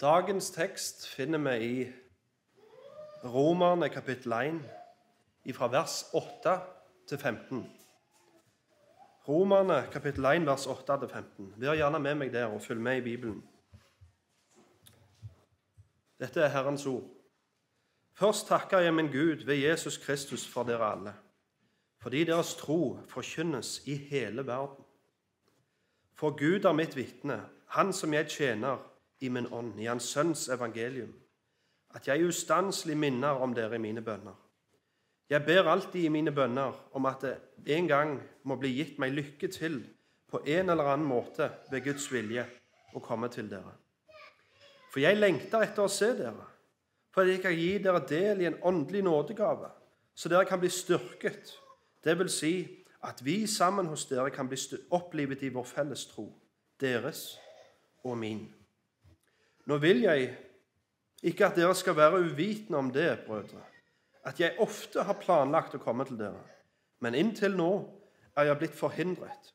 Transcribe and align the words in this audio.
Dagens 0.00 0.50
tekst 0.50 1.08
finner 1.08 1.38
vi 1.38 1.64
i 1.64 1.92
Romerne 3.24 3.88
kapittel 3.88 4.32
1, 4.32 4.60
fra 5.52 5.66
vers 5.68 6.06
8 6.14 6.54
til 7.08 7.18
15. 7.18 7.66
Romerne 9.28 9.88
kapittel 9.92 10.24
1, 10.24 10.46
vers 10.46 10.66
8 10.66 10.96
til 11.02 11.08
15. 11.08 11.50
Vær 11.56 11.76
gjerne 11.76 11.98
med 12.00 12.16
meg 12.16 12.32
der 12.32 12.46
og 12.48 12.62
følg 12.64 12.80
med 12.80 12.96
i 12.96 13.04
Bibelen. 13.10 13.42
Dette 16.20 16.40
er 16.40 16.48
Herrens 16.48 16.86
ord. 16.86 17.04
Først 18.16 18.48
takker 18.48 18.78
jeg 18.78 18.94
min 18.94 19.12
Gud 19.12 19.44
ved 19.44 19.60
Jesus 19.60 19.98
Kristus 19.98 20.46
for 20.48 20.64
dere 20.64 20.92
alle, 20.94 21.12
fordi 22.00 22.24
deres 22.24 22.54
tro 22.54 22.98
forkynnes 23.08 23.82
i 23.84 23.96
hele 23.96 24.46
verden. 24.46 24.84
For 26.14 26.30
Gud 26.30 26.64
er 26.64 26.72
mitt 26.72 26.96
vitne, 26.96 27.42
Han 27.66 27.92
som 27.92 28.14
jeg 28.14 28.28
tjener 28.28 28.89
i 29.20 29.28
min 29.28 29.48
ånd, 29.52 29.80
i 29.80 29.88
Hans 29.88 30.08
Sønns 30.12 30.48
evangelium, 30.48 31.12
at 31.94 32.08
jeg 32.08 32.24
ustanselig 32.26 32.96
minner 32.96 33.42
om 33.42 33.54
dere 33.54 33.76
i 33.76 33.82
mine 33.82 34.02
bønner. 34.02 34.36
Jeg 35.30 35.44
ber 35.46 35.68
alltid 35.70 36.04
i 36.04 36.12
mine 36.12 36.32
bønner 36.34 36.74
om 36.92 37.06
at 37.06 37.22
det 37.22 37.76
en 37.76 37.88
gang 37.88 38.16
må 38.42 38.56
bli 38.58 38.72
gitt 38.74 38.98
meg 38.98 39.14
lykke 39.14 39.50
til 39.52 39.82
på 40.30 40.40
en 40.46 40.70
eller 40.70 40.92
annen 40.92 41.06
måte 41.06 41.50
ved 41.70 41.84
Guds 41.84 42.08
vilje 42.12 42.46
å 42.94 43.02
komme 43.02 43.30
til 43.30 43.50
dere. 43.50 43.76
For 44.90 45.02
jeg 45.02 45.18
lengter 45.18 45.62
etter 45.62 45.86
å 45.86 45.92
se 45.92 46.10
dere, 46.18 46.46
for 47.14 47.22
at 47.22 47.34
jeg 47.34 47.42
kan 47.44 47.54
gi 47.54 47.70
dere 47.82 48.02
del 48.06 48.42
i 48.42 48.48
en 48.50 48.58
åndelig 48.66 49.04
nådegave, 49.06 49.70
så 50.14 50.30
dere 50.30 50.46
kan 50.46 50.60
bli 50.62 50.70
styrket. 50.70 51.54
Det 52.02 52.16
vil 52.18 52.30
si 52.30 52.54
at 53.06 53.22
vi 53.24 53.46
sammen 53.46 53.86
hos 53.90 54.06
dere 54.10 54.30
kan 54.34 54.48
bli 54.48 54.58
opplivet 54.90 55.42
i 55.42 55.52
vår 55.54 55.66
felles 55.66 56.06
tro, 56.10 56.26
deres 56.80 57.38
og 58.04 58.18
min. 58.18 58.48
Nå 59.70 59.76
vil 59.78 60.02
jeg 60.02 60.32
ikke 61.22 61.46
at 61.46 61.54
dere 61.54 61.74
skal 61.78 61.94
være 61.94 62.24
uvitende 62.24 62.78
om 62.78 62.88
det, 62.90 63.20
brødre, 63.26 63.60
at 64.26 64.40
jeg 64.40 64.56
ofte 64.58 65.04
har 65.06 65.18
planlagt 65.20 65.76
å 65.76 65.82
komme 65.82 66.02
til 66.08 66.18
dere, 66.18 66.42
men 67.04 67.14
inntil 67.14 67.54
nå 67.54 67.70
er 68.34 68.48
jeg 68.48 68.58
blitt 68.58 68.74
forhindret, 68.74 69.52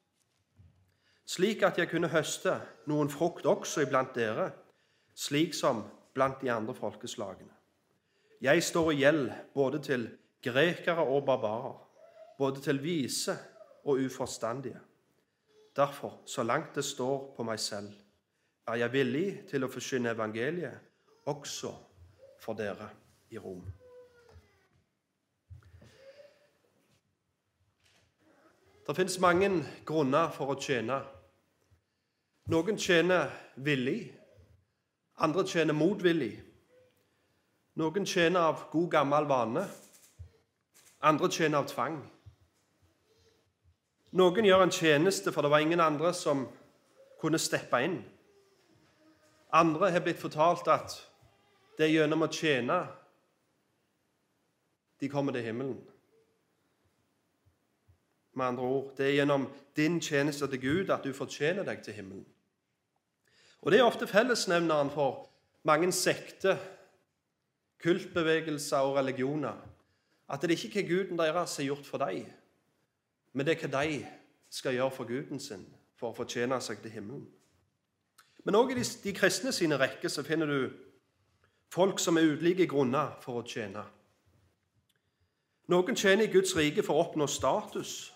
slik 1.28 1.66
at 1.68 1.82
jeg 1.82 1.90
kunne 1.92 2.14
høste 2.14 2.54
noen 2.88 3.12
frukt 3.12 3.50
også 3.50 3.84
iblant 3.84 4.16
dere, 4.16 4.54
slik 5.16 5.58
som 5.58 5.84
blant 6.16 6.40
de 6.40 6.54
andre 6.54 6.78
folkeslagene. 6.78 7.52
Jeg 8.40 8.64
står 8.64 8.94
i 8.94 9.02
gjeld 9.02 9.28
både 9.56 9.84
til 9.84 10.08
grekere 10.44 11.04
og 11.04 11.26
barbarer, 11.28 11.76
både 12.40 12.64
til 12.64 12.80
vise 12.84 13.36
og 13.84 14.00
uforstandige. 14.06 14.80
Derfor, 15.76 16.22
så 16.26 16.44
langt 16.44 16.76
det 16.76 16.86
står 16.88 17.34
på 17.36 17.44
meg 17.44 17.60
selv, 17.60 17.92
er 18.68 18.76
jeg 18.82 18.94
villig 18.94 19.26
til 19.50 19.66
å 19.66 19.70
forsyne 19.70 20.14
evangeliet 20.16 21.26
også 21.30 21.72
for 22.42 22.58
dere 22.58 22.90
i 23.30 23.38
Rom. 23.38 23.66
Det 28.88 28.96
fins 28.96 29.20
mange 29.20 29.50
grunner 29.86 30.30
for 30.34 30.54
å 30.54 30.60
tjene. 30.62 31.00
Noen 32.54 32.78
tjener 32.78 33.32
villig, 33.56 34.12
andre 35.18 35.46
tjener 35.50 35.74
motvillig. 35.74 36.36
Noen 37.82 38.06
tjener 38.06 38.52
av 38.52 38.68
god, 38.72 38.90
gammel 38.92 39.26
vane, 39.26 39.64
andre 41.02 41.32
tjener 41.32 41.64
av 41.64 41.70
tvang. 41.70 41.98
Noen 44.16 44.46
gjør 44.46 44.64
en 44.64 44.72
tjeneste, 44.72 45.34
for 45.34 45.42
det 45.42 45.52
var 45.52 45.66
ingen 45.66 45.82
andre 45.82 46.14
som 46.14 46.46
kunne 47.22 47.42
steppe 47.42 47.82
inn. 47.84 47.98
Andre 49.54 49.92
har 49.92 50.04
blitt 50.04 50.22
fortalt 50.22 50.68
at 50.68 50.96
det 51.78 51.88
er 51.88 51.94
gjennom 51.94 52.26
å 52.26 52.32
tjene 52.32 52.80
de 55.00 55.10
kommer 55.12 55.36
til 55.36 55.44
himmelen. 55.44 55.78
Med 58.36 58.46
andre 58.46 58.64
ord, 58.64 58.88
det 58.98 59.06
er 59.06 59.18
gjennom 59.20 59.48
din 59.76 60.00
tjeneste 60.02 60.48
til 60.52 60.62
Gud 60.62 60.90
at 60.92 61.04
du 61.04 61.14
fortjener 61.14 61.68
deg 61.68 61.84
til 61.84 61.94
himmelen. 61.94 62.26
Og 63.62 63.72
Det 63.72 63.80
er 63.80 63.84
ofte 63.84 64.08
fellesnevneren 64.08 64.92
for 64.94 65.30
mange 65.64 65.92
sekter, 65.92 66.58
kultbevegelser 67.82 68.78
og 68.78 68.96
religioner. 68.96 69.56
At 70.30 70.42
det 70.42 70.52
er 70.52 70.66
ikke 70.66 70.82
hva 70.82 70.90
guden 70.90 71.18
deres 71.18 71.58
har 71.58 71.66
gjort 71.66 71.86
for 71.86 72.02
deg, 72.02 72.26
men 73.34 73.46
det 73.46 73.56
er 73.56 73.68
hva 73.68 73.84
de 73.84 74.06
skal 74.50 74.74
gjøre 74.74 74.92
for 74.92 75.10
guden 75.10 75.40
sin 75.40 75.66
for 75.96 76.12
å 76.12 76.18
fortjene 76.18 76.60
seg 76.62 76.82
til 76.82 76.92
himmelen. 76.92 77.26
Men 78.46 78.56
òg 78.56 78.72
i 78.72 78.78
de, 78.78 78.86
de 79.04 79.14
kristne 79.14 79.52
sine 79.54 79.78
rekker 79.82 80.12
så 80.12 80.24
finner 80.24 80.50
du 80.50 80.60
folk 81.74 82.00
som 82.00 82.18
er 82.18 82.30
ulike 82.30 82.68
grunner 82.70 83.16
for 83.24 83.42
å 83.42 83.46
tjene. 83.48 83.84
Noen 85.74 85.98
tjener 85.98 86.28
i 86.28 86.32
Guds 86.34 86.54
rike 86.58 86.84
for 86.86 86.94
å 86.94 87.08
oppnå 87.08 87.26
status 87.28 88.12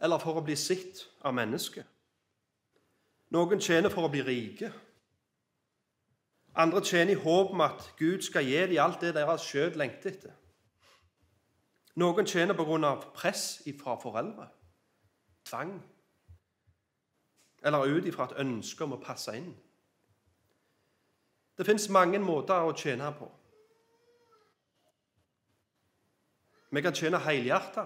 eller 0.00 0.20
for 0.22 0.40
å 0.40 0.44
bli 0.44 0.56
sett 0.56 1.04
av 1.20 1.36
mennesket. 1.36 1.84
Noen 3.36 3.60
tjener 3.60 3.92
for 3.92 4.08
å 4.08 4.12
bli 4.12 4.24
rike. 4.24 4.72
Andre 6.56 6.80
tjener 6.82 7.12
i 7.12 7.20
håp 7.20 7.52
om 7.52 7.60
at 7.62 7.92
Gud 7.98 8.24
skal 8.24 8.48
gi 8.48 8.64
dem 8.72 8.80
alt 8.82 9.04
det 9.04 9.12
deres 9.14 9.44
sjøl 9.44 9.76
lengter 9.78 10.10
etter. 10.14 10.32
Noen 12.00 12.26
tjener 12.26 12.56
pga. 12.56 12.96
press 13.14 13.60
fra 13.78 13.98
foreldre, 14.00 14.48
tvang 15.44 15.76
eller 17.64 17.86
ut 17.86 18.06
ifra 18.06 18.24
et 18.24 18.38
ønske 18.40 18.84
om 18.84 18.96
å 18.96 19.02
passe 19.02 19.34
inn. 19.36 19.50
Det 21.58 21.66
fins 21.66 21.88
mange 21.92 22.18
måter 22.18 22.64
å 22.64 22.72
tjene 22.76 23.10
på. 23.18 23.28
Vi 26.70 26.82
kan 26.82 26.94
tjene 26.94 27.18
helhjerta 27.20 27.84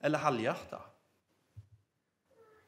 eller 0.00 0.22
halvhjerta. 0.22 0.78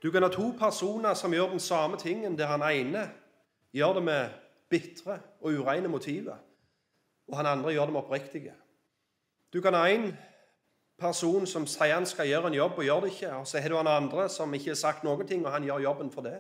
Du 0.03 0.11
kan 0.11 0.23
ha 0.23 0.29
to 0.29 0.51
personer 0.59 1.15
som 1.15 1.33
gjør 1.33 1.55
den 1.55 1.61
samme 1.61 1.97
tingen, 1.97 2.37
der 2.39 2.51
han 2.51 2.63
ene 2.67 3.07
gjør 3.73 3.95
det 3.95 4.03
med 4.03 4.35
bitre 4.69 5.21
og 5.41 5.53
ureine 5.63 5.89
motiver, 5.89 6.37
og 7.29 7.37
han 7.37 7.47
andre 7.47 7.73
gjør 7.73 7.87
det 7.87 7.93
med 7.93 8.03
oppriktige. 8.03 8.55
Du 9.53 9.61
kan 9.61 9.75
ha 9.75 9.87
en 9.89 10.11
person 11.03 11.47
som 11.47 11.67
sier 11.67 11.97
han 11.97 12.07
skal 12.07 12.31
gjøre 12.31 12.53
en 12.53 12.57
jobb, 12.57 12.79
og 12.79 12.87
gjør 12.87 13.05
det 13.05 13.13
ikke. 13.13 13.35
Og 13.43 13.47
så 13.47 13.61
har 13.61 13.69
du 13.69 13.79
en 13.79 13.91
andre 13.91 14.29
som 14.31 14.55
ikke 14.55 14.73
har 14.73 14.81
sagt 14.81 15.05
noen 15.05 15.27
ting, 15.29 15.45
og 15.47 15.53
han 15.53 15.67
gjør 15.67 15.85
jobben 15.89 16.11
for 16.15 16.23
det. 16.27 16.39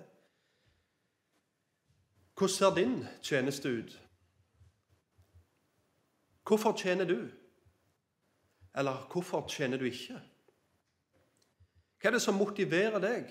Hvordan 2.38 2.54
ser 2.54 2.74
din 2.74 2.96
tjeneste 3.22 3.68
ut? 3.68 3.98
Hvorfor 6.46 6.76
tjener 6.76 7.04
du? 7.04 7.28
Eller 8.74 9.08
hvorfor 9.12 9.46
tjener 9.48 9.78
du 9.78 9.84
ikke? 9.84 10.20
Hva 12.00 12.10
er 12.10 12.16
det 12.16 12.22
som 12.22 12.34
motiverer 12.34 12.98
deg? 12.98 13.28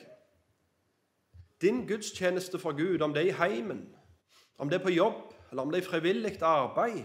Din 1.62 1.84
gudstjeneste 1.88 2.60
for 2.60 2.78
Gud, 2.78 3.02
om 3.02 3.14
det 3.14 3.24
er 3.24 3.34
i 3.34 3.38
heimen, 3.38 3.96
om 4.58 4.70
det 4.70 4.80
er 4.80 4.84
på 4.84 4.94
jobb, 4.94 5.34
eller 5.52 5.62
om 5.62 5.72
det 5.72 5.82
er 5.82 5.90
frivillig 5.90 6.42
arbeid, 6.42 7.04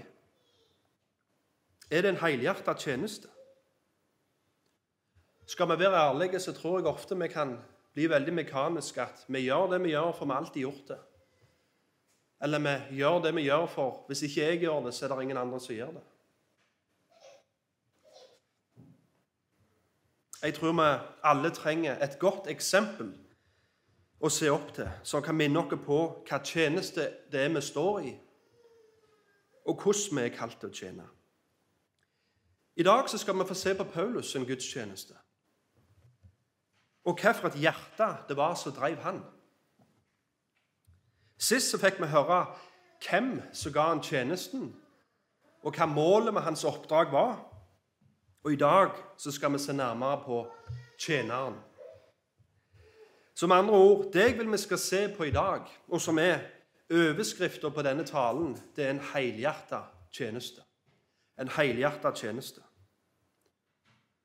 er 1.90 2.02
det 2.02 2.08
en 2.08 2.20
helhjertet 2.22 2.78
tjeneste? 2.78 3.28
Skal 5.46 5.68
vi 5.68 5.78
være 5.78 6.08
ærlige, 6.08 6.40
så 6.40 6.52
tror 6.52 6.78
jeg 6.78 6.86
ofte 6.86 7.18
vi 7.18 7.28
kan 7.28 7.58
bli 7.94 8.08
veldig 8.10 8.34
mekaniske. 8.34 9.02
At 9.02 9.24
vi 9.28 9.46
gjør 9.46 9.70
det 9.70 9.82
vi 9.82 9.88
gjør, 9.88 10.12
for 10.12 10.24
vi 10.24 10.30
har 10.30 10.38
alltid 10.38 10.60
gjort 10.60 10.88
det. 10.88 10.98
Eller 12.42 12.58
vi 12.58 12.96
gjør 12.96 13.22
det 13.22 13.34
vi 13.34 13.42
gjør, 13.42 13.66
for 13.66 14.04
hvis 14.06 14.22
ikke 14.22 14.40
jeg 14.40 14.60
gjør 14.60 14.80
det, 14.84 14.94
så 14.94 15.04
er 15.04 15.14
det 15.14 15.22
ingen 15.22 15.36
andre 15.36 15.60
som 15.60 15.74
gjør 15.74 15.90
det. 15.90 16.02
Jeg 20.42 20.54
tror 20.54 20.72
vi 20.72 20.88
alle 21.22 21.50
trenger 21.50 22.04
et 22.04 22.18
godt 22.18 22.50
eksempel 22.50 23.14
å 24.20 24.28
se 24.28 24.50
opp 24.50 24.74
til, 24.74 24.88
som 25.02 25.22
kan 25.22 25.34
minne 25.34 25.62
oss 25.62 25.78
på 25.86 25.98
hva 26.28 26.38
tjeneste 26.44 27.06
det 27.32 27.40
er 27.40 27.54
vi 27.54 27.62
står 27.64 28.00
i, 28.00 28.12
og 29.66 29.82
hvordan 29.82 30.18
vi 30.18 30.24
er 30.24 30.36
kalt 30.36 30.58
til 30.60 30.68
å 30.68 30.76
tjene. 30.76 31.06
I 32.76 32.84
dag 32.84 33.08
skal 33.08 33.38
vi 33.38 33.48
få 33.48 33.54
se 33.54 33.74
på 33.74 33.88
Paulus' 33.94 34.32
sin 34.32 34.44
gudstjeneste 34.44 35.16
og 37.06 37.18
hvilket 37.20 37.60
hjerte 37.60 38.08
det 38.28 38.36
var 38.36 38.54
som 38.54 38.72
drev 38.72 38.98
han. 39.04 39.20
Sist 41.38 41.70
så 41.70 41.78
fikk 41.78 42.00
vi 42.00 42.08
høre 42.10 42.40
hvem 43.06 43.36
som 43.54 43.72
ga 43.72 43.90
han 43.92 44.02
tjenesten, 44.02 44.72
og 45.62 45.76
hva 45.76 45.86
målet 45.86 46.34
med 46.34 46.42
hans 46.42 46.64
oppdrag 46.64 47.12
var. 47.12 47.38
Og 48.44 48.52
i 48.52 48.58
dag 48.58 48.94
så 49.18 49.30
skal 49.34 49.52
vi 49.52 49.58
se 49.58 49.72
nærmere 49.72 50.22
på 50.24 50.42
tjeneren. 50.98 51.58
Som 53.34 53.52
andre 53.52 53.74
ord, 53.74 54.12
Det 54.12 54.20
jeg 54.20 54.38
vil 54.38 54.52
vi 54.52 54.58
skal 54.58 54.78
se 54.78 55.14
på 55.16 55.24
i 55.24 55.30
dag, 55.30 55.60
og 55.88 56.00
som 56.00 56.18
er 56.18 56.38
overskriften 56.90 57.72
på 57.72 57.82
denne 57.82 58.04
talen, 58.04 58.56
det 58.76 58.86
er 58.86 58.90
en 58.90 59.04
helhjerta 59.14 59.80
tjeneste. 60.12 60.62
En 61.38 61.48
helhjerta 61.48 62.14
tjeneste. 62.14 62.60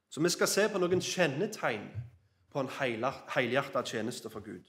Så 0.10 0.22
vi 0.22 0.30
skal 0.30 0.48
se 0.48 0.70
på 0.70 0.78
noen 0.78 1.02
kjennetegn 1.02 1.90
på 2.54 2.60
en 2.60 2.70
helhjertet 3.36 3.88
tjeneste 3.88 4.30
for 4.30 4.40
Gud. 4.40 4.64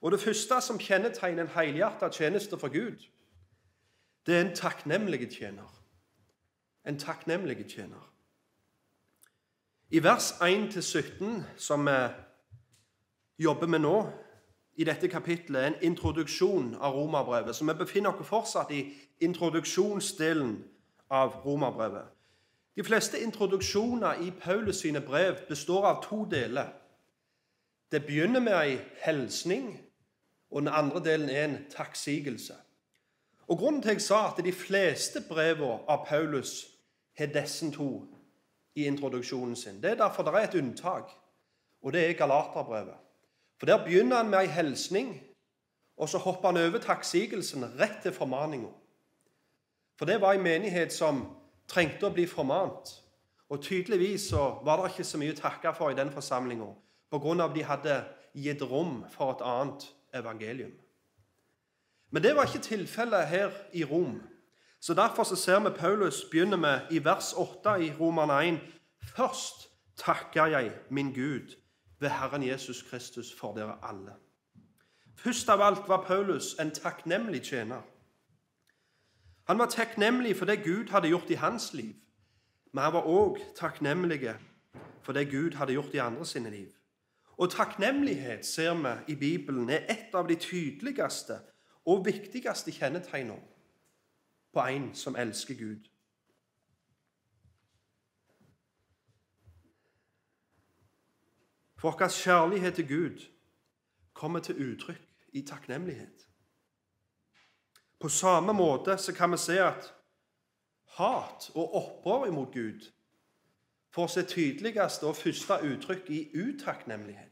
Og 0.00 0.12
Det 0.12 0.20
første 0.20 0.60
som 0.60 0.78
kjennetegner 0.78 1.42
en 1.42 1.48
helhjertet 1.48 2.14
tjeneste 2.14 2.58
for 2.58 2.68
Gud, 2.68 2.96
det 4.26 4.36
er 4.36 4.40
en 4.40 4.56
takknemlig 4.56 5.30
tjener. 5.32 5.82
En 6.86 6.98
takknemlig 6.98 7.66
tjener. 7.68 8.12
I 9.90 10.02
vers 10.02 10.30
1-17, 10.32 11.42
som 11.56 11.86
vi 11.86 12.08
jobber 13.38 13.66
med 13.66 13.78
nå, 13.78 14.12
i 14.76 14.84
dette 14.84 15.08
kapittelet, 15.08 15.62
er 15.62 15.66
en 15.66 15.82
introduksjon 15.82 16.74
av 16.80 16.92
romerbrevet. 16.92 17.56
Så 17.56 17.64
vi 17.64 17.74
befinner 17.74 18.10
oss 18.10 18.28
fortsatt 18.28 18.70
i 18.70 18.82
introduksjonsdelen 19.20 20.64
av 21.10 21.40
romerbrevet. 21.44 22.04
De 22.76 22.84
fleste 22.84 23.20
introduksjoner 23.20 24.20
i 24.20 24.30
Paulus 24.30 24.76
sine 24.76 25.00
brev 25.00 25.36
består 25.48 25.86
av 25.86 26.02
to 26.04 26.24
deler. 26.30 26.66
Det 27.92 28.06
begynner 28.06 28.40
med 28.40 28.52
ei 28.52 28.78
hilsning, 29.04 29.80
og 30.50 30.62
den 30.62 30.68
andre 30.68 31.04
delen 31.04 31.28
er 31.28 31.44
en 31.44 31.58
takksigelse. 31.70 32.54
Og 33.48 33.58
Grunnen 33.58 33.82
til 33.82 33.88
at 33.88 33.94
jeg 33.94 34.02
sa 34.02 34.26
at 34.28 34.44
de 34.44 34.52
fleste 34.52 35.22
brevene 35.28 35.78
av 35.88 36.06
Paulus 36.06 36.66
har 37.18 37.26
disse 37.26 37.70
to 37.70 38.06
i 38.74 38.86
introduksjonen 38.86 39.56
sin, 39.56 39.82
det 39.82 39.90
er 39.90 39.94
derfor 39.94 40.22
det 40.22 40.34
er 40.34 40.48
et 40.48 40.54
unntak, 40.54 41.10
og 41.82 41.92
det 41.92 42.10
er 42.10 42.12
Galaterbrevet. 42.12 42.98
For 43.58 43.66
Der 43.66 43.84
begynner 43.84 44.16
han 44.16 44.30
med 44.30 44.38
ei 44.38 44.46
hilsning, 44.46 45.22
og 45.96 46.08
så 46.08 46.18
hopper 46.18 46.48
han 46.48 46.56
over 46.56 46.78
takksigelsen 46.78 47.64
rett 47.78 48.02
til 48.02 48.12
formaninga. 48.12 48.68
For 49.98 50.04
det 50.04 50.20
var 50.20 50.32
ei 50.32 50.42
menighet 50.42 50.92
som 50.92 51.22
trengte 51.68 52.06
å 52.06 52.12
bli 52.12 52.26
formant. 52.26 53.02
Og 53.48 53.62
tydeligvis 53.62 54.28
så 54.28 54.58
var 54.64 54.82
det 54.82 54.90
ikke 54.90 55.04
så 55.04 55.18
mye 55.18 55.32
å 55.32 55.38
takke 55.38 55.72
for 55.74 55.90
i 55.90 55.96
den 55.96 56.10
forsamlinga 56.12 56.66
pga. 57.10 57.44
at 57.44 57.54
de 57.54 57.64
hadde 57.64 58.04
gitt 58.34 58.62
rom 58.62 59.04
for 59.10 59.32
et 59.32 59.44
annet 59.44 59.94
evangelium. 60.14 60.72
Men 62.10 62.22
det 62.22 62.36
var 62.36 62.44
ikke 62.44 62.58
tilfellet 62.58 63.26
her 63.26 63.50
i 63.72 63.84
Rom. 63.84 64.22
Så 64.80 64.94
Derfor 64.94 65.22
så 65.22 65.36
ser 65.36 65.60
vi 65.60 65.76
Paulus 65.78 66.24
begynner 66.30 66.56
med 66.56 66.80
i 66.90 67.04
vers 67.04 67.32
8 67.32 67.74
i 67.82 67.92
Roman 68.00 68.54
1.: 68.54 68.60
Først 69.16 69.68
takker 69.96 70.46
jeg 70.46 70.72
min 70.90 71.14
Gud 71.14 71.56
ved 72.00 72.08
Herren 72.08 72.42
Jesus 72.42 72.82
Kristus 72.82 73.34
for 73.40 73.54
dere 73.54 73.78
alle. 73.82 74.12
Først 75.16 75.48
av 75.48 75.60
alt 75.60 75.88
var 75.88 76.04
Paulus 76.04 76.54
en 76.60 76.70
takknemlig 76.70 77.42
tjener. 77.42 77.82
Han 79.46 79.58
var 79.58 79.66
takknemlig 79.66 80.36
for 80.36 80.44
det 80.44 80.64
Gud 80.64 80.88
hadde 80.88 81.08
gjort 81.08 81.30
i 81.30 81.34
hans 81.34 81.72
liv, 81.74 81.94
men 82.72 82.84
han 82.84 82.92
var 82.92 83.02
òg 83.06 83.38
takknemlig 83.56 84.34
for 85.02 85.12
det 85.12 85.30
Gud 85.30 85.54
hadde 85.54 85.72
gjort 85.72 85.94
i 85.94 85.98
andre 85.98 86.26
sine 86.26 86.50
liv. 86.50 86.75
Og 87.36 87.50
takknemlighet, 87.50 88.46
ser 88.46 88.74
vi 88.74 89.12
i 89.12 89.16
Bibelen, 89.16 89.70
er 89.70 89.84
et 89.90 90.14
av 90.14 90.28
de 90.28 90.34
tydeligste 90.34 91.40
og 91.84 92.06
viktigste 92.06 92.72
kjennetegnene 92.72 93.42
på 94.52 94.64
en 94.64 94.94
som 94.94 95.16
elsker 95.16 95.54
Gud. 95.54 95.90
For 101.76 101.90
vår 101.90 102.08
kjærlighet 102.08 102.74
til 102.74 102.88
Gud 102.88 103.26
kommer 104.14 104.40
til 104.40 104.72
uttrykk 104.72 105.02
i 105.32 105.42
takknemlighet. 105.42 106.28
På 108.00 108.08
samme 108.08 108.52
måte 108.52 108.98
så 108.98 109.12
kan 109.12 109.32
vi 109.32 109.36
se 109.36 109.60
at 109.60 109.94
hat 110.96 111.50
og 111.54 111.74
opprør 111.74 112.26
imot 112.26 112.52
Gud 112.52 112.92
får 113.96 114.06
sitt 114.06 114.28
tydeligste 114.28 115.06
og 115.08 115.16
første 115.16 115.56
uttrykk 115.62 116.10
i 116.10 116.20
utakknemlighet. 116.34 117.25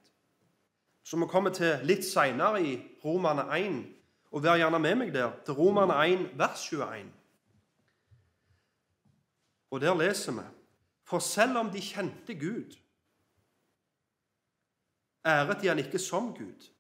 Som 1.05 1.21
vi 1.21 1.29
kommer 1.29 1.53
til 1.53 1.83
litt 1.85 2.05
seinere 2.07 2.63
i 2.65 2.79
Romane 3.05 3.45
1, 3.59 3.83
og 4.33 4.43
vær 4.43 4.57
gjerne 4.59 4.81
med 4.81 4.97
meg 4.99 5.13
der, 5.15 5.35
til 5.45 5.55
Romane 5.59 5.95
1, 6.09 6.31
vers 6.39 6.65
21. 6.73 7.13
Og 9.71 9.81
der 9.81 9.95
leser 9.95 10.33
vi 10.33 10.47
For 11.05 11.19
selv 11.19 11.59
om 11.61 11.71
de 11.71 11.81
kjente 11.81 12.35
Gud, 12.41 12.79
æret 15.27 15.61
de 15.61 15.69
han 15.69 15.79
ikke 15.79 15.99
som 15.99 16.33
Gud, 16.35 16.71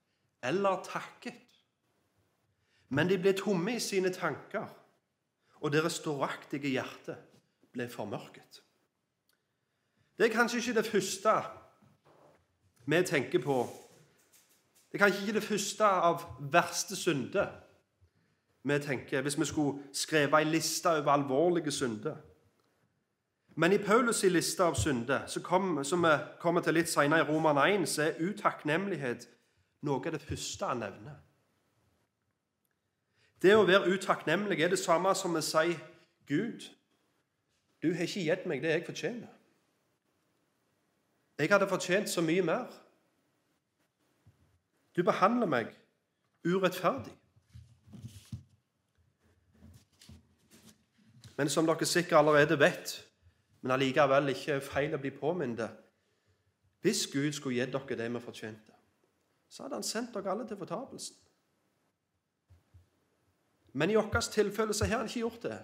eller 0.42 0.82
takket. 0.84 1.40
Men 2.88 3.08
de 3.08 3.18
ble 3.18 3.32
tomme 3.36 3.76
i 3.76 3.80
sine 3.80 4.12
tanker, 4.12 4.68
og 5.60 5.72
deres 5.72 6.00
storaktige 6.00 6.72
hjerte 6.72 7.16
ble 7.72 7.88
formørket. 7.88 8.62
Det 10.18 10.28
er 10.28 10.32
kanskje 10.32 10.58
ikke 10.58 10.74
det 10.80 10.86
første 10.86 11.34
vi 12.86 13.02
tenker 13.02 13.42
på. 13.42 13.83
Det 14.94 15.00
er 15.00 15.06
kanskje 15.06 15.20
ikke 15.20 15.40
det 15.40 15.42
første 15.42 15.84
av 15.84 16.22
verste 16.52 16.96
synder 16.96 17.48
vi 18.62 18.76
tenker 18.78 19.24
hvis 19.26 19.38
vi 19.40 19.44
skulle 19.44 19.80
skrevet 19.92 20.36
ei 20.38 20.44
liste 20.44 20.86
over 20.86 21.10
alvorlige 21.10 21.70
synder. 21.70 22.14
Men 23.56 23.72
i 23.72 23.78
Paulus' 23.78 24.28
liste 24.28 24.62
av 24.62 24.74
synder, 24.74 25.26
som 25.82 26.02
vi 26.02 26.12
kommer 26.38 26.60
til 26.60 26.74
litt 26.74 26.88
senere 26.88 27.24
i 27.24 27.26
Roman 27.26 27.58
1, 27.58 27.88
så 27.88 28.02
er 28.02 28.22
utakknemlighet 28.22 29.26
noe 29.82 29.98
av 30.06 30.14
det 30.14 30.22
første 30.22 30.70
han 30.70 30.84
nevner. 30.86 31.18
Det 33.42 33.56
å 33.56 33.66
være 33.66 33.90
utakknemlig 33.98 34.60
er 34.62 34.70
det 34.76 34.78
samme 34.78 35.14
som 35.18 35.34
å 35.34 35.42
si 35.42 35.74
Gud, 36.30 36.70
du 37.82 37.90
har 37.90 38.06
ikke 38.06 38.28
gitt 38.30 38.46
meg 38.46 38.62
det 38.62 38.76
jeg 38.76 38.86
fortjener. 38.86 39.34
Jeg 41.38 41.50
hadde 41.50 41.68
fortjent 41.68 42.08
så 42.08 42.22
mye 42.22 42.46
mer. 42.46 42.83
Du 44.96 45.02
behandler 45.02 45.46
meg 45.50 45.72
urettferdig. 46.44 47.12
Men 51.36 51.50
som 51.50 51.66
dere 51.66 51.86
sikkert 51.86 52.18
allerede 52.18 52.58
vet, 52.58 52.94
men 53.60 53.74
allikevel 53.74 54.30
ikke 54.30 54.60
feil 54.62 54.94
å 54.94 55.00
bli 55.00 55.10
påminnet 55.10 55.80
Hvis 56.84 57.06
Gud 57.08 57.32
skulle 57.32 57.56
gitt 57.56 57.72
dere 57.72 57.96
det 57.96 58.10
vi 58.12 58.20
fortjente, 58.20 58.72
så 59.48 59.62
hadde 59.62 59.78
han 59.78 59.86
sendt 59.88 60.12
dere 60.14 60.30
alle 60.30 60.44
til 60.48 60.58
fortapelsen. 60.60 61.16
Men 63.72 63.90
i 63.90 63.96
vårt 63.96 64.28
tilfelle 64.30 64.74
så 64.74 64.84
har 64.84 65.00
han 65.00 65.08
ikke 65.08 65.20
gjort 65.20 65.42
det. 65.42 65.58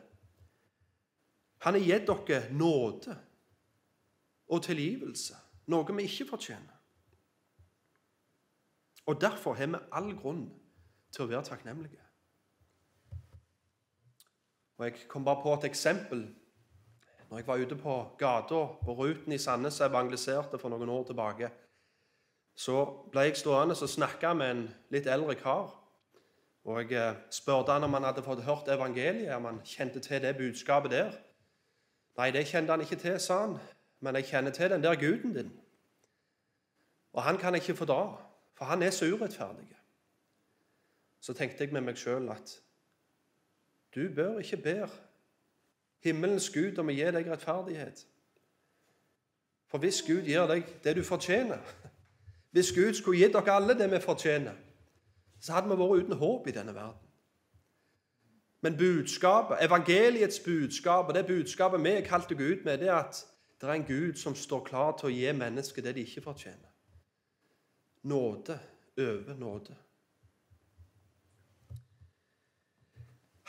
Han 1.60 1.76
har 1.76 1.80
gitt 1.80 2.08
dere 2.08 2.52
nåde 2.56 3.16
og 4.48 4.62
tilgivelse, 4.64 5.36
noe 5.66 5.96
vi 5.96 6.08
ikke 6.08 6.30
fortjener. 6.32 6.79
Og 9.10 9.20
Derfor 9.20 9.54
har 9.58 9.66
vi 9.66 9.78
all 9.92 10.12
grunn 10.14 10.44
til 11.10 11.24
å 11.24 11.30
være 11.32 11.48
takknemlige. 11.48 12.04
Og 14.78 14.84
Jeg 14.86 15.08
kom 15.08 15.24
bare 15.26 15.42
på 15.42 15.54
et 15.54 15.66
eksempel 15.66 16.28
når 17.30 17.38
jeg 17.38 17.46
var 17.46 17.62
ute 17.62 17.76
på 17.78 17.96
gata 18.18 18.60
på 18.84 18.94
Ruten 18.98 19.32
i 19.32 19.38
Sandnes 19.38 19.80
og 19.80 19.88
evangeliserte 19.88 20.58
for 20.58 20.70
noen 20.70 20.88
år 20.88 21.04
tilbake, 21.10 21.50
så 22.54 22.84
ble 23.10 23.26
jeg 23.28 23.36
stående 23.38 23.74
og 23.74 23.90
snakke 23.90 24.32
med 24.34 24.50
en 24.50 24.62
litt 24.90 25.06
eldre 25.06 25.34
kar. 25.38 25.74
Og 26.64 26.80
Jeg 26.80 26.92
eh, 26.98 27.20
spurte 27.30 27.72
han 27.72 27.84
om 27.84 27.94
han 27.94 28.04
hadde 28.04 28.22
fått 28.22 28.42
hørt 28.46 28.68
evangeliet, 28.68 29.34
om 29.34 29.44
han 29.44 29.60
kjente 29.64 30.00
til 30.00 30.22
det 30.22 30.36
budskapet 30.36 30.90
der. 30.90 31.12
Nei, 32.18 32.30
det 32.30 32.46
kjente 32.46 32.74
han 32.74 32.82
ikke 32.86 32.98
til, 32.98 33.20
sa 33.20 33.42
han, 33.46 33.58
men 34.00 34.14
jeg 34.14 34.30
kjenner 34.30 34.50
til 34.50 34.70
den 34.70 34.82
der 34.82 34.98
guden 34.98 35.34
din. 35.34 35.54
Og 37.12 37.22
han 37.22 37.38
kan 37.38 37.54
jeg 37.54 37.62
ikke 37.62 37.78
fordra, 37.84 38.29
for 38.60 38.64
han 38.64 38.82
er 38.82 38.90
så 38.90 39.06
urettferdig. 39.14 39.76
Så 41.20 41.32
tenkte 41.32 41.64
jeg 41.64 41.72
med 41.72 41.80
meg 41.80 41.96
sjøl 41.96 42.26
at 42.28 42.58
du 43.94 44.02
bør 44.14 44.38
ikke 44.38 44.58
ber 44.60 44.92
himmelens 46.04 46.50
Gud 46.52 46.76
om 46.78 46.92
å 46.92 46.92
gi 46.92 47.06
deg 47.16 47.30
rettferdighet. 47.32 48.04
For 49.72 49.80
hvis 49.80 50.02
Gud 50.04 50.28
gir 50.28 50.44
deg 50.50 50.68
det 50.84 50.96
du 50.98 51.00
fortjener, 51.08 51.64
hvis 52.52 52.74
Gud 52.76 53.00
skulle 53.00 53.22
gitt 53.22 53.32
dere 53.32 53.56
alle 53.56 53.78
det 53.80 53.88
vi 53.94 54.04
fortjener, 54.04 54.60
så 55.40 55.56
hadde 55.56 55.72
vi 55.72 55.80
vært 55.80 56.04
uten 56.04 56.20
håp 56.20 56.52
i 56.52 56.56
denne 56.60 56.76
verden. 56.76 57.10
Men 58.60 58.76
budskapet, 58.76 59.64
evangeliets 59.64 60.44
budskap 60.44 61.08
og 61.08 61.16
det 61.16 61.24
budskapet 61.26 61.80
vi 61.80 61.96
er 61.96 62.04
kalt 62.04 62.28
Gud 62.28 62.66
med, 62.68 62.84
det 62.84 62.92
er 62.92 63.06
at 63.06 63.24
det 63.56 63.68
er 63.68 63.78
en 63.80 63.88
Gud 63.88 64.20
som 64.20 64.36
står 64.36 64.66
klar 64.68 64.98
til 65.00 65.08
å 65.08 65.16
gi 65.16 65.32
mennesker 65.32 65.88
det 65.88 65.96
de 65.96 66.04
ikke 66.04 66.28
fortjener. 66.28 66.69
Nåde 68.02 68.58
over 68.98 69.34
nåde. 69.34 69.76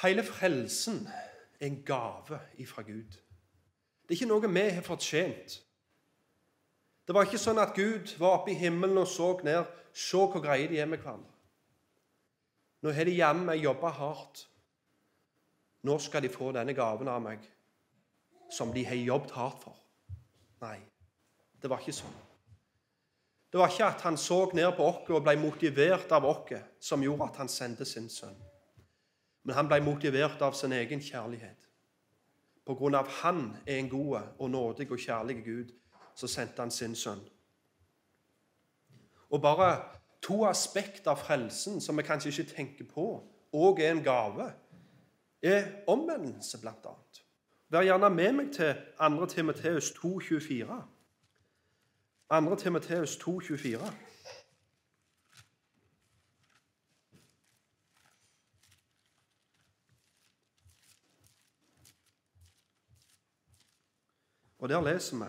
Hele 0.02 0.24
frelsen 0.24 1.08
er 1.60 1.68
en 1.68 1.84
gave 1.86 2.40
ifra 2.58 2.82
Gud. 2.82 3.12
Det 4.02 4.16
er 4.18 4.20
ikke 4.20 4.32
noe 4.32 4.54
vi 4.54 4.64
har 4.70 4.82
fortjent. 4.82 5.62
Det 7.08 7.16
var 7.16 7.28
ikke 7.28 7.42
sånn 7.42 7.62
at 7.62 7.76
Gud 7.76 8.16
var 8.20 8.40
oppe 8.40 8.52
i 8.54 8.58
himmelen 8.58 8.98
og 8.98 9.08
så 9.08 9.34
ned. 9.44 9.66
Se 9.94 10.18
hvor 10.18 10.42
greie 10.42 10.70
de 10.72 10.80
er 10.80 10.90
med 10.90 11.04
hverandre. 11.04 11.30
Nå 12.82 12.92
har 12.92 13.06
de 13.06 13.14
jammen 13.14 13.60
jobba 13.60 13.92
hardt. 13.94 14.48
Nå 15.84 15.98
skal 16.00 16.24
de 16.24 16.30
få 16.34 16.52
denne 16.56 16.74
gaven 16.74 17.10
av 17.10 17.22
meg 17.22 17.46
som 18.52 18.74
de 18.74 18.84
har 18.86 18.98
jobbet 18.98 19.32
hardt 19.32 19.64
for. 19.64 19.78
Nei, 20.62 20.78
det 21.62 21.70
var 21.70 21.82
ikke 21.82 21.96
sånn. 21.96 22.31
Det 23.52 23.60
var 23.60 23.68
ikke 23.68 23.86
at 23.86 24.02
han 24.02 24.18
så 24.18 24.46
ned 24.54 24.72
på 24.78 24.86
oss 24.88 25.10
og 25.12 25.26
ble 25.26 25.36
motivert 25.40 26.12
av 26.16 26.26
oss, 26.26 26.54
som 26.80 27.04
gjorde 27.04 27.28
at 27.28 27.42
han 27.42 27.52
sendte 27.52 27.86
sin 27.86 28.08
sønn. 28.10 28.38
Men 29.44 29.58
han 29.58 29.68
ble 29.68 29.82
motivert 29.84 30.42
av 30.42 30.56
sin 30.56 30.72
egen 30.72 31.02
kjærlighet. 31.04 31.68
På 32.66 32.78
grunn 32.80 32.96
av 32.96 33.10
han 33.22 33.50
er 33.66 33.82
en 33.82 33.90
god 33.90 34.38
og 34.38 34.50
nådig 34.50 34.88
og 34.92 35.00
kjærlig 35.02 35.42
Gud, 35.44 35.74
så 36.16 36.28
sendte 36.28 36.62
han 36.62 36.72
sin 36.72 36.96
sønn. 36.96 37.24
Og 39.32 39.42
bare 39.42 39.82
to 40.22 40.46
aspekter 40.46 41.12
av 41.12 41.20
frelsen 41.20 41.82
som 41.82 41.98
vi 41.98 42.06
kanskje 42.06 42.32
ikke 42.32 42.56
tenker 42.56 42.88
på, 42.88 43.08
og 43.52 43.80
er 43.80 43.92
en 43.92 44.04
gave, 44.04 44.52
er 45.42 45.68
omvendelse, 45.88 46.60
annet. 46.64 47.24
Vær 47.72 47.84
gjerne 47.88 48.10
med 48.10 48.34
meg 48.36 48.52
til 48.54 48.76
2. 49.00 49.26
Timoteus 49.32 49.92
2,24. 49.98 50.78
2. 52.32 52.56
Timoteus 52.56 53.18
2,24. 53.18 53.92
Og 64.60 64.70
der 64.70 64.82
leser 64.82 65.18
vi 65.18 65.26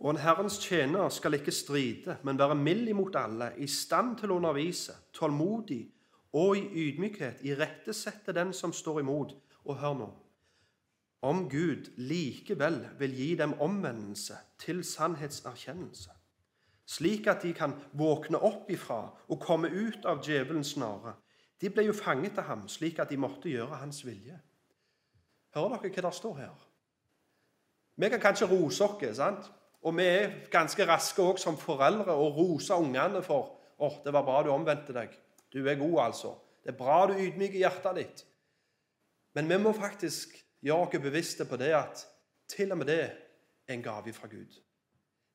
og 0.00 0.10
en 0.10 0.16
Herrens 0.16 0.58
tjener 0.58 1.08
skal 1.08 1.34
ikke 1.34 1.52
stride, 1.52 2.16
men 2.22 2.38
være 2.38 2.54
mild 2.54 2.88
imot 2.88 3.16
alle, 3.16 3.52
i 3.56 3.66
stand 3.66 4.16
til 4.16 4.32
å 4.32 4.38
undervise, 4.40 4.92
tålmodig 5.12 5.82
og 6.32 6.56
i 6.56 6.88
ydmykhet 6.88 7.44
irettesette 7.44 8.32
den 8.32 8.52
som 8.56 8.72
står 8.72 9.00
imot. 9.00 9.34
Og 9.64 9.76
hør 9.76 9.94
nå 9.94 10.08
om 11.22 11.48
Gud 11.50 11.90
likevel 11.96 12.80
vil 12.98 13.14
gi 13.16 13.34
dem 13.36 13.52
omvendelse 13.60 14.38
til 14.58 14.84
sannhetserkjennelse, 14.84 16.10
slik 16.88 17.26
at 17.30 17.42
de 17.42 17.52
kan 17.54 17.74
våkne 17.92 18.40
opp 18.40 18.70
ifra 18.72 19.02
og 19.28 19.40
komme 19.40 19.68
ut 19.68 20.06
av 20.08 20.22
djevelens 20.24 20.74
snare. 20.76 21.14
De 21.60 21.68
ble 21.68 21.84
jo 21.90 21.96
fanget 21.96 22.38
av 22.40 22.48
ham 22.48 22.66
slik 22.68 22.98
at 22.98 23.12
de 23.12 23.20
måtte 23.20 23.52
gjøre 23.52 23.82
hans 23.82 24.00
vilje. 24.06 24.38
Hører 25.54 25.82
dere 25.82 25.92
hva 25.92 26.08
det 26.08 26.16
står 26.16 26.36
her? 26.40 26.66
Vi 28.00 28.08
kan 28.08 28.22
kanskje 28.22 28.48
rose 28.48 28.84
oss, 28.84 29.16
sant? 29.16 29.50
Og 29.84 29.96
vi 29.96 30.04
er 30.04 30.34
ganske 30.52 30.84
raske 30.88 31.22
også 31.22 31.48
som 31.48 31.56
foreldre 31.60 32.14
å 32.16 32.30
rose 32.36 32.76
ungene 32.76 33.22
for 33.24 33.56
å, 33.76 33.88
oh, 33.88 33.96
det 34.04 34.12
var 34.12 34.24
bra 34.24 34.42
du 34.44 34.50
omvendte 34.52 34.92
deg. 34.96 35.12
Du 35.52 35.62
er 35.64 35.78
god, 35.80 35.98
altså. 36.06 36.34
Det 36.64 36.74
er 36.74 36.78
bra 36.78 37.06
du 37.08 37.14
ydmyker 37.16 37.60
hjertet 37.60 37.96
ditt. 37.96 38.22
Men 39.36 39.48
vi 39.48 39.58
må 39.62 39.72
faktisk 39.76 40.36
oss 40.68 41.00
bevisste 41.00 41.44
på 41.44 41.56
det 41.56 41.72
at 41.74 42.06
til 42.48 42.72
og 42.72 42.78
med 42.78 42.86
det 42.86 43.00
er 43.00 43.74
en 43.74 43.82
gave 43.82 44.12
fra 44.12 44.28
Gud. 44.28 44.58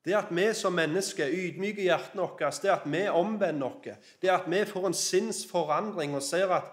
Det 0.04 0.14
at 0.14 0.30
vi 0.30 0.52
som 0.54 0.72
mennesker 0.72 1.32
ydmyker 1.32 1.82
hjertene 1.82 2.22
våre, 2.22 2.52
det 2.62 2.70
at 2.70 2.84
vi 2.86 3.08
omvender 3.08 3.66
oss, 3.66 3.96
det 4.22 4.30
at 4.30 4.46
vi 4.50 4.64
får 4.64 4.86
en 4.86 4.94
sinnsforandring 4.94 6.14
og 6.14 6.22
ser 6.22 6.52
at 6.54 6.70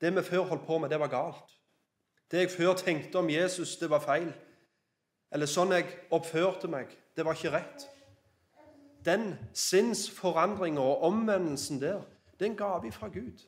det 0.00 0.12
vi 0.16 0.22
før 0.22 0.48
holdt 0.50 0.66
på 0.66 0.78
med, 0.78 0.90
det 0.90 1.00
var 1.00 1.08
galt. 1.08 1.56
Det 2.30 2.38
jeg 2.38 2.50
før 2.50 2.74
tenkte 2.74 3.18
om 3.18 3.30
Jesus, 3.30 3.76
det 3.76 3.90
var 3.90 4.04
feil 4.04 4.32
eller 5.30 5.46
sånn 5.46 5.74
jeg 5.74 5.86
oppførte 6.14 6.68
meg, 6.70 6.90
det 7.14 7.24
var 7.26 7.38
ikke 7.38 7.54
rett. 7.54 7.86
Den 9.06 9.32
sinnsforandringa 9.56 10.82
og 10.82 11.06
omvendelsen 11.06 11.80
der, 11.80 12.02
det 12.34 12.46
er 12.46 12.50
en 12.50 12.58
gave 12.58 12.92
fra 12.92 13.08
Gud. 13.08 13.46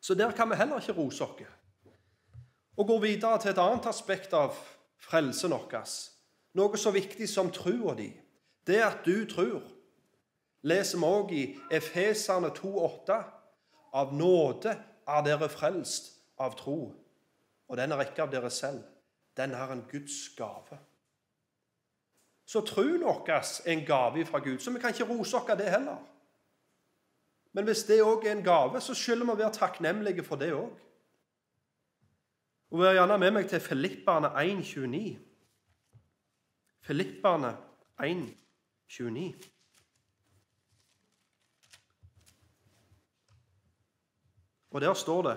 Så 0.00 0.14
der 0.14 0.32
kan 0.36 0.50
vi 0.50 0.56
heller 0.60 0.80
ikke 0.80 0.96
rose 0.96 1.24
oss. 1.24 1.42
Og 2.76 2.86
går 2.86 3.00
videre 3.00 3.38
til 3.38 3.50
et 3.50 3.60
annet 3.62 3.86
aspekt 3.86 4.34
av 4.34 4.56
frelsen 4.98 5.54
vår. 5.54 5.84
Noe 6.54 6.78
så 6.78 6.90
viktig 6.94 7.28
som 7.28 7.52
trua 7.52 7.94
di. 7.98 8.10
Det 8.66 8.80
at 8.82 9.04
du 9.04 9.26
tror. 9.30 9.62
Leser 10.64 10.98
vi 10.98 11.04
òg 11.04 11.32
i 11.36 11.44
Efeserne 11.70 12.50
2,8.: 12.56 13.20
Av 13.92 14.14
nåde 14.14 14.72
er 15.06 15.22
dere 15.22 15.48
frelst 15.48 16.14
av 16.38 16.56
tro, 16.56 16.94
og 17.68 17.76
den 17.76 17.92
er 17.92 18.00
ikke 18.00 18.22
av 18.22 18.32
dere 18.32 18.50
selv 18.50 18.82
den 19.36 19.52
er 19.52 19.72
en 19.72 19.84
Guds 19.90 20.28
gave. 20.36 20.78
Så 22.46 22.60
troen 22.60 23.02
vår 23.02 23.30
er 23.30 23.72
en 23.72 23.86
gave 23.86 24.26
fra 24.26 24.38
Gud, 24.38 24.58
så 24.58 24.70
vi 24.70 24.80
kan 24.80 24.90
ikke 24.90 25.08
rose 25.08 25.36
oss 25.36 25.48
av 25.48 25.58
det 25.58 25.70
heller. 25.70 25.96
Men 27.52 27.64
hvis 27.64 27.84
det 27.84 28.02
òg 28.02 28.26
er 28.26 28.32
en 28.32 28.44
gave, 28.44 28.80
så 28.80 28.94
skylder 28.94 29.26
vi 29.26 29.32
å 29.32 29.38
være 29.38 29.54
takknemlige 29.54 30.24
for 30.26 30.36
det 30.36 30.52
òg. 30.54 30.70
Og 32.74 32.80
Vær 32.82 32.96
gjerne 32.96 33.18
med 33.22 33.30
meg 33.30 33.44
til 33.46 33.60
Filipperne 33.62 34.32
1,29. 34.34 35.14
Filipperne 36.82 37.52
1,29. 38.02 39.28
Og 44.74 44.80
der 44.82 44.94
står 44.94 45.22
det 45.22 45.36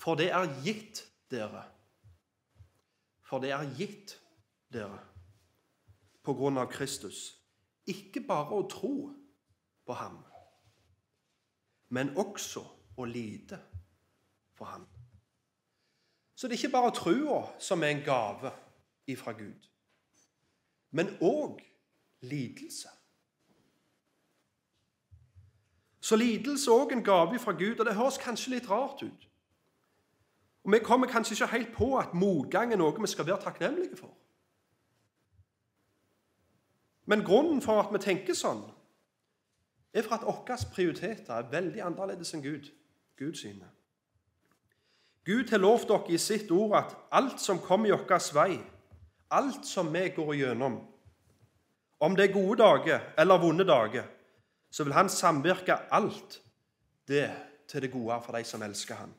For 0.00 0.16
det 0.16 0.30
er 0.32 0.48
gitt 0.64 1.04
dere 1.28 1.66
for 3.28 3.44
det 3.44 3.50
er 3.52 3.68
gitt 3.76 4.14
dere 4.72 5.02
på 6.24 6.32
grunn 6.32 6.56
av 6.56 6.70
Kristus. 6.72 7.34
Ikke 7.84 8.22
bare 8.24 8.56
å 8.56 8.64
tro 8.72 8.94
på 9.84 9.96
ham, 10.00 10.16
men 11.92 12.14
også 12.16 12.64
å 12.96 13.04
lide 13.04 13.60
for 14.56 14.72
ham. 14.72 14.88
Så 16.38 16.46
det 16.46 16.54
er 16.54 16.58
ikke 16.58 16.72
bare 16.72 16.90
trua 16.94 17.38
som 17.58 17.82
er 17.82 17.88
en 17.88 18.02
gave 18.04 18.50
ifra 19.06 19.32
Gud, 19.32 19.68
men 20.90 21.08
òg 21.20 21.58
lidelse. 22.20 22.88
Så 26.00 26.16
lidelse 26.16 26.70
er 26.70 26.74
òg 26.74 26.92
en 26.92 27.02
gave 27.04 27.38
fra 27.38 27.52
Gud, 27.52 27.80
og 27.80 27.86
det 27.86 27.94
høres 27.94 28.20
kanskje 28.22 28.52
litt 28.52 28.70
rart 28.70 29.02
ut. 29.02 29.26
Og 30.64 30.72
Vi 30.72 30.78
kommer 30.78 31.06
kanskje 31.06 31.34
ikke 31.34 31.56
helt 31.56 31.72
på 31.74 31.98
at 31.98 32.14
motgang 32.14 32.72
er 32.72 32.78
noe 32.78 33.00
vi 33.00 33.06
skal 33.06 33.26
være 33.26 33.42
takknemlige 33.42 33.96
for. 33.96 34.14
Men 37.06 37.24
grunnen 37.24 37.62
for 37.62 37.82
at 37.82 37.90
vi 37.92 37.98
tenker 37.98 38.34
sånn, 38.34 38.62
er 39.92 40.06
for 40.06 40.14
at 40.14 40.22
våre 40.22 40.58
prioriteter 40.72 41.34
er 41.34 41.50
veldig 41.50 41.82
annerledes 41.82 42.34
enn 42.34 42.46
Gud, 42.46 42.70
Gud 43.18 43.34
sine. 43.34 43.77
Gud 45.28 45.50
har 45.50 45.60
lovt 45.60 45.90
dere 45.90 46.14
i 46.16 46.18
sitt 46.18 46.50
ord 46.50 46.76
at 46.78 46.94
alt 47.12 47.40
som 47.40 47.60
kommer 47.60 47.90
i 47.90 47.96
deres 48.08 48.30
vei, 48.32 48.54
alt 49.30 49.66
som 49.68 49.90
vi 49.92 50.06
går 50.16 50.32
igjennom, 50.32 50.78
om 52.00 52.16
det 52.16 52.28
er 52.28 52.32
gode 52.32 52.62
dager 52.62 53.02
eller 53.18 53.40
vonde 53.42 53.66
dager, 53.68 54.06
så 54.70 54.84
vil 54.84 54.92
Han 54.92 55.08
samvirke 55.08 55.76
alt 55.92 56.40
det 57.08 57.30
til 57.68 57.82
det 57.82 57.92
gode 57.92 58.22
for 58.24 58.32
de 58.32 58.44
som 58.44 58.62
elsker 58.62 58.94
Han. 58.94 59.12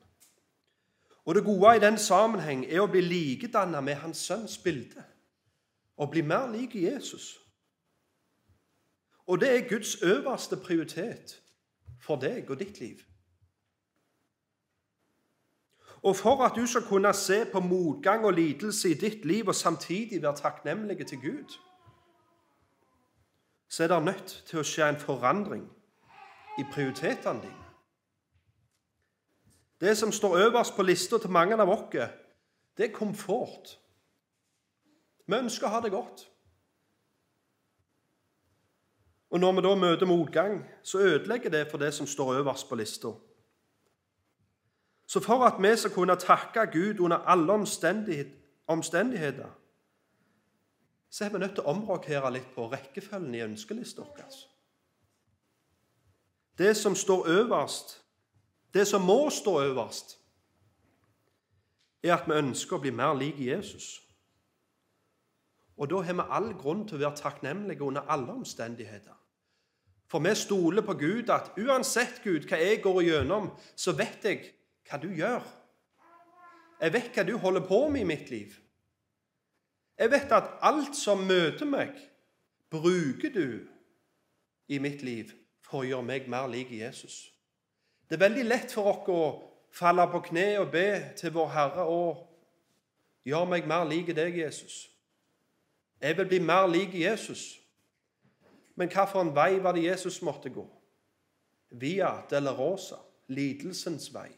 Og 1.26 1.36
det 1.36 1.44
gode 1.44 1.76
i 1.76 1.80
den 1.80 1.98
sammenheng 1.98 2.66
er 2.66 2.82
å 2.82 2.90
bli 2.90 3.02
likedannet 3.06 3.84
med 3.84 4.02
hans 4.02 4.18
sønns 4.18 4.58
bilde. 4.58 5.04
Å 5.98 6.08
bli 6.10 6.24
mer 6.26 6.48
lik 6.50 6.74
Jesus. 6.76 7.36
Og 9.28 9.42
det 9.42 9.50
er 9.54 9.70
Guds 9.70 10.02
øverste 10.02 10.58
prioritet 10.58 11.36
for 12.02 12.18
deg 12.18 12.50
og 12.50 12.58
ditt 12.60 12.80
liv. 12.80 13.04
Og 16.02 16.16
for 16.16 16.44
at 16.44 16.56
du 16.56 16.66
skal 16.66 16.84
kunne 16.88 17.14
se 17.14 17.46
på 17.52 17.60
motgang 17.60 18.26
og 18.26 18.34
lidelse 18.34 18.90
i 18.90 18.94
ditt 18.94 19.26
liv 19.26 19.48
og 19.48 19.56
samtidig 19.56 20.22
være 20.22 20.36
takknemlig 20.36 21.08
til 21.08 21.22
Gud, 21.22 21.58
så 23.70 23.84
er 23.84 23.88
det 23.88 24.04
nødt 24.04 24.44
til 24.48 24.60
å 24.60 24.66
skje 24.66 24.88
en 24.90 25.00
forandring 25.00 25.66
i 26.58 26.64
prioritetene 26.72 27.42
dine. 27.42 27.68
Det 29.80 29.98
som 29.98 30.12
står 30.12 30.38
øverst 30.38 30.76
på 30.76 30.84
lista 30.84 31.18
til 31.18 31.32
mange 31.32 31.56
av 31.56 31.70
oss, 31.70 31.94
det 32.78 32.90
er 32.90 32.96
komfort. 32.96 33.78
Vi 35.28 35.36
ønsker 35.36 35.68
å 35.68 35.72
ha 35.76 35.82
det 35.84 35.92
godt. 35.92 36.26
Og 39.30 39.40
når 39.40 39.52
vi 39.56 39.62
da 39.62 39.76
møter 39.76 40.10
motgang, 40.10 40.64
så 40.84 41.00
ødelegger 41.00 41.50
det 41.50 41.68
for 41.72 41.78
det 41.78 41.94
som 41.94 42.08
står 42.08 42.40
øverst 42.42 42.70
på 42.70 42.76
lista. 42.76 43.14
Så 45.10 45.20
for 45.20 45.46
at 45.46 45.58
vi 45.62 45.78
skal 45.78 45.92
kunne 45.92 46.16
takke 46.16 46.60
Gud 46.72 47.00
under 47.00 47.18
alle 47.18 47.54
omstendigheter, 48.68 49.50
så 51.10 51.26
er 51.26 51.30
vi 51.30 51.40
nødt 51.40 51.56
til 51.58 51.64
å 51.64 51.72
omrokere 51.72 52.30
litt 52.36 52.52
på 52.54 52.68
rekkefølgen 52.70 53.34
i 53.34 53.42
ønskelista 53.42 54.02
vår. 54.06 54.36
Det 56.58 56.76
som 56.78 56.96
står 56.96 57.26
øverst, 57.28 57.96
det 58.74 58.86
som 58.88 59.02
må 59.02 59.30
stå 59.34 59.56
øverst, 59.62 60.20
er 62.04 62.14
at 62.14 62.30
vi 62.30 62.38
ønsker 62.38 62.78
å 62.78 62.82
bli 62.86 62.94
mer 62.94 63.18
lik 63.18 63.42
Jesus. 63.42 63.88
Og 65.78 65.90
da 65.90 66.04
har 66.06 66.20
vi 66.22 66.28
all 66.30 66.54
grunn 66.54 66.86
til 66.86 67.00
å 67.00 67.02
være 67.08 67.18
takknemlige 67.18 67.82
under 67.84 68.06
alle 68.06 68.38
omstendigheter. 68.38 69.18
For 70.06 70.22
vi 70.22 70.36
stoler 70.36 70.86
på 70.86 70.94
Gud 70.94 71.34
at 71.34 71.58
uansett 71.58 72.22
Gud, 72.24 72.46
hva 72.46 72.62
jeg 72.62 72.84
går 72.86 73.02
igjennom, 73.02 73.50
så 73.76 73.98
vet 73.98 74.26
jeg 74.30 74.46
hva 74.90 75.00
du 75.02 75.10
gjør. 75.14 75.44
Jeg 76.80 76.94
vet 76.94 77.12
hva 77.14 77.26
du 77.28 77.36
holder 77.38 77.66
på 77.68 77.82
med 77.92 78.02
i 78.02 78.10
mitt 78.10 78.30
liv. 78.32 78.56
Jeg 80.00 80.12
vet 80.12 80.32
at 80.32 80.56
alt 80.64 80.96
som 80.96 81.26
møter 81.28 81.68
meg, 81.68 81.92
bruker 82.72 83.34
du 83.34 83.60
i 84.70 84.80
mitt 84.80 85.02
liv 85.04 85.34
for 85.66 85.82
å 85.82 85.88
gjøre 85.88 86.08
meg 86.08 86.30
mer 86.32 86.48
lik 86.48 86.72
Jesus. 86.72 87.28
Det 88.08 88.18
er 88.18 88.26
veldig 88.30 88.46
lett 88.48 88.74
for 88.74 88.90
oss 88.94 89.10
å 89.12 89.22
falle 89.76 90.06
på 90.10 90.22
kne 90.30 90.48
og 90.62 90.72
be 90.74 90.88
til 91.20 91.34
vår 91.36 91.52
Herre 91.54 91.86
og 91.86 92.24
gjør 93.28 93.50
meg 93.52 93.68
mer 93.70 93.86
lik 93.90 94.14
deg, 94.16 94.38
Jesus. 94.38 94.88
Jeg 96.02 96.18
vil 96.18 96.30
bli 96.32 96.40
mer 96.40 96.68
lik 96.72 96.96
Jesus. 96.96 97.60
Men 98.80 98.88
hvilken 98.88 99.36
vei 99.36 99.60
var 99.60 99.76
det 99.76 99.84
Jesus 99.84 100.22
måtte 100.24 100.50
gå? 100.50 100.64
Via 101.70 102.22
Delarosa, 102.30 103.02
lidelsens 103.28 104.08
vei. 104.14 104.30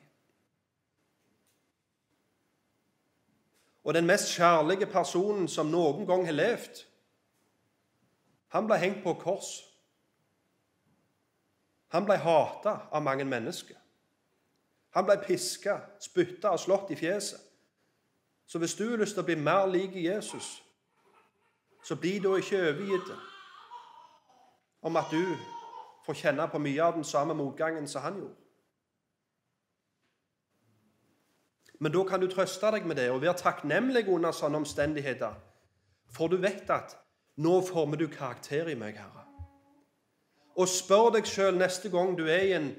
Og 3.84 3.94
den 3.94 4.06
mest 4.06 4.30
kjærlige 4.36 4.86
personen 4.86 5.48
som 5.48 5.72
noen 5.72 6.06
gang 6.08 6.26
har 6.26 6.38
levd, 6.38 6.84
han 8.52 8.68
ble 8.68 8.78
hengt 8.78 9.04
på 9.04 9.14
kors. 9.14 9.52
Han 11.92 12.06
ble 12.06 12.18
hata 12.20 12.76
av 12.92 13.04
mange 13.04 13.26
mennesker. 13.26 13.78
Han 14.92 15.08
ble 15.08 15.16
piska, 15.24 15.78
spytta 16.00 16.52
og 16.52 16.60
slått 16.60 16.92
i 16.92 17.00
fjeset. 17.00 17.40
Så 18.46 18.60
hvis 18.60 18.76
du 18.76 18.90
har 18.90 19.00
lyst 19.00 19.16
til 19.16 19.24
å 19.24 19.30
bli 19.30 19.38
mer 19.40 19.66
lik 19.72 19.96
Jesus, 19.96 20.60
så 21.84 21.96
bli 21.96 22.18
da 22.20 22.36
ikke 22.38 22.60
overgitt 22.60 23.14
om 24.82 25.00
at 25.00 25.14
du 25.14 25.24
får 26.06 26.20
kjenne 26.20 26.48
på 26.52 26.60
mye 26.60 26.84
av 26.84 26.98
den 26.98 27.08
samme 27.08 27.34
motgangen 27.38 27.88
som 27.88 28.04
han 28.04 28.20
gjorde. 28.20 28.41
Men 31.82 31.92
da 31.92 32.04
kan 32.06 32.22
du 32.22 32.28
trøste 32.30 32.70
deg 32.76 32.86
med 32.86 33.00
det 33.02 33.08
og 33.10 33.24
være 33.24 33.40
takknemlig 33.40 34.04
under 34.10 34.36
sånne 34.38 34.60
omstendigheter. 34.62 35.34
For 36.14 36.30
du 36.30 36.38
vet 36.38 36.70
at 36.70 36.98
'nå 37.38 37.62
former 37.66 37.98
du 37.98 38.08
karakter 38.08 38.68
i 38.68 38.76
meg, 38.76 38.98
Herre'. 38.98 39.26
Og 40.56 40.68
spør 40.68 41.10
deg 41.16 41.26
sjøl 41.26 41.58
neste 41.58 41.90
gang 41.90 42.18
du 42.18 42.28
er 42.28 42.44
i 42.44 42.54
en 42.54 42.76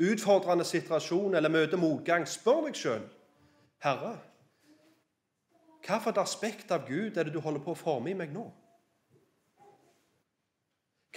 utfordrende 0.00 0.64
situasjon 0.64 1.34
eller 1.34 1.48
møter 1.48 1.76
motgang, 1.76 2.28
spør 2.28 2.64
deg 2.64 2.74
sjøl 2.74 3.04
'Herre, 3.84 4.18
hvilket 5.86 6.18
aspekt 6.18 6.70
av 6.70 6.88
Gud 6.88 7.16
er 7.16 7.22
det 7.22 7.34
du 7.34 7.40
holder 7.40 7.60
på 7.60 7.70
å 7.70 7.82
forme 7.84 8.10
i 8.10 8.14
meg 8.14 8.32
nå?' 8.32 8.52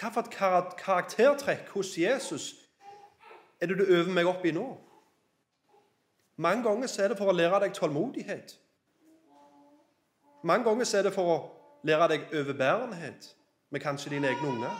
Hvilket 0.01 0.29
karaktertrekk 0.77 1.69
hos 1.69 1.97
Jesus 1.97 2.55
er 3.61 3.67
det 3.67 3.77
du 3.77 3.83
øver 3.83 4.11
meg 4.11 4.25
opp 4.25 4.45
i 4.45 4.51
nå? 4.51 4.90
Mange 6.41 6.63
ganger 6.63 6.99
er 6.99 7.07
det 7.11 7.17
for 7.19 7.29
å 7.29 7.33
lære 7.37 7.59
deg 7.61 7.73
tålmodighet. 7.77 8.55
Mange 10.43 10.65
ganger 10.65 10.87
er 10.97 11.03
det 11.05 11.11
for 11.13 11.29
å 11.29 11.35
lære 11.85 12.07
deg 12.09 12.31
overbærenhet 12.33 13.27
med 13.69 13.83
kanskje 13.83 14.15
dine 14.15 14.31
egne 14.31 14.47
unger. 14.49 14.79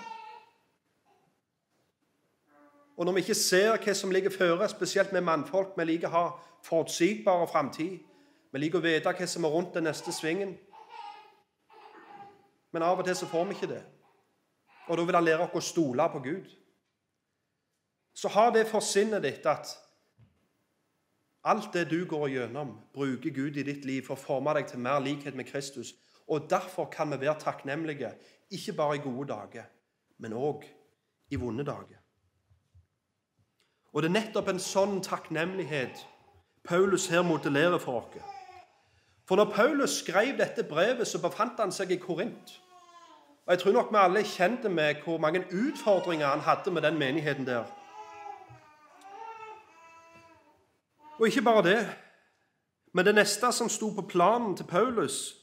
Og 2.98 3.06
når 3.06 3.14
vi 3.14 3.22
ikke 3.26 3.38
ser 3.38 3.78
hva 3.78 3.94
som 3.94 4.14
ligger 4.14 4.34
føre, 4.34 4.70
spesielt 4.70 5.14
med 5.14 5.22
mannfolk 5.22 5.78
Vi 5.78 5.86
liker 5.86 6.10
å 6.10 6.16
ha 6.16 6.24
forutsigbar 6.66 7.46
framtid. 7.46 8.00
Vi 8.52 8.60
liker 8.60 8.82
å 8.82 8.88
vite 8.88 9.14
hva 9.14 9.28
som 9.28 9.46
er 9.46 9.54
rundt 9.54 9.78
den 9.78 9.84
neste 9.84 10.12
svingen. 10.12 10.58
Men 12.74 12.84
av 12.84 13.00
og 13.00 13.06
til 13.06 13.16
så 13.16 13.30
får 13.30 13.46
vi 13.46 13.60
ikke 13.60 13.74
det. 13.76 13.84
Og 14.88 14.98
da 14.98 15.06
vil 15.06 15.16
han 15.16 15.30
lære 15.30 15.46
oss 15.46 15.56
å 15.62 15.68
stole 15.70 16.10
på 16.10 16.26
Gud. 16.26 16.50
Så 18.18 18.34
ha 18.34 18.50
det 18.50 18.66
for 18.68 18.82
sinnet 18.82 19.22
ditt 19.24 19.46
at 19.46 19.78
alt 21.44 21.74
det 21.74 21.90
du 21.90 22.06
går 22.06 22.28
gjennom, 22.28 22.76
bruker 22.94 23.30
Gud 23.30 23.58
i 23.58 23.64
ditt 23.64 23.86
liv 23.86 24.06
for 24.06 24.16
å 24.16 24.22
forme 24.22 24.54
deg 24.54 24.68
til 24.70 24.80
mer 24.80 25.00
likhet 25.02 25.36
med 25.36 25.50
Kristus. 25.50 25.94
Og 26.28 26.50
Derfor 26.50 26.86
kan 26.86 27.12
vi 27.12 27.20
være 27.22 27.40
takknemlige, 27.40 28.14
ikke 28.52 28.74
bare 28.74 28.96
i 28.96 29.04
gode 29.04 29.28
dager, 29.34 29.66
men 30.20 30.34
òg 30.34 30.64
i 31.30 31.36
vonde 31.36 31.64
dager. 31.64 31.98
Og 33.94 34.02
Det 34.02 34.10
er 34.10 34.20
nettopp 34.20 34.48
en 34.48 34.60
sånn 34.60 35.02
takknemlighet 35.04 36.06
Paulus 36.64 37.08
her 37.08 37.22
modellerer 37.22 37.80
for 37.80 38.06
oss. 38.06 38.22
For 39.28 39.36
når 39.36 39.52
Paulus 39.52 39.98
skrev 40.00 40.38
dette 40.38 40.64
brevet, 40.64 41.08
så 41.08 41.22
befant 41.22 41.60
han 41.60 41.72
seg 41.72 41.92
i 41.92 41.98
Korint. 41.98 42.62
Og 43.46 43.54
Jeg 43.54 43.60
tror 43.60 43.72
nok 43.72 43.92
vi 43.92 43.98
alle 43.98 44.20
er 44.20 44.30
kjente 44.30 44.70
med 44.70 45.04
hvor 45.04 45.18
mange 45.18 45.44
utfordringer 45.52 46.28
han 46.28 46.40
hadde 46.40 46.72
med 46.72 46.82
den 46.82 46.98
menigheten 47.00 47.46
der. 47.48 47.64
Og 51.22 51.28
ikke 51.28 51.42
bare 51.42 51.64
det, 51.70 51.90
men 52.94 53.06
det 53.06 53.16
neste 53.16 53.52
som 53.54 53.70
sto 53.70 53.92
på 53.94 54.02
planen 54.10 54.56
til 54.58 54.66
Paulus, 54.66 55.36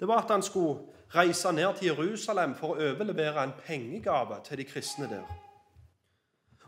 det 0.00 0.08
var 0.08 0.20
at 0.22 0.30
han 0.30 0.42
skulle 0.42 0.80
reise 1.14 1.52
ned 1.52 1.78
til 1.78 1.86
Jerusalem 1.86 2.52
for 2.54 2.74
å 2.74 2.90
overlevere 2.90 3.40
en 3.40 3.54
pengegave 3.64 4.36
til 4.44 4.60
de 4.60 4.66
kristne 4.68 5.08
der. 5.08 5.24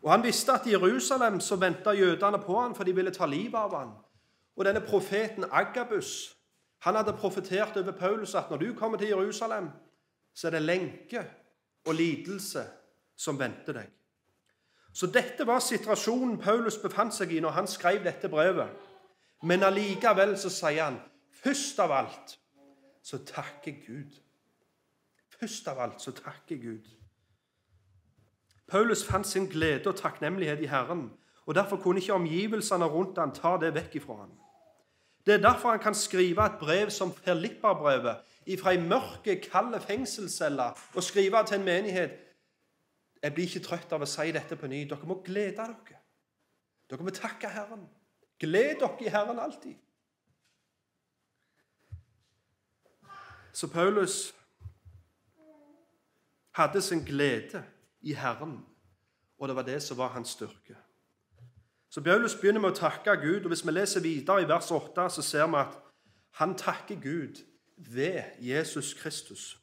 Og 0.02 0.10
Han 0.10 0.24
visste 0.24 0.52
at 0.52 0.66
i 0.66 0.72
Jerusalem 0.72 1.40
så 1.40 1.56
venta 1.56 1.92
jødene 1.92 2.38
på 2.38 2.60
han, 2.60 2.74
for 2.74 2.84
de 2.84 2.94
ville 2.94 3.12
ta 3.12 3.26
livet 3.26 3.60
av 3.60 3.76
han. 3.76 3.92
Og 4.56 4.64
denne 4.64 4.80
profeten 4.80 5.44
Agabus 5.50 6.36
han 6.80 6.96
hadde 6.96 7.12
profetert 7.12 7.76
over 7.76 7.92
Paulus 7.92 8.34
at 8.34 8.50
når 8.50 8.56
du 8.56 8.74
kommer 8.74 8.98
til 8.98 9.08
Jerusalem, 9.08 9.68
så 10.34 10.46
er 10.46 10.50
det 10.50 10.62
lenke 10.62 11.26
og 11.86 11.94
lidelse 11.94 12.64
som 13.16 13.38
venter 13.38 13.72
deg. 13.72 13.92
Så 14.94 15.06
dette 15.10 15.46
var 15.46 15.58
situasjonen 15.58 16.38
Paulus 16.38 16.76
befant 16.78 17.14
seg 17.14 17.32
i 17.34 17.40
når 17.42 17.56
han 17.56 17.66
skrev 17.66 18.04
dette 18.04 18.30
brevet. 18.30 18.70
Men 19.42 19.66
allikevel 19.66 20.36
så 20.38 20.52
sier 20.54 20.84
han 20.84 21.00
først 21.42 21.80
av 21.82 21.92
alt 21.92 22.36
så 23.04 23.18
takker 23.26 23.74
Gud. 23.86 24.14
Først 25.40 25.66
av 25.68 25.80
alt 25.82 26.00
så 26.00 26.14
takker 26.14 26.56
Gud. 26.62 26.86
Paulus 28.70 29.04
fant 29.04 29.26
sin 29.26 29.50
glede 29.50 29.90
og 29.90 29.98
takknemlighet 29.98 30.62
i 30.62 30.70
Herren, 30.70 31.10
og 31.46 31.54
derfor 31.54 31.76
kunne 31.76 32.00
ikke 32.00 32.14
omgivelsene 32.14 32.86
rundt 32.88 33.18
han 33.18 33.34
ta 33.34 33.58
det 33.60 33.74
vekk 33.74 33.98
ifra 34.00 34.22
han. 34.22 34.32
Det 35.26 35.34
er 35.34 35.42
derfor 35.42 35.70
han 35.70 35.82
kan 35.82 35.94
skrive 35.94 36.46
et 36.46 36.56
brev 36.60 36.90
som 36.90 37.12
Filippa-brevet 37.12 38.22
fra 38.60 38.72
ei 38.72 38.80
mørke, 38.80 39.40
kald 39.40 39.76
fengselscelle 39.80 40.70
og 40.94 41.02
skrive 41.02 41.44
til 41.46 41.58
en 41.58 41.64
menighet 41.64 42.23
Jeg 43.24 43.32
blir 43.32 43.46
ikke 43.48 43.64
trøtt 43.64 43.92
av 43.96 44.02
å 44.04 44.06
si 44.08 44.32
dette 44.36 44.56
på 44.60 44.68
ny. 44.68 44.82
Dere 44.84 45.06
må 45.08 45.22
glede 45.24 45.56
dere. 45.56 46.00
Dere 46.92 47.06
må 47.06 47.12
takke 47.16 47.48
Herren. 47.48 47.86
Gled 48.36 48.82
dere 48.82 49.00
i 49.00 49.12
Herren 49.14 49.40
alltid. 49.40 49.78
Så 53.54 53.70
Paulus 53.72 54.34
hadde 56.58 56.82
sin 56.82 57.00
glede 57.06 57.62
i 58.00 58.12
Herren, 58.12 58.58
og 59.38 59.48
det 59.48 59.56
var 59.56 59.62
det 59.62 59.78
som 59.82 59.96
var 59.98 60.12
hans 60.12 60.36
styrke. 60.36 60.76
Så 61.88 62.02
Paulus 62.04 62.36
begynner 62.36 62.60
med 62.60 62.74
å 62.74 62.76
takke 62.76 63.16
Gud, 63.22 63.46
og 63.46 63.54
hvis 63.54 63.64
vi 63.64 63.72
leser 63.72 64.04
videre 64.04 64.42
i 64.42 64.50
vers 64.50 64.68
8, 64.68 65.08
så 65.16 65.24
ser 65.24 65.48
vi 65.48 65.62
at 65.62 65.80
han 66.42 66.58
takker 66.58 67.00
Gud 67.00 67.40
ved 67.76 68.36
Jesus 68.42 68.92
Kristus. 69.00 69.56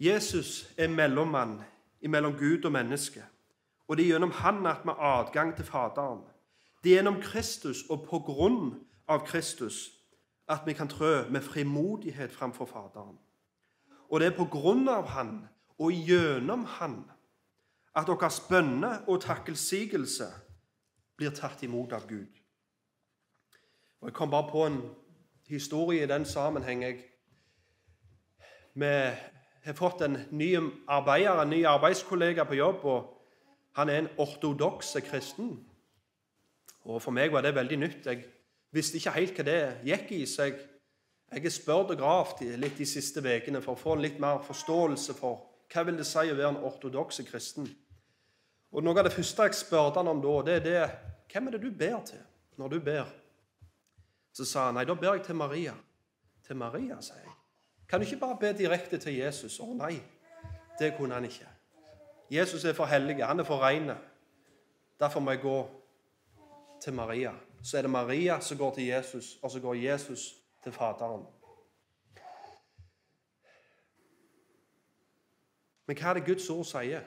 Jesus 0.00 0.70
er 0.78 0.88
mellommann 0.88 1.60
mellom 2.08 2.32
Gud 2.32 2.64
og 2.64 2.72
menneske, 2.72 3.24
og 3.88 3.96
det 3.96 4.04
er 4.04 4.08
gjennom 4.08 4.30
han 4.30 4.66
at 4.66 4.84
vi 4.84 4.90
har 4.90 5.18
adgang 5.18 5.56
til 5.56 5.64
Faderen. 5.64 6.20
Det 6.84 6.90
er 6.90 6.96
gjennom 6.96 7.20
Kristus 7.22 7.84
og 7.90 8.06
på 8.10 8.18
grunn 8.18 8.74
av 9.08 9.26
Kristus 9.26 9.90
at 10.48 10.66
vi 10.66 10.72
kan 10.72 10.88
trø 10.88 11.28
med 11.30 11.40
frimodighet 11.40 12.32
framfor 12.32 12.64
Faderen. 12.64 13.18
Og 14.08 14.20
det 14.20 14.26
er 14.26 14.36
på 14.36 14.44
grunn 14.44 14.88
av 14.88 15.06
Han 15.06 15.48
og 15.78 15.92
gjennom 15.92 16.64
Han 16.64 17.04
at 17.96 18.06
deres 18.06 18.40
bønne 18.48 19.00
og 19.08 19.22
takkelsigelse 19.22 20.26
blir 21.16 21.30
tatt 21.30 21.62
imot 21.62 21.92
av 21.92 22.08
Gud. 22.08 22.30
Og 24.00 24.08
Jeg 24.08 24.14
kom 24.14 24.30
bare 24.30 24.50
på 24.50 24.66
en 24.66 24.82
historie 25.48 26.02
i 26.02 26.06
den 26.06 26.24
sammenheng. 26.24 26.84
Vi 28.74 28.92
har 29.64 29.76
fått 29.78 30.02
en 30.04 30.18
ny 30.30 30.50
arbeider, 30.86 31.40
en 31.40 31.50
ny 31.50 31.62
arbeidskollega 31.64 32.44
på 32.44 32.58
jobb. 32.58 32.84
og 32.84 33.10
Han 33.76 33.88
er 33.88 33.98
en 33.98 34.08
ortodoks 34.18 34.96
kristen. 35.08 35.56
Og 36.84 37.02
For 37.02 37.10
meg 37.10 37.32
var 37.32 37.42
det 37.42 37.54
veldig 37.54 37.78
nytt. 37.80 38.06
Jeg 38.06 38.24
visste 38.70 38.98
ikke 39.00 39.14
helt 39.16 39.38
hva 39.38 39.46
det 39.48 39.60
gikk 39.88 40.12
i, 40.12 40.26
så 40.26 40.48
jeg, 40.48 40.58
jeg 41.32 41.42
har 41.42 41.54
spurt 41.54 41.94
og 41.94 41.98
gravd 41.98 42.44
litt 42.60 42.76
de 42.78 42.86
siste 42.86 43.22
ukene 43.24 43.62
for 43.64 43.72
å 43.72 43.80
få 43.80 43.96
en 43.96 44.04
litt 44.04 44.20
mer 44.20 44.42
forståelse 44.44 45.16
for 45.16 45.46
hva 45.72 45.84
vil 45.88 45.96
det 45.98 46.06
si 46.06 46.28
å 46.28 46.36
være 46.36 46.52
en 46.52 46.62
ortodoks 46.68 47.22
kristen. 47.30 47.66
Og 48.74 48.82
Noe 48.82 48.98
av 48.98 49.08
det 49.08 49.14
første 49.14 49.46
jeg 49.46 49.56
spurte 49.56 50.02
han 50.02 50.10
om 50.10 50.20
da, 50.22 50.36
det 50.46 50.54
er 50.60 50.64
det 50.64 50.84
Hvem 51.32 51.48
er 51.48 51.56
det 51.56 51.62
du 51.64 51.70
ber 51.70 52.02
til 52.06 52.20
når 52.60 52.74
du 52.74 52.80
ber? 52.84 53.08
Så 54.34 54.44
sa 54.46 54.68
han 54.68 54.76
nei, 54.78 54.84
da 54.86 54.94
ber 54.98 55.16
jeg 55.16 55.24
til 55.26 55.38
Maria. 55.38 55.72
Til 56.46 56.58
Maria, 56.58 57.00
sier 57.02 57.22
jeg. 57.22 57.33
Kan 57.88 58.00
du 58.00 58.06
ikke 58.06 58.20
bare 58.20 58.38
be 58.40 58.52
direkte 58.58 58.98
til 58.98 59.16
Jesus? 59.16 59.60
Å 59.60 59.66
nei, 59.76 59.94
det 60.78 60.94
kunne 60.96 61.14
han 61.14 61.24
ikke. 61.24 61.48
Jesus 62.30 62.64
er 62.64 62.72
for 62.72 62.88
hellig, 62.90 63.20
han 63.24 63.40
er 63.40 63.48
for 63.48 63.62
ren. 63.62 63.92
Derfor 65.00 65.20
må 65.20 65.34
jeg 65.34 65.44
gå 65.44 65.58
til 66.82 66.94
Maria 66.96 67.34
så 67.64 67.78
er 67.78 67.82
det 67.82 67.90
Maria 67.90 68.40
som 68.40 68.58
går 68.58 68.74
til 68.74 68.84
Jesus, 68.84 69.38
og 69.42 69.50
så 69.50 69.60
går 69.60 69.74
Jesus 69.74 70.34
til 70.62 70.72
Faderen. 70.72 71.26
Men 75.86 75.96
hva 75.96 76.10
er 76.10 76.18
det 76.18 76.26
Guds 76.26 76.50
ord 76.50 76.64
sier? 76.68 77.00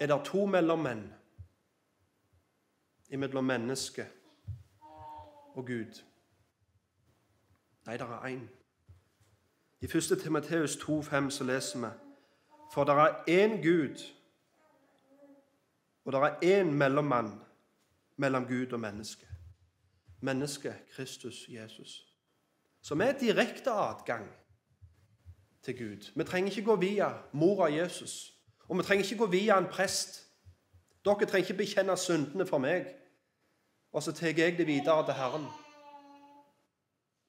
Er 0.00 0.06
det 0.06 0.20
to 0.24 0.46
mellommenn, 0.46 1.02
imellom 3.10 3.44
menneske 3.44 4.06
og 5.54 5.66
Gud? 5.66 6.02
Nei, 7.86 7.96
det 7.98 8.06
er 8.06 8.26
én. 8.30 8.46
I 9.82 9.84
1. 9.84 10.18
Timoteus 10.22 10.76
2,5 10.76 11.30
så 11.30 11.44
leser 11.44 11.78
vi 11.78 11.86
For 12.74 12.84
det 12.84 12.94
er 12.94 13.44
én 13.44 13.62
Gud, 13.62 14.12
og 16.04 16.12
det 16.12 16.20
er 16.20 16.60
én 16.60 16.70
mellommann 16.70 17.40
mellom 18.16 18.46
Gud 18.46 18.72
og 18.72 18.80
menneske. 18.80 19.26
Mennesket 20.20 20.74
Kristus 20.94 21.46
Jesus. 21.48 22.06
Som 22.82 23.00
er 23.00 23.12
direkte 23.12 23.70
adgang 23.70 24.30
til 25.62 25.78
Gud. 25.78 26.12
Vi 26.16 26.24
trenger 26.24 26.50
ikke 26.50 26.64
gå 26.64 26.76
via 26.76 27.12
mora 27.32 27.72
Jesus. 27.72 28.34
Og 28.68 28.78
vi 28.78 28.82
trenger 28.82 29.04
ikke 29.04 29.18
gå 29.18 29.26
via 29.26 29.58
en 29.58 29.66
prest. 29.66 30.28
Dere 31.04 31.26
trenger 31.26 31.48
ikke 31.48 31.54
bekjenne 31.54 31.96
syndene 31.96 32.46
for 32.46 32.58
meg, 32.58 32.86
og 33.92 34.02
så 34.02 34.12
tar 34.12 34.26
jeg 34.26 34.58
det 34.58 34.66
videre 34.66 35.06
til 35.06 35.14
Herren. 35.14 35.46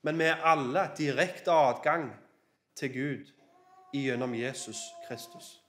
Men 0.02 0.20
vi 0.20 0.24
er 0.24 0.36
alle 0.36 0.90
direkte 0.98 1.52
adgang 1.52 2.23
til 2.76 2.94
Gud 2.94 3.32
gjennom 3.94 4.36
Jesus 4.36 4.78
Kristus. 5.08 5.64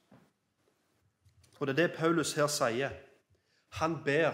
Og 1.64 1.66
det 1.66 1.78
er 1.78 1.86
det 1.86 1.96
Paulus 1.96 2.34
her 2.36 2.46
sier. 2.46 2.90
Han 3.80 3.96
ber 4.04 4.32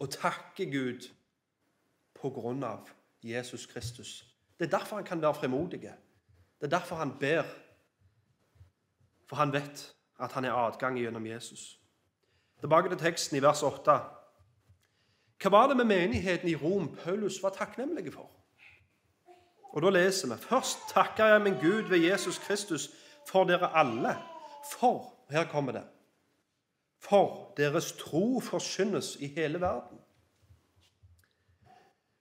og 0.00 0.08
takker 0.10 0.70
Gud 0.72 1.10
på 2.16 2.30
grunn 2.32 2.64
av 2.64 2.88
Jesus 3.20 3.66
Kristus. 3.66 4.24
Det 4.58 4.64
er 4.66 4.78
derfor 4.78 4.96
han 4.96 5.04
kan 5.04 5.20
være 5.22 5.34
frimodig. 5.34 5.82
Det 5.82 6.64
er 6.64 6.72
derfor 6.72 6.96
han 6.96 7.12
ber. 7.20 7.44
For 9.28 9.36
han 9.36 9.52
vet 9.52 9.94
at 10.20 10.32
han 10.32 10.44
er 10.44 10.56
adgang 10.56 10.96
gjennom 10.98 11.26
Jesus. 11.26 11.80
Tilbake 12.60 12.88
til 12.88 12.98
teksten 12.98 13.36
i 13.36 13.42
vers 13.42 13.62
8. 13.62 13.98
Hva 15.40 15.52
var 15.52 15.68
det 15.68 15.76
med 15.76 15.84
menigheten 15.84 16.48
i 16.48 16.56
Rom 16.56 16.96
Paulus 16.96 17.42
var 17.42 17.50
takknemlig 17.50 18.12
for? 18.12 18.30
Og 19.72 19.82
Da 19.82 19.90
leser 19.90 20.28
vi 20.28 20.42
først 20.42 20.78
takker 20.88 21.26
jeg 21.26 21.42
min 21.42 21.54
Gud 21.54 21.88
ved 21.88 21.98
Jesus 21.98 22.38
Kristus 22.38 22.90
for 23.28 23.44
dere 23.44 23.76
alle. 23.78 24.16
For 24.72 25.14
her 25.30 25.44
kommer 25.44 25.72
det 25.72 25.84
for 27.00 27.54
deres 27.56 27.92
tro 27.92 28.40
forkynnes 28.40 29.16
i 29.20 29.26
hele 29.26 29.60
verden. 29.60 29.98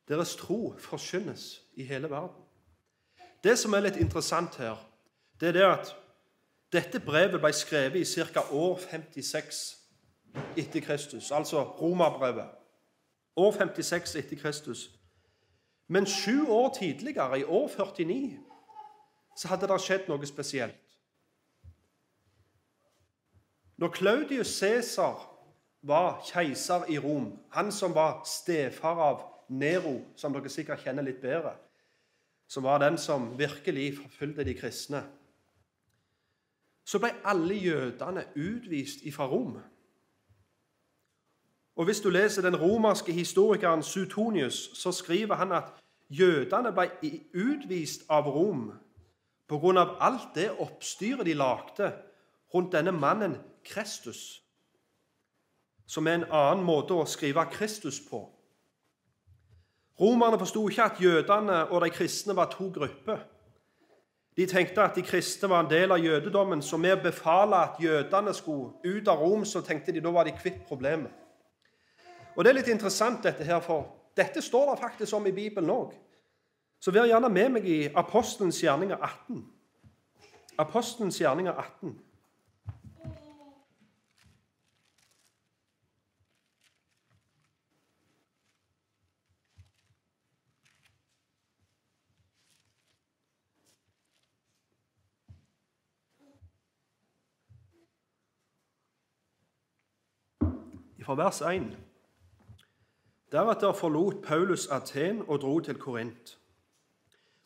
Deres 0.07 0.35
tro 0.35 0.75
forkynnes 0.79 1.61
i 1.73 1.83
hele 1.83 2.09
verden. 2.09 2.43
Det 3.43 3.59
som 3.59 3.73
er 3.73 3.83
litt 3.85 3.99
interessant 3.99 4.55
her, 4.59 4.79
det 5.39 5.47
er 5.47 5.57
det 5.57 5.65
at 5.67 5.91
dette 6.73 6.99
brevet 6.99 7.39
ble 7.41 7.51
skrevet 7.53 8.01
i 8.01 8.05
ca. 8.05 8.43
år 8.51 8.79
56 8.89 9.59
etter 10.57 10.81
Kristus, 10.81 11.31
altså 11.31 11.63
Romerbrevet. 11.63 12.49
År 13.35 13.51
56 13.51 14.15
etter 14.15 14.37
Kristus. 14.37 14.89
Men 15.89 16.05
sju 16.05 16.45
år 16.47 16.75
tidligere, 16.79 17.39
i 17.39 17.43
år 17.43 17.67
49, 17.67 18.37
så 19.37 19.47
hadde 19.47 19.67
det 19.71 19.79
skjedd 19.81 20.09
noe 20.09 20.27
spesielt. 20.29 20.85
Når 23.79 23.93
Claudius 23.95 24.51
Cæsar 24.59 25.23
var 25.81 26.19
keiser 26.27 26.85
i 26.91 26.99
Rom, 26.99 27.31
han 27.55 27.71
som 27.71 27.95
var 27.95 28.21
stefar 28.27 29.01
av 29.01 29.23
Nero, 29.49 29.95
som 30.15 30.35
dere 30.35 30.51
sikkert 30.51 30.83
kjenner 30.83 31.07
litt 31.07 31.21
bedre, 31.23 31.55
som 32.49 32.63
var 32.67 32.83
den 32.83 32.97
som 32.97 33.31
virkelig 33.39 33.95
forfulgte 34.01 34.45
de 34.45 34.55
kristne, 34.59 35.01
så 36.85 36.99
ble 37.01 37.13
alle 37.23 37.55
jødene 37.55 38.25
utvist 38.35 39.05
fra 39.13 39.29
Rom. 39.29 39.57
Og 41.79 41.85
Hvis 41.85 41.99
du 41.99 42.09
leser 42.09 42.41
den 42.41 42.55
romerske 42.61 43.13
historikeren 43.13 43.83
Suetonius, 43.83 44.71
så 44.73 44.91
skriver 44.91 45.35
han 45.35 45.51
at 45.51 45.63
jødene 46.09 46.73
ble 46.75 46.89
utvist 47.33 48.01
av 48.09 48.27
Rom 48.27 48.73
pga. 49.47 49.85
alt 49.99 50.35
det 50.35 50.51
oppstyret 50.59 51.25
de 51.25 51.33
lagde 51.33 51.93
rundt 52.53 52.71
denne 52.71 52.91
mannen 52.91 53.37
Kristus, 53.63 54.43
som 55.87 56.07
er 56.07 56.13
en 56.13 56.25
annen 56.31 56.65
måte 56.65 56.93
å 56.93 57.05
skrive 57.05 57.45
Kristus 57.51 58.01
på. 58.09 58.27
Romerne 59.99 60.39
forsto 60.39 60.69
ikke 60.69 60.83
at 60.83 61.01
jødene 61.01 61.71
og 61.71 61.81
de 61.81 61.89
kristne 61.89 62.35
var 62.35 62.51
to 62.51 62.67
grupper. 62.75 63.17
De 64.37 64.45
tenkte 64.45 64.83
at 64.83 64.95
de 64.95 65.01
kristne 65.01 65.49
var 65.49 65.63
en 65.63 65.71
del 65.71 65.91
av 65.91 66.03
jødedommen, 66.03 66.61
så 66.61 66.77
med 66.77 66.97
å 66.97 67.03
befale 67.03 67.55
at 67.55 67.79
jødene 67.79 68.33
skulle 68.33 68.73
ut 68.83 69.07
av 69.07 69.17
Rom, 69.23 69.45
så 69.45 69.61
tenkte 69.61 69.91
de 69.91 70.01
da 70.01 70.11
var 70.11 70.23
de 70.23 70.35
kvitt 70.35 70.67
problemet. 70.67 71.11
Og 72.39 72.45
Det 72.45 72.53
er 72.53 72.55
litt 72.55 72.69
interessant, 72.71 73.19
dette 73.23 73.43
her, 73.43 73.59
for 73.59 73.89
dette 74.15 74.39
står 74.39 74.69
det 74.69 74.79
faktisk 74.79 75.17
om 75.17 75.25
i 75.27 75.33
Bibelen 75.35 75.73
òg. 75.73 75.89
Så 76.79 76.93
vær 76.95 77.03
gjerne 77.03 77.27
med 77.27 77.49
meg 77.57 77.65
i 77.67 77.79
Apostelens 77.91 78.61
gjerninger 78.63 78.95
18. 78.95 79.41
Apostelens 80.63 81.19
gjerninger 81.19 81.51
18. 81.51 81.97
fra 101.09 101.15
vers 101.17 101.41
1. 101.41 101.88
Deretter 103.31 103.73
forlot 103.73 104.21
Paulus 104.23 104.67
Aten 104.67 105.21
og 105.27 105.41
dro 105.41 105.59
til 105.59 105.77
Korint. 105.77 106.39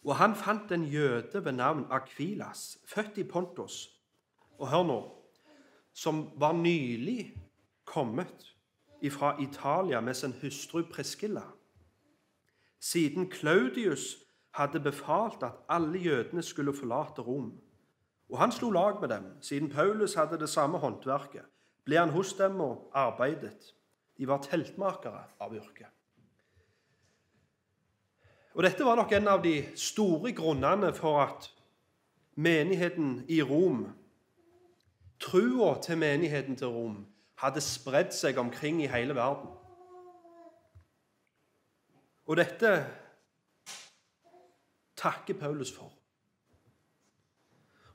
Og 0.03 0.15
han 0.15 0.35
fant 0.35 0.71
en 0.71 0.83
jøde 0.83 1.45
ved 1.45 1.51
navn 1.51 1.85
Akvilas, 1.89 2.77
født 2.85 3.17
i 3.17 3.23
Pontos, 3.23 3.99
og 4.57 4.67
hør 4.69 4.83
nå, 4.83 4.99
som 5.93 6.29
var 6.39 6.53
nylig 6.53 7.33
kommet 7.85 8.55
fra 9.11 9.35
Italia 9.41 9.99
med 9.99 10.13
sin 10.13 10.35
hustru 10.41 10.83
Preskilla. 10.93 11.43
Siden 12.79 13.31
Claudius 13.31 14.17
hadde 14.51 14.79
befalt 14.79 15.43
at 15.43 15.59
alle 15.69 15.99
jødene 15.99 16.41
skulle 16.43 16.73
forlate 16.73 17.21
Rom. 17.21 17.59
Og 18.29 18.39
han 18.39 18.51
slo 18.51 18.69
lag 18.69 19.01
med 19.01 19.09
dem, 19.09 19.23
siden 19.41 19.69
Paulus 19.69 20.13
hadde 20.13 20.39
det 20.39 20.49
samme 20.49 20.77
håndverket 20.77 21.43
ble 21.85 21.99
han 21.99 22.13
hos 22.15 22.33
dem 22.39 22.61
og 22.63 22.91
arbeidet. 22.95 23.73
De 24.17 24.27
var 24.27 24.43
teltmakere 24.43 25.23
av 25.39 25.55
yrke. 25.55 25.87
Og 28.53 28.63
Dette 28.63 28.85
var 28.85 28.95
nok 28.95 29.11
en 29.11 29.27
av 29.27 29.41
de 29.43 29.55
store 29.75 30.31
grunnene 30.37 30.93
for 30.93 31.23
at 31.23 31.49
menigheten 32.35 33.23
i 33.29 33.41
Rom, 33.41 33.87
trua 35.19 35.81
til 35.81 35.97
menigheten 35.97 36.55
til 36.55 36.67
Rom, 36.67 36.99
hadde 37.41 37.61
spredd 37.61 38.13
seg 38.13 38.37
omkring 38.37 38.83
i 38.83 38.91
hele 38.91 39.15
verden. 39.15 39.49
Og 42.25 42.37
dette 42.37 42.75
takker 44.95 45.33
Paulus 45.33 45.73
for. 45.73 45.91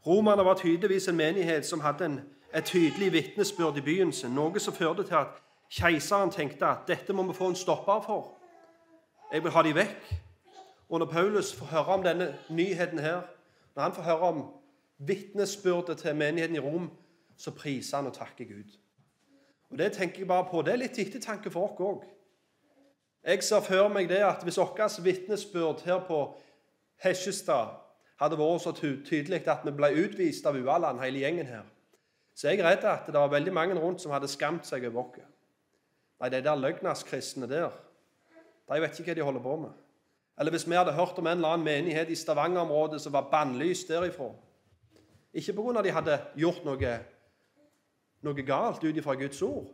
Romerne 0.07 0.45
var 0.45 0.59
tydeligvis 0.59 1.09
en 1.09 1.17
menighet 1.17 1.67
som 1.67 1.81
hadde 1.81 2.05
en 2.05 2.21
et 2.55 2.65
tydelig 2.65 3.13
vitnesbyrd 3.13 3.77
i 3.77 3.81
byen 3.85 4.13
sin, 4.13 4.33
noe 4.35 4.61
som 4.61 4.75
førte 4.75 5.05
til 5.05 5.19
at 5.21 5.41
keiseren 5.71 6.31
tenkte 6.31 6.67
at 6.67 6.89
dette 6.89 7.13
må 7.13 7.23
vi 7.29 7.37
få 7.37 7.53
en 7.53 7.59
stopper 7.59 8.01
for. 8.07 8.35
Jeg 9.33 9.45
vil 9.45 9.53
ha 9.53 9.63
de 9.63 9.75
vekk. 9.75 10.15
Og 10.89 10.99
når 10.99 11.11
Paulus 11.13 11.53
får 11.55 11.67
høre 11.67 11.95
om 11.99 12.03
denne 12.03 12.31
nyheten 12.49 12.99
her, 12.99 13.21
når 13.75 13.83
han 13.83 13.93
får 13.93 14.03
høre 14.03 14.29
om 14.33 14.45
vitnesbyrdet 14.99 15.99
til 15.99 16.17
menigheten 16.17 16.57
i 16.57 16.59
Rom, 16.65 16.91
så 17.37 17.51
priser 17.51 17.97
han 17.97 18.07
og 18.07 18.15
takker 18.15 18.45
Gud. 18.45 18.79
Og 19.71 19.79
Det 19.79 19.93
tenker 19.93 20.19
jeg 20.19 20.29
bare 20.29 20.49
på, 20.51 20.63
det 20.63 20.73
er 20.73 20.81
litt 20.81 20.99
ettertanke 20.99 21.51
for 21.51 21.69
oss 21.69 21.81
òg. 21.81 22.07
Jeg 23.25 23.43
ser 23.45 23.61
for 23.61 23.89
meg 23.93 24.09
det 24.09 24.23
at 24.25 24.43
hvis 24.43 24.59
vårt 24.59 25.05
vitnesbyrd 25.05 25.85
her 25.85 26.01
på 26.09 26.23
Hesjestad 27.05 27.75
hadde 28.21 28.39
vært 28.39 28.63
så 28.63 28.73
tydelig 28.73 29.43
at 29.47 29.67
vi 29.67 29.75
ble 29.77 29.91
utvist 30.05 30.47
av 30.47 30.57
Ualand, 30.57 31.01
hele 31.03 31.21
gjengen 31.21 31.47
her, 31.47 31.67
så 32.35 32.49
jeg 32.49 32.61
er 32.61 32.71
redd 32.71 32.87
at 32.87 33.07
det 33.07 33.15
var 33.15 33.29
veldig 33.29 33.53
mange 33.53 33.75
rundt 33.75 34.01
som 34.01 34.15
hadde 34.15 34.31
skamt 34.31 34.67
seg 34.67 34.87
over 34.89 35.05
oss. 35.05 35.38
Nei, 36.19 36.31
de 36.31 36.43
der 36.43 36.59
løgnaskristne 36.59 37.47
der, 37.51 37.71
de 38.69 38.81
vet 38.83 38.99
ikke 38.99 39.13
hva 39.13 39.15
de 39.15 39.27
holder 39.27 39.43
på 39.43 39.57
med. 39.57 39.77
Eller 40.39 40.51
hvis 40.55 40.69
vi 40.69 40.75
hadde 40.75 40.93
hørt 40.93 41.19
om 41.19 41.27
en 41.27 41.39
eller 41.39 41.49
annen 41.49 41.65
menighet 41.65 42.11
i 42.11 42.15
Stavanger-området 42.15 43.01
som 43.01 43.13
var 43.13 43.31
bannlyst 43.31 43.89
derifra 43.89 44.33
Ikke 45.33 45.53
pga. 45.53 45.79
at 45.79 45.85
de 45.85 45.91
hadde 45.91 46.21
gjort 46.37 46.65
noe, 46.65 46.99
noe 48.23 48.43
galt 48.43 48.85
ut 48.85 48.97
ifra 48.97 49.15
Guds 49.15 49.43
ord, 49.43 49.67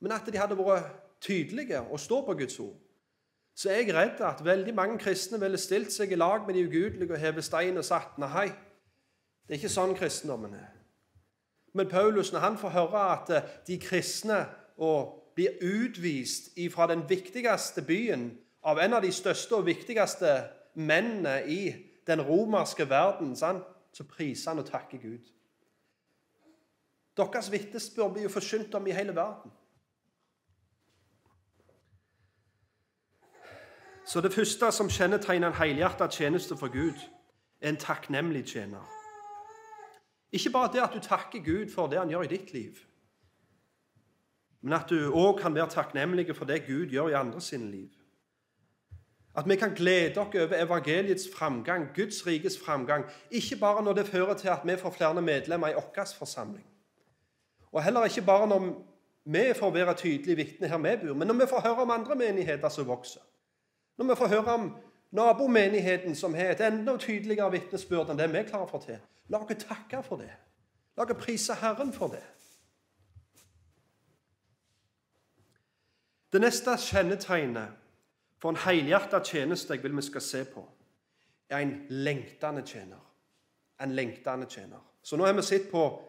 men 0.00 0.12
at 0.12 0.26
de 0.26 0.38
hadde 0.38 0.58
vært 0.58 0.90
tydelige 1.20 1.80
og 1.80 2.00
stå 2.00 2.24
på 2.26 2.34
Guds 2.34 2.58
ord. 2.60 2.76
Så 3.54 3.70
er 3.70 3.74
jeg 3.74 3.94
redd 3.94 4.20
at 4.20 4.44
veldig 4.44 4.74
mange 4.74 4.98
kristne 4.98 5.40
ville 5.40 5.58
stilt 5.58 5.92
seg 5.92 6.12
i 6.12 6.18
lag 6.18 6.46
med 6.46 6.54
de 6.54 6.64
ugudelige 6.64 7.12
og 7.12 7.18
hevet 7.18 7.44
stein 7.44 7.78
og 7.78 7.84
sagt 7.84 8.18
nei, 8.18 8.46
det 9.46 9.56
er 9.56 9.58
ikke 9.58 9.72
sånn 9.72 9.96
kristendommen 9.98 10.54
er. 10.54 10.70
Men 11.74 11.88
Paulus, 11.88 12.32
når 12.32 12.40
han 12.40 12.58
får 12.58 12.68
høre 12.74 13.00
at 13.12 13.30
eh, 13.30 13.50
de 13.66 13.78
kristne 13.78 14.44
og 14.78 15.19
blir 15.40 15.62
utvist 15.62 16.50
fra 16.74 16.86
den 16.86 17.08
viktigste 17.08 17.82
byen 17.82 18.38
av 18.62 18.78
en 18.78 18.92
av 18.92 19.02
de 19.02 19.12
største 19.12 19.56
og 19.56 19.66
viktigste 19.66 20.34
mennene 20.74 21.38
i 21.48 21.60
den 22.06 22.20
romerske 22.20 22.84
verden, 22.88 23.36
så 23.36 24.04
priser 24.04 24.50
han 24.50 24.60
og 24.60 24.68
takker 24.68 24.98
Gud. 24.98 25.30
Deres 27.16 27.48
vitnesbyrd 27.52 28.12
blir 28.12 28.22
jo 28.22 28.32
forsynt 28.32 28.74
om 28.74 28.86
i 28.86 28.92
hele 28.92 29.16
verden. 29.16 29.52
Så 34.04 34.20
det 34.20 34.32
første 34.34 34.72
som 34.72 34.90
kjennetegner 34.90 35.48
en 35.48 35.56
helhjertet 35.56 36.12
tjeneste 36.12 36.56
for 36.56 36.68
Gud, 36.68 37.00
er 37.60 37.68
en 37.68 37.76
takknemlig 37.76 38.44
tjener. 38.44 38.84
Ikke 40.32 40.50
bare 40.50 40.72
det 40.72 40.82
at 40.82 40.94
du 40.94 41.00
takker 41.00 41.44
Gud 41.44 41.72
for 41.74 41.86
det 41.86 41.98
han 41.98 42.10
gjør 42.10 42.22
i 42.28 42.32
ditt 42.36 42.52
liv, 42.52 42.76
men 44.62 44.72
at 44.72 44.90
du 44.90 45.12
òg 45.12 45.38
kan 45.40 45.54
være 45.54 45.70
takknemlig 45.70 46.36
for 46.36 46.44
det 46.44 46.66
Gud 46.66 46.86
gjør 46.86 47.08
i 47.08 47.18
andre 47.18 47.40
sine 47.40 47.70
liv. 47.70 47.88
At 49.36 49.48
vi 49.48 49.56
kan 49.56 49.74
glede 49.74 50.20
oss 50.20 50.34
over 50.34 50.62
evangeliets 50.62 51.28
framgang, 51.36 51.88
Guds 51.94 52.26
rikes 52.26 52.58
framgang, 52.58 53.04
ikke 53.30 53.56
bare 53.56 53.84
når 53.84 53.92
det 53.92 54.06
fører 54.06 54.34
til 54.34 54.48
at 54.48 54.60
vi 54.64 54.76
får 54.76 54.90
flere 54.90 55.22
medlemmer 55.22 55.68
i 55.68 55.74
vår 55.74 56.14
forsamling, 56.18 56.66
og 57.72 57.84
heller 57.84 58.04
ikke 58.04 58.22
bare 58.22 58.48
når 58.48 58.86
vi 59.24 59.52
får 59.56 59.70
være 59.70 59.94
tydelige 59.94 60.36
vitner 60.36 60.68
her 60.68 60.78
vi 60.78 61.06
bor, 61.06 61.14
men 61.14 61.28
når 61.28 61.34
vi 61.34 61.46
får 61.48 61.60
høre 61.60 61.82
om 61.82 61.90
andre 61.90 62.14
menigheter 62.14 62.68
som 62.68 62.86
vokser. 62.86 63.20
Når 63.98 64.04
vi 64.04 64.16
får 64.16 64.28
høre 64.28 64.54
om 64.54 64.76
nabomenigheten 65.10 66.14
som 66.14 66.34
har 66.34 66.50
et 66.50 66.60
enda 66.60 66.96
tydeligere 66.96 67.50
vitnesbyrd 67.52 68.10
enn 68.10 68.18
det 68.18 68.28
vi 68.32 68.44
klarer 68.48 68.66
å 68.66 68.70
få 68.70 68.80
til. 68.84 68.98
La 69.30 69.42
oss 69.42 69.64
takke 69.64 70.02
for 70.06 70.22
det. 70.22 70.30
La 70.96 71.04
oss 71.04 71.18
prise 71.20 71.54
Herren 71.60 71.92
for 71.92 72.14
det. 72.14 72.22
Det 76.32 76.40
neste 76.40 76.76
kjennetegnet 76.78 77.68
for 78.38 78.50
en 78.50 78.56
helhjertet 78.56 79.26
tjeneste 79.26 79.74
jeg 79.74 79.82
vil 79.82 79.96
vi 79.96 80.02
skal 80.02 80.22
se 80.22 80.44
på, 80.44 80.62
er 81.50 81.58
en 81.58 81.74
lengtende 81.90 82.62
tjener. 82.66 83.00
En 83.80 83.92
lengtende 83.92 84.46
tjener. 84.46 84.78
Så 85.02 85.16
nå 85.16 85.26
har 85.26 85.32
vi 85.32 85.42
sett 85.42 85.70
på 85.70 86.06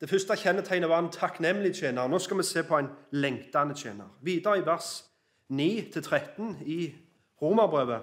Det 0.00 0.06
første 0.10 0.36
kjennetegnet 0.36 0.88
var 0.88 0.98
en 1.02 1.10
takknemlig 1.10 1.72
tjener. 1.74 2.06
Nå 2.06 2.18
skal 2.18 2.36
vi 2.38 2.42
se 2.42 2.62
på 2.62 2.76
en 2.78 2.86
lengtende 3.10 3.74
tjener. 3.74 4.06
Videre 4.22 4.58
i 4.58 4.66
vers 4.66 5.04
9-13 5.50 6.62
i 6.62 6.94
Romerbrevet 7.42 8.02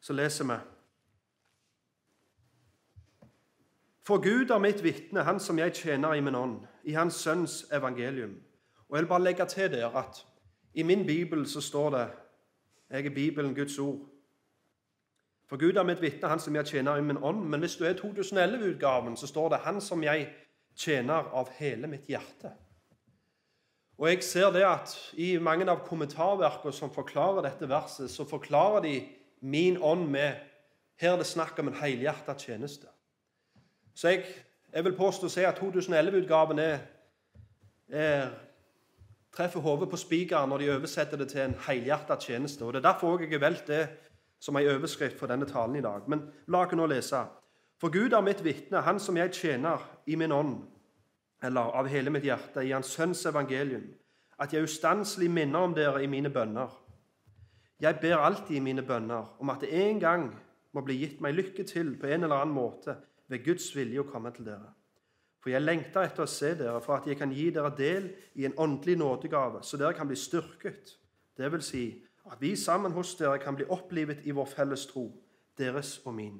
så 0.00 0.12
leser 0.12 0.44
vi 0.44 0.58
For 4.02 4.18
Gud 4.22 4.50
er 4.50 4.58
mitt 4.58 4.82
vitne, 4.84 5.22
han 5.22 5.40
som 5.40 5.58
jeg 5.58 5.74
tjener 5.74 6.14
i 6.14 6.20
min 6.20 6.34
ånd, 6.34 6.60
i 6.84 6.92
Hans 6.92 7.14
Sønns 7.14 7.66
evangelium. 7.72 8.34
Og 8.92 8.98
Jeg 8.98 9.02
vil 9.02 9.08
bare 9.08 9.24
legge 9.24 9.44
til 9.46 9.72
der 9.72 9.88
at 9.88 10.26
i 10.74 10.82
min 10.82 11.06
bibel 11.06 11.46
så 11.48 11.60
står 11.60 11.90
det 11.90 12.08
Jeg 12.90 13.06
er 13.06 13.14
Bibelen, 13.14 13.54
Guds 13.54 13.78
ord. 13.78 14.00
For 15.48 15.56
Gud 15.56 15.72
er 15.72 15.82
mitt 15.82 16.02
vitne, 16.02 16.28
han 16.28 16.40
som 16.40 16.56
jeg 16.56 16.66
tjener 16.66 16.96
i 16.96 17.00
min 17.00 17.16
ånd. 17.16 17.48
Men 17.48 17.60
hvis 17.60 17.76
du 17.76 17.84
er 17.84 17.94
2011-utgaven, 17.94 19.16
så 19.16 19.26
står 19.26 19.48
det 19.48 19.58
'Han 19.58 19.80
som 19.80 20.02
jeg 20.02 20.28
tjener 20.76 21.14
av 21.14 21.48
hele 21.50 21.86
mitt 21.86 22.06
hjerte'. 22.06 22.50
Og 23.98 24.08
jeg 24.08 24.22
ser 24.22 24.50
det 24.50 24.62
at 24.62 25.12
I 25.12 25.38
mange 25.38 25.70
av 25.70 25.86
kommentarverkene 25.86 26.72
som 26.72 26.94
forklarer 26.94 27.42
dette 27.42 27.68
verset, 27.68 28.10
så 28.10 28.24
forklarer 28.24 28.82
de 28.82 29.08
min 29.40 29.82
ånd 29.82 30.08
med 30.08 30.32
Her 30.96 31.12
er 31.12 31.16
det 31.16 31.26
snakk 31.26 31.58
om 31.58 31.68
en 31.68 31.74
helhjertet 31.74 32.38
tjeneste. 32.38 32.86
Så 33.94 34.08
jeg, 34.08 34.24
jeg 34.72 34.84
vil 34.84 34.96
påstå 34.96 35.26
å 35.26 35.28
si 35.28 35.40
at 35.40 35.58
2011-utgaven 35.58 36.58
er, 36.58 36.78
er, 37.88 38.28
treffer 39.32 39.60
hodet 39.60 39.88
på 39.90 39.96
spikeren 39.96 40.50
når 40.52 40.58
de 40.58 40.70
oversetter 40.74 41.16
det 41.16 41.28
til 41.32 41.46
en 41.46 41.54
helhjertet 41.66 42.26
tjeneste. 42.28 42.64
Og 42.64 42.72
Det 42.72 42.84
er 42.84 42.92
derfor 42.92 43.20
jeg 43.20 43.30
har 43.30 43.38
valgt 43.38 43.66
det 43.66 43.88
som 44.40 44.56
en 44.56 44.68
overskrift 44.68 45.18
for 45.18 45.26
denne 45.26 45.46
talen 45.46 45.76
i 45.76 45.84
dag. 45.84 46.08
Men 46.08 46.26
la 46.48 46.64
oss 46.66 46.74
nå 46.76 46.86
lese. 46.86 47.24
For 47.80 47.90
Gud 47.90 48.12
er 48.12 48.20
mitt 48.20 48.44
vitne, 48.44 48.82
Han 48.82 49.00
som 49.00 49.16
jeg 49.16 49.32
tjener 49.32 49.78
i 50.06 50.14
min 50.14 50.32
ånd, 50.32 50.62
eller 51.42 51.60
av 51.74 51.88
hele 51.88 52.10
mitt 52.10 52.24
hjerte, 52.24 52.62
i 52.62 52.70
Hans 52.70 52.86
Sønns 52.86 53.26
evangelium, 53.26 53.88
at 54.38 54.52
jeg 54.52 54.62
ustanselig 54.62 55.30
minner 55.30 55.58
om 55.58 55.74
dere 55.74 56.02
i 56.02 56.06
mine 56.06 56.30
bønner. 56.30 56.68
Jeg 57.80 57.98
ber 58.00 58.16
alltid 58.16 58.56
i 58.56 58.60
mine 58.60 58.82
bønner 58.82 59.36
om 59.40 59.50
at 59.50 59.60
det 59.60 59.72
en 59.72 60.00
gang 60.00 60.28
må 60.72 60.80
bli 60.80 61.00
gitt 61.00 61.20
meg 61.20 61.34
lykke 61.34 61.64
til 61.64 61.96
på 61.98 62.06
en 62.06 62.24
eller 62.24 62.36
annen 62.36 62.54
måte 62.54 62.94
ved 63.28 63.44
Guds 63.44 63.76
vilje 63.76 64.00
å 64.00 64.06
komme 64.08 64.30
til 64.30 64.46
dere. 64.46 64.70
For 65.42 65.50
jeg 65.50 65.64
lengter 65.64 66.06
etter 66.06 66.22
å 66.22 66.30
se 66.30 66.52
dere, 66.54 66.78
for 66.84 67.00
at 67.00 67.08
jeg 67.10 67.18
kan 67.18 67.32
gi 67.34 67.48
dere 67.50 67.72
del 67.74 68.06
i 68.38 68.46
en 68.46 68.54
åndelig 68.62 68.94
nådegave, 69.00 69.64
så 69.66 69.78
dere 69.80 69.96
kan 69.98 70.06
bli 70.06 70.18
styrket. 70.18 70.94
Det 71.34 71.50
vil 71.50 71.64
si 71.66 71.86
at 72.30 72.38
vi 72.38 72.54
sammen 72.56 72.94
hos 72.94 73.16
dere 73.18 73.40
kan 73.42 73.56
bli 73.58 73.66
opplivet 73.66 74.22
i 74.22 74.34
vår 74.36 74.46
felles 74.52 74.86
tro, 74.86 75.08
deres 75.58 75.96
og 76.06 76.14
min. 76.14 76.38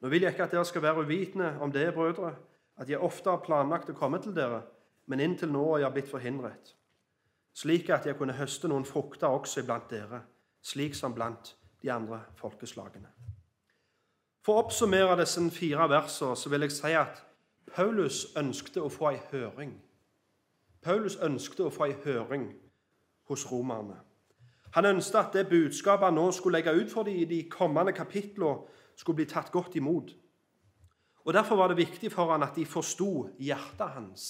Nå 0.00 0.08
vil 0.08 0.24
jeg 0.24 0.32
ikke 0.32 0.46
at 0.46 0.56
dere 0.56 0.64
skal 0.64 0.86
være 0.86 1.04
uvitende 1.04 1.52
om 1.60 1.72
det, 1.74 1.90
brødre, 1.94 2.32
at 2.78 2.88
jeg 2.88 3.04
ofte 3.04 3.30
har 3.30 3.44
planlagt 3.44 3.90
å 3.92 3.98
komme 3.98 4.22
til 4.22 4.32
dere, 4.32 4.62
men 5.10 5.20
inntil 5.20 5.52
nå 5.52 5.64
er 5.74 5.84
jeg 5.84 5.96
blitt 5.96 6.10
forhindret, 6.10 6.74
slik 7.52 7.90
at 7.92 8.06
jeg 8.06 8.16
kunne 8.16 8.36
høste 8.38 8.70
noen 8.70 8.86
frukter 8.88 9.28
også 9.28 9.64
iblant 9.64 9.90
dere, 9.90 10.22
slik 10.64 10.96
som 10.96 11.12
blant 11.12 11.52
de 11.82 11.92
andre 11.92 12.22
folkeslagene. 12.38 13.10
For 14.46 14.56
å 14.56 14.64
oppsummere 14.64 15.18
disse 15.20 15.42
fire 15.52 15.88
versene 15.90 16.36
så 16.38 16.48
vil 16.48 16.64
jeg 16.64 16.72
si 16.72 16.94
at 16.96 17.24
Paulus 17.74 18.36
ønskte 18.36 18.82
å 18.82 18.90
få 18.92 19.12
ei 19.12 19.20
høring. 19.32 19.74
Paulus 20.82 21.16
ønskte 21.22 21.66
å 21.66 21.72
få 21.74 21.88
ei 21.88 21.96
høring 22.04 22.50
hos 23.28 23.46
romerne. 23.50 23.98
Han 24.76 24.86
ønsket 24.86 25.20
at 25.20 25.36
det 25.36 25.48
budskapet 25.48 26.08
han 26.08 26.18
nå 26.18 26.30
skulle 26.32 26.58
legge 26.58 26.74
ut 26.76 26.90
for 26.92 27.08
dem 27.08 27.16
i 27.16 27.24
de 27.28 27.42
kommende 27.50 27.92
kapitlene, 27.96 28.66
skulle 28.96 29.20
bli 29.20 29.28
tatt 29.30 29.52
godt 29.54 29.76
imot. 29.78 30.10
Og 31.24 31.34
Derfor 31.34 31.56
var 31.56 31.68
det 31.68 31.76
viktig 31.76 32.10
for 32.12 32.32
han 32.32 32.42
at 32.42 32.56
de 32.56 32.64
forsto 32.66 33.28
hjertet 33.38 33.94
hans 33.94 34.24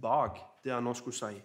bak 0.00 0.38
det 0.64 0.72
han 0.72 0.84
nå 0.84 0.94
skulle 0.94 1.16
si. 1.16 1.40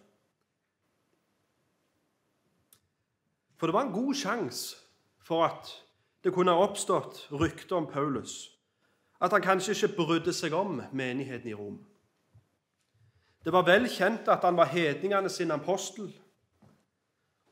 For 3.58 3.68
det 3.68 3.74
var 3.74 3.86
en 3.86 3.94
god 3.94 4.14
sjanse 4.18 4.78
for 5.22 5.46
at 5.46 5.70
det 6.24 6.34
kunne 6.34 6.54
ha 6.54 6.64
oppstått 6.64 7.28
rykter 7.32 7.76
om 7.76 7.88
Paulus. 7.90 8.50
At 9.22 9.32
han 9.32 9.42
kanskje 9.42 9.74
ikke 9.74 9.96
brydde 9.96 10.34
seg 10.34 10.54
om 10.58 10.82
menigheten 10.92 11.50
i 11.50 11.54
Rom. 11.54 11.78
Det 13.46 13.54
var 13.54 13.66
vel 13.66 13.88
kjent 13.90 14.30
at 14.30 14.44
han 14.46 14.58
var 14.58 14.70
hedningene 14.70 15.30
sin 15.30 15.52
apostel. 15.52 16.10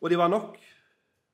Og 0.01 0.09
de 0.09 0.17
var 0.17 0.29
nok 0.29 0.57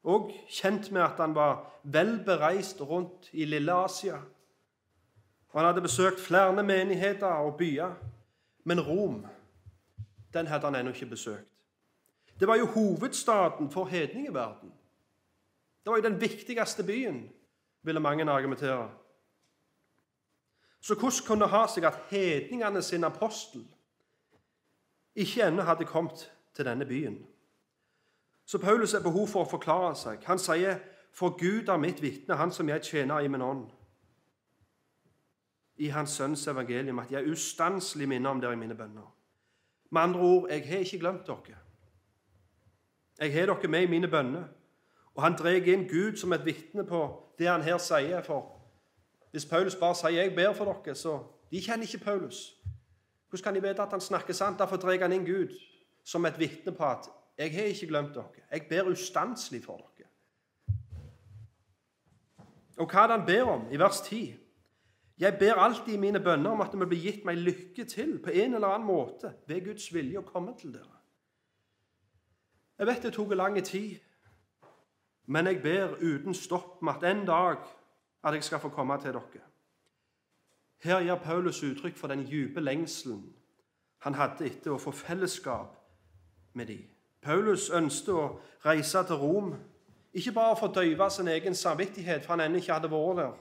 òg 0.06 0.32
kjent 0.52 0.92
med 0.92 1.02
at 1.02 1.20
han 1.20 1.36
var 1.36 1.64
vel 1.84 2.18
bereist 2.26 2.82
rundt 2.82 3.30
i 3.34 3.46
lille 3.46 3.74
Asia 3.74 4.20
og 5.56 5.62
Han 5.62 5.66
hadde 5.66 5.82
besøkt 5.82 6.20
flere 6.20 6.64
menigheter 6.64 7.28
og 7.28 7.58
byer. 7.58 7.94
Men 8.64 8.82
Rom 8.82 9.26
den 10.34 10.48
hadde 10.48 10.66
han 10.66 10.76
ennå 10.76 10.92
ikke 10.92 11.06
besøkt. 11.06 11.48
Det 12.40 12.48
var 12.48 12.56
jo 12.56 12.66
hovedstaden 12.66 13.72
for 13.72 13.86
hedningeverden. 13.86 14.70
Det 15.84 15.90
var 15.92 15.98
jo 15.98 16.04
den 16.04 16.22
viktigste 16.22 16.84
byen, 16.84 17.30
ville 17.84 18.00
mange 18.00 18.32
argumentere. 18.32 18.90
Så 20.86 20.94
hvordan 20.94 21.26
kunne 21.28 21.42
det 21.42 21.50
ha 21.50 21.64
seg 21.66 21.86
at 21.90 21.96
hedningene 22.12 22.82
sin 22.86 23.04
apostel 23.04 23.64
ikke 25.16 25.48
ennå 25.48 25.64
hadde 25.66 25.88
kommet 25.90 26.28
til 26.54 26.66
denne 26.66 26.86
byen? 26.86 27.16
Så 28.46 28.62
Paulus 28.62 28.92
har 28.94 29.02
behov 29.02 29.28
for 29.28 29.42
å 29.42 29.50
forklare 29.50 29.96
seg. 29.98 30.22
Han 30.30 30.40
sier, 30.40 30.78
'For 31.12 31.30
Gud 31.40 31.68
er 31.68 31.78
mitt 31.78 32.02
vitne, 32.02 32.36
han 32.36 32.52
som 32.52 32.70
jeg 32.70 32.84
tjener 32.84 33.20
i 33.20 33.28
min 33.28 33.42
ånd.' 33.42 33.72
i 35.78 35.88
Hans 35.88 36.10
Sønns 36.10 36.48
evangelium 36.48 37.00
at 37.00 37.12
jeg 37.12 37.32
ustanselig 37.32 38.08
minner 38.08 38.30
om 38.30 38.42
dere 38.42 38.54
i 38.54 38.56
mine 38.56 38.76
bønner. 38.76 39.16
Med 39.92 40.02
andre 40.02 40.20
ord 40.20 40.50
jeg 40.50 40.68
har 40.68 40.78
ikke 40.78 41.00
glemt 41.00 41.28
dere. 41.28 41.58
Jeg 43.20 43.34
har 43.34 43.46
dere 43.46 43.68
med 43.68 43.82
i 43.82 43.90
mine 43.90 44.08
bønner. 44.08 44.44
Og 45.16 45.24
han 45.24 45.34
drar 45.34 45.50
inn 45.50 45.88
Gud 45.88 46.18
som 46.18 46.34
et 46.34 46.46
vitne 46.46 46.86
på 46.86 47.02
det 47.40 47.48
han 47.48 47.62
her 47.62 47.78
sier. 47.78 48.22
For 48.22 48.55
hvis 49.36 49.46
Paulus 49.46 49.76
bare 49.76 49.96
sier 49.96 50.10
'jeg 50.10 50.36
ber 50.36 50.54
for 50.54 50.66
dere', 50.66 50.96
så 50.96 51.24
De 51.52 51.62
kjenner 51.62 51.84
ikke 51.84 52.06
Paulus. 52.06 52.56
Hvordan 53.30 53.44
kan 53.44 53.56
de 53.56 53.68
vite 53.68 53.82
at 53.82 53.92
han 53.92 54.02
snakker 54.02 54.34
sant? 54.34 54.60
Derfor 54.60 54.76
drar 54.76 55.00
han 55.00 55.12
inn 55.12 55.26
Gud 55.26 55.60
som 56.04 56.26
et 56.26 56.40
vitne 56.40 56.72
på 56.72 56.84
at 56.84 57.10
'jeg 57.38 57.54
har 57.54 57.64
ikke 57.64 57.88
glemt 57.88 58.16
dere'. 58.16 58.42
Jeg 58.52 58.66
ber 58.70 58.84
ustanselig 58.84 59.64
for 59.64 59.78
dere. 59.78 60.08
Og 62.78 62.92
hva 62.92 63.04
er 63.04 63.08
det 63.08 63.20
han 63.20 63.28
ber 63.28 63.44
om 63.44 63.72
i 63.72 63.80
vers 63.80 64.02
10? 64.02 64.36
Jeg 65.20 65.38
ber 65.40 65.54
alltid 65.54 65.94
i 65.94 65.98
mine 65.98 66.20
bønner 66.20 66.50
om 66.50 66.62
at 66.62 66.72
det 66.72 66.80
må 66.80 66.86
bli 66.86 67.00
gitt 67.00 67.26
meg 67.26 67.38
lykke 67.38 67.84
til 67.84 68.20
på 68.20 68.30
en 68.30 68.54
eller 68.54 68.68
annen 68.68 68.88
måte 68.88 69.34
ved 69.48 69.66
Guds 69.66 69.94
vilje 69.94 70.20
å 70.20 70.22
komme 70.22 70.54
til 70.60 70.74
dere. 70.74 71.00
Jeg 72.80 72.88
vet 72.88 73.04
det 73.04 73.14
tok 73.14 73.36
lang 73.36 73.64
tid, 73.64 74.00
men 75.26 75.48
jeg 75.48 75.62
ber 75.62 75.96
uten 76.02 76.34
stopp 76.34 76.82
om 76.82 76.88
at 76.88 77.04
en 77.04 77.26
dag 77.26 77.58
at 78.26 78.34
jeg 78.34 78.44
skal 78.44 78.60
få 78.60 78.70
komme 78.70 78.98
til 79.02 79.14
dere. 79.14 79.46
Her 80.84 81.00
gir 81.02 81.16
Paulus 81.16 81.64
uttrykk 81.64 81.98
for 81.98 82.08
den 82.08 82.26
dype 82.28 82.60
lengselen 82.60 83.34
han 84.06 84.14
hadde 84.14 84.46
etter 84.46 84.76
å 84.76 84.78
få 84.78 84.92
fellesskap 84.94 85.80
med 86.54 86.68
dem. 86.70 86.84
Paulus 87.26 87.72
ønsket 87.74 88.14
å 88.14 88.26
reise 88.66 89.02
til 89.08 89.18
Rom, 89.18 89.56
ikke 90.14 90.34
bare 90.36 90.58
for 90.60 90.70
å 90.70 90.76
døyve 90.76 91.08
sin 91.10 91.28
egen 91.28 91.56
samvittighet, 91.58 92.22
for 92.26 92.36
han 92.36 92.46
ennå 92.46 92.62
ikke 92.62 92.76
hadde 92.76 92.92
vært 92.92 93.18
der. 93.18 93.34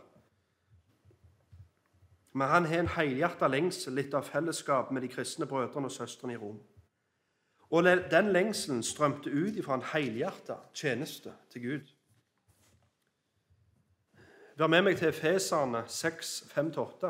Men 2.32 2.48
han 2.48 2.66
har 2.66 2.80
en 2.80 2.94
helhjertet 2.96 3.50
lengsel 3.50 4.00
etter 4.00 4.24
fellesskap 4.26 4.90
med 4.90 5.04
de 5.04 5.10
kristne 5.12 5.46
brødrene 5.46 5.86
og 5.86 5.92
søstrene 5.92 6.34
i 6.34 6.40
Rom. 6.40 6.56
Og 7.70 7.84
den 7.84 8.32
lengselen 8.32 8.82
strømte 8.82 9.30
ut 9.30 9.56
ifra 9.60 9.76
en 9.78 9.86
helhjertet 9.92 10.74
tjeneste 10.74 11.32
til 11.52 11.62
Gud. 11.62 11.93
Vær 14.54 14.70
med 14.70 14.84
meg 14.86 14.98
til 14.98 15.08
Efeserne 15.10 15.80
6, 15.90 16.28
5-8. 16.52 17.08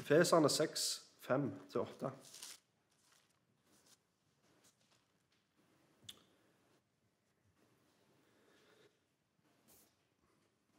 Efeserne 0.00 0.48
6, 0.48 0.84
5-8. 1.26 2.12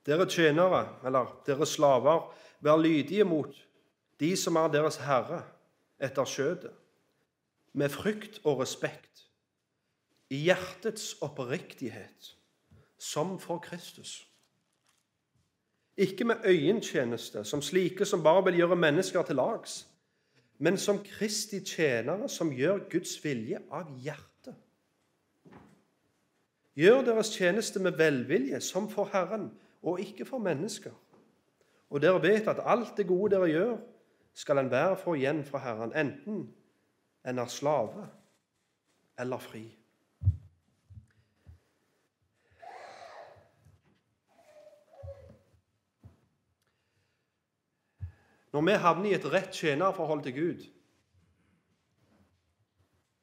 Dere 0.07 0.25
tjenere, 0.25 0.81
eller 1.05 1.35
dere 1.45 1.67
slaver, 1.69 2.31
vær 2.59 2.81
lydige 2.81 3.27
mot 3.27 3.53
de 4.19 4.31
som 4.39 4.57
er 4.57 4.71
deres 4.73 4.97
herre 5.03 5.43
etter 6.01 6.25
skjødet, 6.25 6.73
med 7.77 7.93
frykt 7.93 8.39
og 8.41 8.63
respekt, 8.63 9.27
i 10.33 10.47
hjertets 10.47 11.11
oppriktighet, 11.21 12.36
som 12.97 13.39
for 13.39 13.57
Kristus. 13.57 14.27
Ikke 15.97 16.25
med 16.25 16.35
øyentjeneste, 16.45 17.43
som 17.43 17.61
slike 17.61 18.05
som 18.05 18.23
bare 18.23 18.43
vil 18.43 18.55
gjøre 18.55 18.75
mennesker 18.75 19.21
til 19.21 19.35
lags, 19.35 19.87
men 20.57 20.77
som 20.77 21.03
Kristi 21.03 21.59
tjenere 21.65 22.29
som 22.29 22.51
gjør 22.53 22.89
Guds 22.89 23.23
vilje 23.23 23.59
av 23.71 23.89
hjertet. 24.01 24.55
Gjør 26.77 27.01
deres 27.01 27.29
tjeneste 27.33 27.79
med 27.79 27.97
velvilje, 27.97 28.59
som 28.61 28.89
for 28.89 29.09
Herren, 29.13 29.51
og 29.81 29.99
ikke 29.99 30.25
for 30.25 30.37
mennesker. 30.37 30.93
Og 31.89 32.01
dere 32.01 32.21
vet 32.21 32.47
at 32.47 32.61
alt 32.65 32.97
det 32.97 33.07
gode 33.07 33.35
dere 33.35 33.49
gjør, 33.49 33.77
skal 34.37 34.57
enhver 34.61 34.95
få 35.01 35.15
igjen 35.17 35.41
fra 35.45 35.57
Herren, 35.57 35.93
enten 35.97 36.53
en 37.25 37.39
er 37.39 37.49
slave 37.49 38.05
eller 39.19 39.37
fri. 39.37 39.76
Når 48.53 48.61
vi 48.61 48.71
havner 48.71 49.09
i 49.09 49.13
et 49.13 49.25
rett 49.31 49.53
tjenerforhold 49.53 50.23
til 50.23 50.33
Gud, 50.33 50.65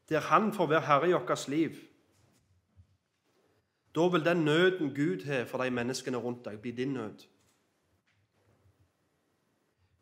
der 0.09 0.21
Han 0.21 0.53
får 0.53 0.67
være 0.67 0.81
herre 0.81 1.09
i 1.09 1.13
vårt 1.13 1.49
liv, 1.49 1.71
da 3.95 4.09
vil 4.09 4.25
den 4.25 4.45
nøden 4.45 4.95
Gud 4.95 5.25
har 5.25 5.45
for 5.45 5.63
de 5.63 5.71
menneskene 5.71 6.17
rundt 6.17 6.45
deg, 6.45 6.61
bli 6.61 6.71
din 6.71 6.93
nød. 6.93 7.25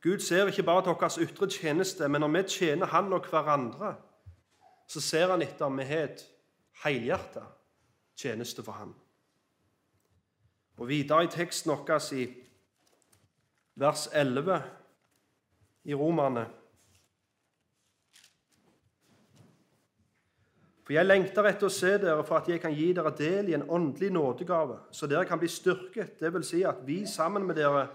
Gud 0.03 0.19
ser 0.19 0.47
ikke 0.47 0.63
bare 0.63 0.83
til 0.83 0.97
vår 0.99 1.19
ytre 1.23 1.51
tjeneste, 1.51 2.09
men 2.09 2.21
når 2.21 2.29
vi 2.29 2.49
tjener 2.49 2.87
Han 2.87 3.13
og 3.13 3.29
hverandre, 3.31 3.95
så 4.89 5.01
ser 5.01 5.31
Han 5.31 5.43
etter 5.43 5.65
om 5.65 5.79
vi 5.79 5.85
har 5.85 6.09
et 6.09 6.25
helhjertet 6.85 7.45
tjeneste 8.17 8.63
for 8.63 8.73
Han. 8.73 8.95
Og 10.77 10.89
videre 10.89 11.25
i 11.25 11.31
teksten 11.31 11.71
vår, 11.71 12.13
i 12.13 12.27
vers 13.75 14.09
11 14.13 14.63
i 15.85 15.95
Romerne 15.95 16.47
For 20.83 20.97
jeg 20.97 21.07
lengter 21.07 21.47
etter 21.47 21.69
å 21.69 21.73
se 21.73 21.93
dere 22.03 22.25
for 22.27 22.41
at 22.41 22.49
jeg 22.51 22.61
kan 22.61 22.75
gi 22.75 22.89
dere 22.97 23.13
del 23.15 23.53
i 23.53 23.55
en 23.55 23.69
åndelig 23.71 24.11
nådegave, 24.13 24.81
så 24.91 25.07
dere 25.07 25.29
kan 25.29 25.39
bli 25.39 25.49
styrket, 25.49 26.19
dvs. 26.19 26.49
Si 26.49 26.65
at 26.67 26.83
vi 26.87 27.05
sammen 27.07 27.47
med 27.47 27.57
dere 27.61 27.87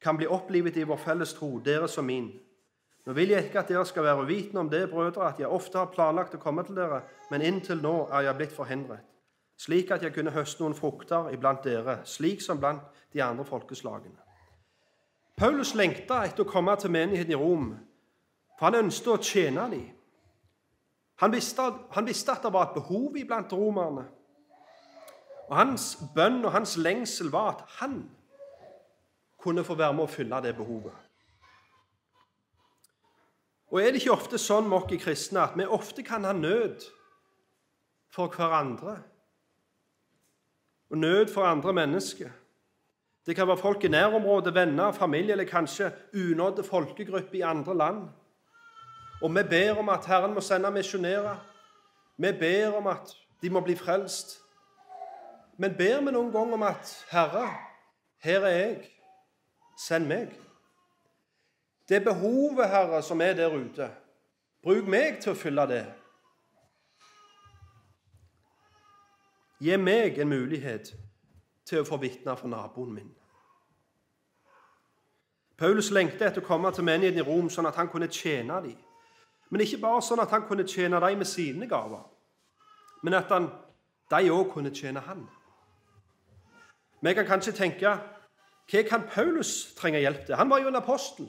kan 0.00 0.16
bli 0.16 0.26
opplivet 0.26 0.78
i 0.80 0.86
vår 0.88 1.02
felles 1.04 1.36
tro, 1.36 1.58
dere 1.64 1.88
som 1.88 2.08
min. 2.08 2.30
Nå 3.04 3.12
vil 3.12 3.34
jeg 3.34 3.44
ikke 3.46 3.60
at 3.60 3.68
dere 3.68 3.84
skal 3.84 4.08
være 4.08 4.24
uvitende 4.24 4.64
om 4.64 4.72
det, 4.72 4.86
brødre, 4.88 5.28
at 5.28 5.44
jeg 5.44 5.52
ofte 5.52 5.78
har 5.78 5.92
planlagt 5.92 6.38
å 6.38 6.40
komme 6.40 6.64
til 6.64 6.80
dere, 6.80 7.02
men 7.30 7.44
inntil 7.44 7.84
nå 7.84 7.94
er 8.08 8.30
jeg 8.30 8.40
blitt 8.40 8.56
forhindret, 8.56 9.04
slik 9.60 9.92
at 9.92 10.02
jeg 10.02 10.16
kunne 10.16 10.32
høste 10.32 10.64
noen 10.64 10.76
frukter 10.78 11.28
iblant 11.36 11.62
dere, 11.62 12.00
slik 12.08 12.40
som 12.42 12.58
blant 12.58 12.88
de 13.12 13.20
andre 13.22 13.44
folkeslagene. 13.44 14.23
Paulus 15.36 15.74
lengta 15.74 16.22
etter 16.24 16.44
å 16.44 16.50
komme 16.50 16.76
til 16.78 16.92
menigheten 16.94 17.34
i 17.34 17.38
Rom, 17.38 17.72
for 18.54 18.68
han 18.68 18.84
ønsket 18.84 19.10
å 19.10 19.22
tjene 19.22 19.66
dem. 19.72 19.86
Han 21.22 21.32
visste, 21.34 21.64
han 21.94 22.06
visste 22.06 22.34
at 22.34 22.42
det 22.42 22.52
var 22.54 22.68
et 22.68 22.76
behov 22.76 23.16
iblant 23.18 23.52
romerne. 23.54 24.06
Og 25.48 25.56
Hans 25.56 25.94
bønn 26.14 26.40
og 26.44 26.54
hans 26.54 26.76
lengsel 26.80 27.30
var 27.30 27.50
at 27.52 27.64
han 27.80 27.98
kunne 29.42 29.64
få 29.64 29.76
være 29.76 29.94
med 29.94 30.06
å 30.06 30.10
fylle 30.10 30.40
det 30.42 30.54
behovet. 30.56 30.94
Og 33.74 33.82
Er 33.82 33.90
det 33.90 34.00
ikke 34.00 34.14
ofte 34.14 34.38
sånn 34.38 34.68
med 34.70 34.78
oss 34.78 35.02
kristne 35.02 35.42
at 35.42 35.56
vi 35.58 35.66
ofte 35.66 36.04
kan 36.06 36.24
ha 36.24 36.32
nød 36.32 36.84
for 38.14 38.30
hverandre? 38.30 39.00
Og 40.90 40.98
nød 40.98 41.32
for 41.34 41.42
andre 41.42 41.72
mennesker? 41.72 42.30
Det 43.26 43.36
kan 43.36 43.48
være 43.48 43.56
folk 43.56 43.84
i 43.84 43.88
nærområdet, 43.88 44.54
venner, 44.54 44.92
familie 44.92 45.32
eller 45.32 45.44
kanskje 45.44 45.92
unådde 46.14 46.64
folkegrupper 46.64 47.34
i 47.34 47.40
andre 47.40 47.76
land. 47.76 48.08
Og 49.22 49.34
vi 49.34 49.42
ber 49.50 49.78
om 49.78 49.88
at 49.88 50.06
Herren 50.06 50.34
må 50.34 50.40
sende 50.40 50.70
misjonærer. 50.70 51.36
Vi 52.16 52.32
ber 52.40 52.76
om 52.76 52.86
at 52.86 53.16
de 53.42 53.50
må 53.50 53.60
bli 53.60 53.76
frelst. 53.76 54.40
Men 55.56 55.74
ber 55.78 56.00
vi 56.00 56.10
noen 56.10 56.32
gang 56.32 56.52
om 56.52 56.62
at 56.62 57.06
Herre, 57.10 57.48
her 58.18 58.40
er 58.40 58.56
jeg. 58.56 58.90
Send 59.78 60.06
meg. 60.06 60.28
Det 61.88 61.96
er 61.96 62.04
behovet, 62.04 62.68
Herre, 62.68 63.02
som 63.02 63.20
er 63.20 63.32
der 63.32 63.54
ute, 63.54 63.90
bruk 64.62 64.86
meg 64.88 65.18
til 65.20 65.32
å 65.32 65.38
fylle 65.38 65.66
det. 65.68 65.84
Gi 69.60 69.76
meg 69.76 70.18
en 70.18 70.28
mulighet 70.28 70.92
til 71.64 71.80
å 71.80 71.86
få 71.88 71.98
vitne 72.02 72.36
for 72.36 72.48
naboen 72.48 72.94
min. 72.94 73.12
Paulus 75.56 75.90
lengtet 75.94 76.22
etter 76.22 76.42
å 76.42 76.46
komme 76.46 76.72
til 76.74 76.84
menigheten 76.84 77.22
i 77.22 77.26
Rom 77.26 77.50
sånn 77.50 77.68
at 77.70 77.76
han 77.78 77.88
kunne 77.88 78.10
tjene 78.10 78.58
dem. 78.64 78.80
Men 79.50 79.62
ikke 79.62 79.78
bare 79.84 80.02
sånn 80.02 80.22
at 80.24 80.32
han 80.34 80.48
kunne 80.48 80.66
tjene 80.66 80.98
dem 81.00 81.20
med 81.20 81.28
sine 81.30 81.68
gaver, 81.70 82.02
men 83.04 83.14
at 83.14 83.30
han, 83.30 83.46
de 84.10 84.30
òg 84.32 84.50
kunne 84.52 84.72
tjene 84.74 85.00
han. 85.04 85.22
Vi 87.04 87.14
kan 87.14 87.26
kanskje 87.28 87.52
tenke 87.52 87.92
hva 88.72 88.82
kan 88.88 89.04
Paulus 89.12 89.74
trenge 89.76 90.00
hjelp 90.00 90.24
til? 90.26 90.36
Han 90.40 90.50
var 90.50 90.62
jo 90.62 90.70
en 90.70 90.80
apostel. 90.80 91.28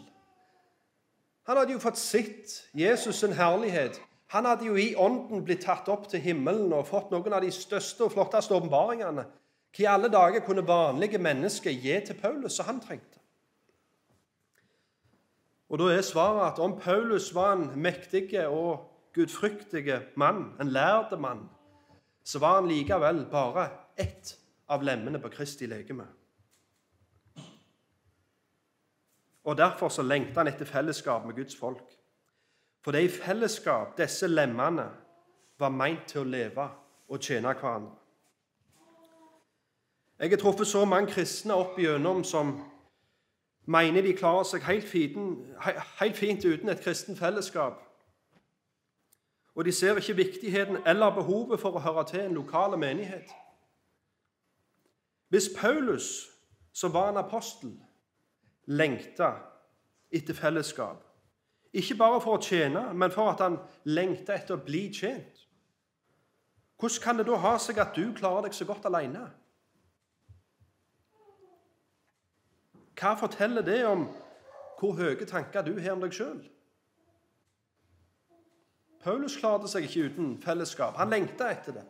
Han 1.48 1.58
hadde 1.58 1.76
jo 1.76 1.80
fått 1.84 2.00
sitt 2.00 2.54
Jesus' 2.74 3.19
sin 3.19 3.36
herlighet. 3.36 4.00
Han 4.34 4.45
hadde 4.45 4.65
jo 4.65 4.76
i 4.76 4.95
ånden 4.95 5.43
blitt 5.45 5.65
tatt 5.67 5.89
opp 5.91 6.08
til 6.10 6.24
himmelen 6.24 6.74
og 6.74 6.88
fått 6.88 7.12
noen 7.12 7.36
av 7.36 7.43
de 7.43 7.52
største 7.54 8.08
og 8.08 8.15
flotteste 8.15 8.56
åpenbaringene. 8.56 9.28
Hva 9.76 9.84
i 9.84 9.88
alle 9.92 10.08
dager 10.08 10.40
kunne 10.46 10.64
vanlige 10.68 11.20
mennesker 11.20 11.72
gi 11.72 11.98
til 12.08 12.16
Paulus 12.16 12.56
som 12.56 12.66
han 12.66 12.80
trengte? 12.80 13.20
Og 15.70 15.80
Da 15.80 15.90
er 15.92 16.02
svaret 16.02 16.54
at 16.54 16.60
om 16.60 16.80
Paulus 16.80 17.34
var 17.36 17.54
en 17.54 17.82
mektig 17.82 18.48
og 18.48 18.92
gudfryktig 19.14 20.02
mann, 20.16 20.56
en 20.62 20.68
lærde 20.68 21.18
mann, 21.18 21.50
så 22.24 22.40
var 22.40 22.62
han 22.62 22.68
likevel 22.68 23.26
bare 23.32 23.70
ett 23.98 24.38
av 24.70 24.84
lemmene 24.84 25.19
på 25.19 25.30
Kristi 25.30 25.65
legeme. 25.65 26.08
Og 29.44 29.58
Derfor 29.58 29.90
så 29.90 30.02
lengta 30.02 30.40
han 30.40 30.48
etter 30.48 30.65
fellesskap 30.65 31.26
med 31.26 31.36
Guds 31.36 31.56
folk. 31.60 31.92
For 32.82 32.92
det 32.92 33.02
er 33.02 33.10
i 33.10 33.17
fellesskap 33.26 33.98
disse 33.98 34.28
lemmene 34.28 34.88
var 35.60 35.69
meint 35.69 36.08
til 36.08 36.21
å 36.21 36.30
leve 36.30 36.69
og 37.10 37.19
tjene 37.21 37.54
hverandre. 37.54 38.04
Jeg 40.20 40.30
har 40.30 40.38
truffet 40.38 40.68
så 40.68 40.86
mange 40.86 41.12
kristne 41.12 41.54
opp 41.54 41.80
igjennom 41.80 42.24
som 42.24 42.54
mener 43.68 44.02
de 44.02 44.13
klarer 44.16 44.46
seg 44.48 44.63
helt, 44.63 44.88
fint 46.16 46.46
uten 46.46 46.70
et 46.72 46.84
kristen 46.84 47.18
fellesskap. 47.20 47.82
Og 49.56 49.66
de 49.66 49.72
ser 49.72 49.98
ikke 49.98 50.16
viktigheten 50.16 50.78
eller 50.88 51.16
behovet 51.16 51.60
for 51.60 51.76
å 51.76 51.84
høre 51.84 52.06
til 52.08 52.26
en 52.26 52.38
lokal 52.38 52.78
menighet. 52.80 53.28
Hvis 55.30 55.50
Paulus, 55.58 56.28
som 56.74 56.94
var 56.94 57.10
en 57.10 57.18
apostel, 57.18 57.76
lengta 58.68 59.34
etter 60.12 60.34
fellesskap, 60.34 61.02
ikke 61.74 61.96
bare 62.00 62.22
for 62.24 62.38
å 62.38 62.44
tjene, 62.44 62.94
men 62.94 63.12
for 63.12 63.32
at 63.32 63.42
han 63.44 63.58
lengta 63.84 64.36
etter 64.36 64.56
å 64.56 64.63
bli 64.63 64.88
tjent, 64.94 65.42
hvordan 66.80 67.04
kan 67.04 67.18
det 67.20 67.26
da 67.28 67.40
ha 67.40 67.58
seg 67.60 67.80
at 67.84 67.96
du 67.96 68.13
klarer 68.16 68.48
deg 68.48 68.56
så 68.56 68.68
godt 68.68 68.88
alene? 68.88 69.28
Hva 72.96 73.15
forteller 73.19 73.62
det 73.65 73.81
om 73.87 74.08
hvor 74.79 74.96
høye 74.96 75.25
tanker 75.27 75.63
du 75.63 75.73
har 75.79 75.96
om 75.96 76.04
deg 76.04 76.13
sjøl? 76.15 76.39
Paulus 79.04 79.35
klarte 79.37 79.69
seg 79.69 79.85
ikke 79.85 80.10
uten 80.10 80.31
fellesskap. 80.41 80.96
Han 80.98 81.12
lengta 81.13 81.52
etter 81.54 81.75
det. 81.77 81.83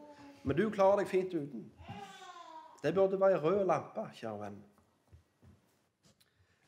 Men 0.43 0.57
du 0.57 0.65
klarer 0.69 1.01
deg 1.01 1.09
fint 1.09 1.33
uten. 1.33 1.69
Det 2.83 2.91
burde 2.93 3.19
være 3.19 3.39
rød 3.41 3.63
lampe, 3.65 4.03
kjære 4.17 4.41
venn. 4.41 4.57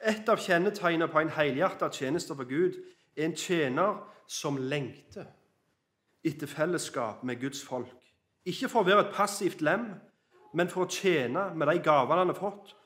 Et 0.07 0.29
av 0.29 0.39
kjennetegnene 0.39 1.09
på 1.11 1.19
en 1.19 1.33
helhjertet 1.33 1.99
tjeneste 1.99 2.35
for 2.37 2.47
Gud 2.47 2.77
er 3.17 3.25
en 3.25 3.35
tjener 3.35 3.99
som 4.29 4.57
lengter 4.57 5.27
etter 6.25 6.47
fellesskap 6.47 7.23
med 7.27 7.41
Guds 7.41 7.63
folk. 7.65 7.93
Ikke 8.45 8.69
for 8.71 8.81
å 8.85 8.87
være 8.87 9.07
et 9.07 9.15
passivt 9.15 9.61
lem, 9.65 9.89
men 10.55 10.71
for 10.71 10.85
å 10.85 10.91
tjene 10.91 11.49
med 11.55 11.67
de 11.67 11.81
gavene 11.83 12.23
han 12.23 12.31
har 12.31 12.39
fått, 12.39 12.76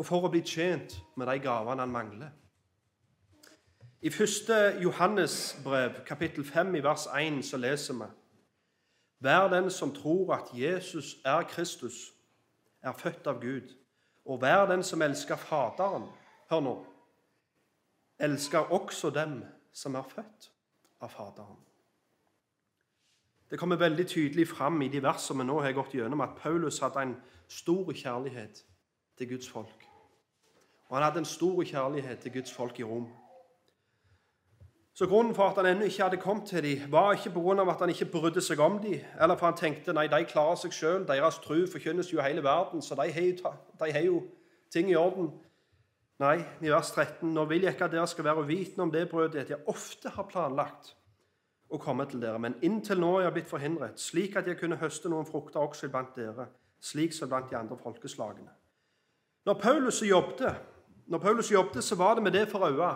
og 0.00 0.06
for 0.08 0.24
å 0.24 0.30
bli 0.32 0.40
tjent 0.40 0.94
med 1.20 1.28
de 1.28 1.42
gavene 1.44 1.84
han 1.84 1.92
mangler. 1.92 2.30
I 4.00 4.08
1. 4.08 4.80
Johannes 4.80 5.34
brev, 5.64 5.98
kapittel 6.08 6.44
5, 6.44 6.70
i 6.78 6.80
vers 6.80 7.04
1, 7.12 7.42
så 7.44 7.60
leser 7.60 7.98
vi 7.98 8.08
Vær 9.20 9.50
den 9.52 9.68
som 9.70 9.92
tror 9.92 10.32
at 10.38 10.48
Jesus 10.56 11.18
er 11.24 11.44
Kristus, 11.44 12.14
er 12.80 12.96
født 12.96 13.28
av 13.28 13.42
Gud. 13.42 13.74
Og 14.24 14.40
vær 14.40 14.64
den 14.70 14.82
som 14.82 15.02
elsker 15.02 15.36
Faderen 15.36 16.08
Hør 16.48 16.64
nå. 16.64 16.72
Elsker 18.18 18.72
også 18.72 19.10
dem 19.12 19.42
som 19.72 19.94
er 20.00 20.08
født 20.08 20.48
av 21.00 21.12
Faderen. 21.12 21.60
Det 23.50 23.60
kommer 23.60 23.76
veldig 23.76 24.08
tydelig 24.08 24.48
fram 24.48 24.80
i 24.82 24.88
de 24.88 25.04
versene 25.04 25.44
vi 25.44 25.50
nå 25.52 25.60
har 25.60 25.76
gått 25.76 25.92
gjennom, 25.94 26.24
at 26.24 26.40
Paulus 26.40 26.80
hadde 26.80 27.04
en 27.04 27.14
stor 27.48 27.92
kjærlighet 27.92 28.64
til 29.18 29.32
Guds 29.36 29.48
folk. 29.48 29.89
Og 30.90 30.96
han 30.96 31.04
hadde 31.06 31.22
en 31.22 31.24
stor 31.24 31.62
kjærlighet 31.62 32.18
til 32.18 32.32
Guds 32.32 32.52
folk 32.52 32.80
i 32.80 32.84
Rom. 32.84 33.06
Så 34.94 35.06
Grunnen 35.06 35.34
for 35.34 35.48
at 35.48 35.56
han 35.56 35.66
ennå 35.66 35.86
ikke 35.86 36.02
hadde 36.02 36.16
kommet 36.16 36.48
til 36.48 36.62
dem, 36.62 36.92
var 36.92 37.12
ikke 37.12 37.30
pga. 37.30 37.70
at 37.70 37.78
han 37.78 37.88
ikke 37.88 38.10
brydde 38.12 38.40
seg 38.40 38.58
om 38.60 38.78
dem, 38.78 39.00
eller 39.20 39.36
for 39.36 39.46
han 39.46 39.56
tenkte 39.56 39.92
nei, 39.92 40.06
de 40.06 40.24
klarer 40.24 40.58
seg 40.60 40.72
sjøl, 40.72 41.06
deres 41.08 41.38
tro 41.38 41.54
forkynnes 41.72 42.12
jo 42.12 42.20
hele 42.20 42.42
verden, 42.42 42.82
så 42.82 42.94
de 42.94 43.92
har 43.92 44.02
jo 44.04 44.22
ting 44.72 44.90
i 44.90 44.94
orden. 44.94 45.30
Nei, 46.18 46.36
i 46.60 46.68
vers 46.68 46.90
13.: 46.90 47.32
Nå 47.34 47.44
vil 47.44 47.62
jeg 47.62 47.72
ikke 47.72 47.84
at 47.84 47.92
dere 47.92 48.06
skal 48.06 48.24
være 48.24 48.42
uvitende 48.42 48.82
om 48.82 48.90
det 48.90 49.08
brødet 49.08 49.50
jeg 49.50 49.58
ofte 49.66 50.08
har 50.08 50.26
planlagt 50.28 50.96
å 51.70 51.78
komme 51.78 52.04
til 52.10 52.20
dere, 52.20 52.38
men 52.38 52.58
inntil 52.62 53.00
nå 53.00 53.14
er 53.18 53.22
jeg 53.22 53.32
blitt 53.32 53.48
forhindret, 53.48 54.00
slik 54.00 54.36
at 54.36 54.46
jeg 54.46 54.58
kunne 54.58 54.76
høste 54.76 55.08
noen 55.08 55.26
frukter 55.26 55.60
også 55.60 55.88
blant 55.88 56.12
dere, 56.16 56.50
slik 56.80 57.14
som 57.16 57.28
blant 57.28 57.48
de 57.50 57.56
andre 57.56 57.78
folkeslagene. 57.78 58.50
Når 59.46 59.54
Paulus 59.54 60.02
jobbet, 60.02 60.60
når 61.10 61.18
Paulus 61.18 61.52
jobbet, 61.52 61.84
så 61.84 61.94
var 61.94 62.14
det 62.14 62.22
med 62.22 62.32
det 62.32 62.48
for 62.48 62.66
øye 62.66 62.94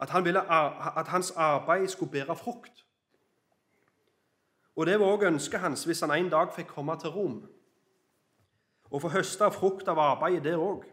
at, 0.00 0.10
han 0.10 0.24
ville, 0.24 0.40
at 0.98 1.08
hans 1.08 1.30
arbeid 1.30 1.88
skulle 1.88 2.12
bære 2.12 2.36
frukt. 2.36 2.86
Og 4.76 4.86
Det 4.86 5.00
var 5.00 5.06
òg 5.06 5.26
ønsket 5.26 5.60
hans 5.60 5.84
hvis 5.84 6.00
han 6.00 6.10
en 6.10 6.30
dag 6.30 6.54
fikk 6.56 6.72
komme 6.72 6.96
til 7.00 7.10
Rom. 7.10 7.48
Og 8.90 9.02
få 9.02 9.08
høste 9.08 9.50
frukt 9.52 9.88
av 9.88 9.98
arbeidet 9.98 10.44
der 10.44 10.56
òg. 10.56 10.86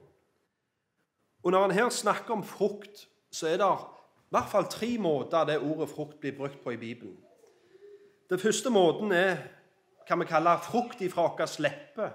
Og 1.43 1.51
når 1.51 1.61
han 1.61 1.71
her 1.71 1.89
snakker 1.89 2.33
om 2.33 2.43
frukt, 2.43 3.07
så 3.31 3.47
er 3.47 3.57
det 3.57 3.71
i 3.71 4.35
hvert 4.35 4.51
fall 4.51 4.67
tre 4.69 4.97
måter 4.97 5.45
det 5.45 5.61
ordet 5.61 5.89
frukt 5.89 6.19
blir 6.19 6.35
brukt 6.37 6.63
på 6.63 6.75
i 6.75 6.77
Bibelen. 6.77 7.17
Den 8.29 8.39
første 8.39 8.69
måten 8.69 9.11
er 9.11 9.37
hva 10.07 10.19
vi 10.19 10.27
kaller 10.27 10.59
frukt 10.59 11.01
ifra 11.01 11.29
våre 11.31 11.47
lepper, 11.59 12.11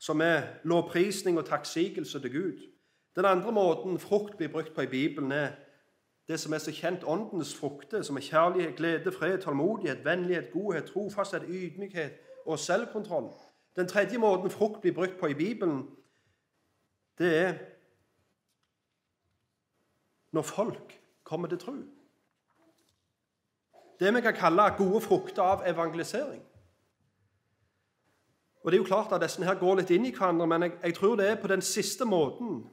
som 0.00 0.20
er 0.20 0.42
lovprisning 0.64 1.38
og 1.38 1.46
takksigelse 1.46 2.20
til 2.20 2.32
Gud. 2.32 2.58
Den 3.16 3.24
andre 3.24 3.52
måten 3.52 3.98
frukt 3.98 4.36
blir 4.36 4.48
brukt 4.48 4.74
på 4.74 4.80
i 4.80 4.86
Bibelen, 4.86 5.32
er 5.32 5.50
det 6.28 6.40
som 6.40 6.52
er 6.52 6.58
så 6.58 6.72
kjent 6.72 7.04
åndens 7.04 7.54
frukter, 7.56 8.02
som 8.02 8.16
er 8.16 8.20
kjærlighet, 8.20 8.76
glede, 8.76 9.12
fred, 9.12 9.38
tålmodighet, 9.38 10.04
vennlighet, 10.04 10.52
godhet, 10.52 10.84
trofasthet, 10.84 11.42
ydmykhet 11.48 12.12
og 12.46 12.58
selvkontroll. 12.58 13.32
Den 13.76 13.88
tredje 13.88 14.18
måten 14.18 14.50
frukt 14.50 14.80
blir 14.80 14.92
brukt 14.92 15.18
på 15.20 15.26
i 15.26 15.34
Bibelen, 15.34 15.88
det 17.18 17.36
er 17.36 17.54
når 20.32 20.42
folk 20.42 21.00
kommer 21.24 21.48
til 21.48 21.58
tro. 21.58 21.74
Det 24.00 24.14
vi 24.14 24.20
kan 24.20 24.34
kalle 24.34 24.62
gode 24.78 25.00
frukter 25.00 25.42
av 25.42 25.62
evangelisering. 25.66 26.42
Og 28.62 28.72
det 28.72 28.76
er 28.76 28.82
jo 28.82 28.88
klart 28.88 29.12
at 29.12 29.22
disse 29.22 29.44
her 29.44 29.54
går 29.54 29.80
litt 29.80 29.90
inn 29.90 30.04
i 30.06 30.12
hverandre, 30.12 30.46
men 30.46 30.62
jeg, 30.62 30.72
jeg 30.82 30.94
tror 30.94 31.16
det 31.16 31.28
er 31.30 31.40
på 31.40 31.48
den 31.48 31.62
siste 31.62 32.04
måten 32.04 32.64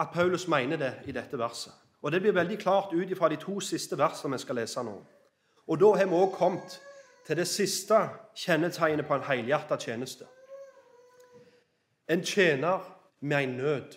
at 0.00 0.10
Paulus 0.12 0.48
mener 0.48 0.76
det 0.76 0.92
i 1.06 1.12
dette 1.12 1.38
verset. 1.38 1.72
Og 2.02 2.12
Det 2.12 2.20
blir 2.20 2.32
veldig 2.32 2.58
klart 2.58 2.92
ut 2.92 3.18
fra 3.18 3.28
de 3.28 3.36
to 3.36 3.60
siste 3.60 3.98
versene 3.98 4.36
vi 4.36 4.42
skal 4.42 4.56
lese 4.60 4.82
nå. 4.82 4.98
Og 5.66 5.80
Da 5.80 5.94
har 5.96 6.06
vi 6.06 6.12
også 6.12 6.36
kommet 6.36 6.80
til 7.26 7.36
det 7.36 7.48
siste 7.48 8.08
kjennetegnet 8.36 9.06
på 9.06 9.14
en 9.14 9.22
helhjertet 9.22 9.80
tjeneste. 9.80 10.24
En 12.08 12.24
tjener 12.24 12.80
med 13.20 13.42
en 13.42 13.56
nød. 13.56 13.96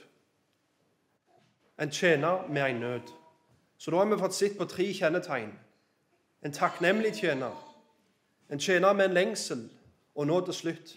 En 1.80 1.92
tjener 1.92 2.48
med 2.48 2.70
en 2.70 2.80
nød. 2.80 3.02
Så 3.78 3.92
da 3.92 3.98
har 3.98 4.06
vi 4.06 4.18
fått 4.18 4.34
sett 4.34 4.58
på 4.58 4.66
tre 4.66 4.94
kjennetegn. 4.94 5.52
En 6.46 6.52
takknemlig 6.52 7.16
tjener, 7.16 7.52
en 8.50 8.60
tjener 8.60 8.94
med 8.94 9.06
en 9.06 9.14
lengsel, 9.14 9.70
og 10.18 10.28
nå 10.28 10.40
til 10.46 10.54
slutt 10.54 10.96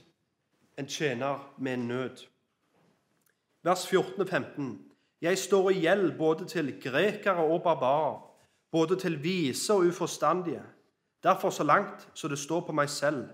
en 0.81 0.89
tjener 0.89 1.43
med 1.59 1.73
en 1.73 1.89
nød. 1.89 2.23
Vers 3.63 3.87
14 3.89 4.21
og 4.21 4.29
15. 4.29 4.71
Jeg 5.21 5.39
står 5.39 5.71
i 5.71 5.81
gjeld 5.81 6.19
både 6.19 6.47
til 6.49 6.81
grekere 6.81 7.45
og 7.45 7.63
barbarer, 7.63 8.21
både 8.71 8.97
til 8.97 9.23
vise 9.23 9.75
og 9.75 9.79
uforstandige. 9.79 10.63
Derfor, 11.23 11.51
så 11.51 11.65
langt 11.65 12.09
så 12.15 12.29
det 12.29 12.39
står 12.39 12.61
på 12.61 12.73
meg 12.73 12.91
selv, 12.91 13.29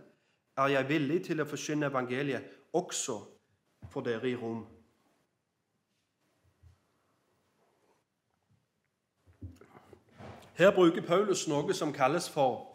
er 0.56 0.66
jeg 0.66 0.88
villig 0.88 1.24
til 1.24 1.40
å 1.40 1.46
forkynne 1.46 1.86
evangeliet 1.86 2.42
også 2.72 3.20
for 3.90 4.02
dere 4.02 4.30
i 4.30 4.34
Rom. 4.34 4.64
Her 10.56 10.72
bruker 10.74 11.04
Paulus 11.06 11.46
noe 11.48 11.74
som 11.74 11.92
kalles 11.92 12.30
for 12.32 12.72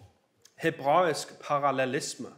hebraisk 0.56 1.34
parallellisme. 1.42 2.30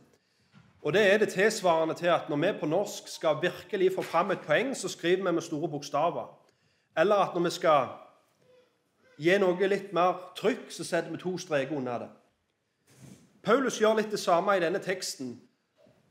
Og 0.84 0.94
Det 0.94 1.14
er 1.14 1.18
det 1.18 1.30
tilsvarende 1.30 1.94
til 1.94 2.08
at 2.08 2.30
når 2.30 2.36
vi 2.36 2.60
på 2.60 2.66
norsk 2.66 3.08
skal 3.08 3.38
virkelig 3.42 3.92
få 3.96 4.02
fram 4.02 4.32
et 4.32 4.40
poeng, 4.40 4.78
så 4.78 4.90
skriver 4.90 5.24
vi 5.24 5.32
med 5.32 5.42
store 5.42 5.70
bokstaver. 5.70 6.40
Eller 6.98 7.16
at 7.16 7.34
når 7.34 7.44
vi 7.44 7.50
skal 7.50 7.88
gi 9.18 9.38
noe 9.40 9.68
litt 9.68 9.94
mer 9.94 10.20
trykk, 10.36 10.68
så 10.70 10.84
setter 10.84 11.12
vi 11.12 11.18
to 11.18 11.38
streker 11.38 11.78
under 11.78 11.98
det. 11.98 12.10
Paulus 13.44 13.80
gjør 13.80 13.96
litt 13.96 14.12
det 14.12 14.20
samme 14.20 14.58
i 14.58 14.60
denne 14.60 14.80
teksten. 14.80 15.42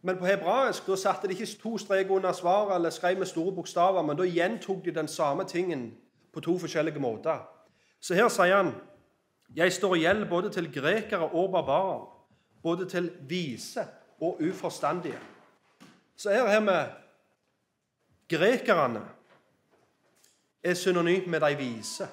Men 0.03 0.19
på 0.19 0.27
hebraisk 0.27 0.87
da 0.87 0.97
satte 0.97 1.29
de 1.29 1.37
ikke 1.37 1.63
to 1.63 1.79
streker 1.79 2.11
under 2.11 2.33
svaret 2.33 2.75
eller 2.77 2.91
skrev 2.91 3.19
med 3.19 3.27
store 3.27 3.55
bokstaver, 3.55 4.03
men 4.03 4.17
da 4.17 4.25
gjentok 4.25 4.85
de 4.85 4.95
den 4.95 5.09
samme 5.09 5.45
tingen 5.45 5.93
på 6.33 6.41
to 6.41 6.59
forskjellige 6.59 6.99
måter. 6.99 7.45
Så 8.01 8.15
her 8.15 8.29
sier 8.29 8.57
han 8.57 8.75
jeg 9.55 9.73
står 9.73 9.95
i 9.95 10.07
gjeld 10.07 10.29
både 10.29 10.51
til 10.51 10.73
grekere 10.73 11.29
og 11.29 11.53
barbarer, 11.53 12.07
både 12.63 12.89
til 12.89 13.11
vise 13.29 13.85
og 14.23 14.41
uforstandige. 14.41 15.19
Så 16.17 16.31
her 16.31 16.47
har 16.47 16.61
vi 16.61 16.93
grekerne 18.37 19.03
er 20.63 20.75
synonymt 20.75 21.27
med 21.27 21.41
de 21.41 21.57
vise. 21.57 22.09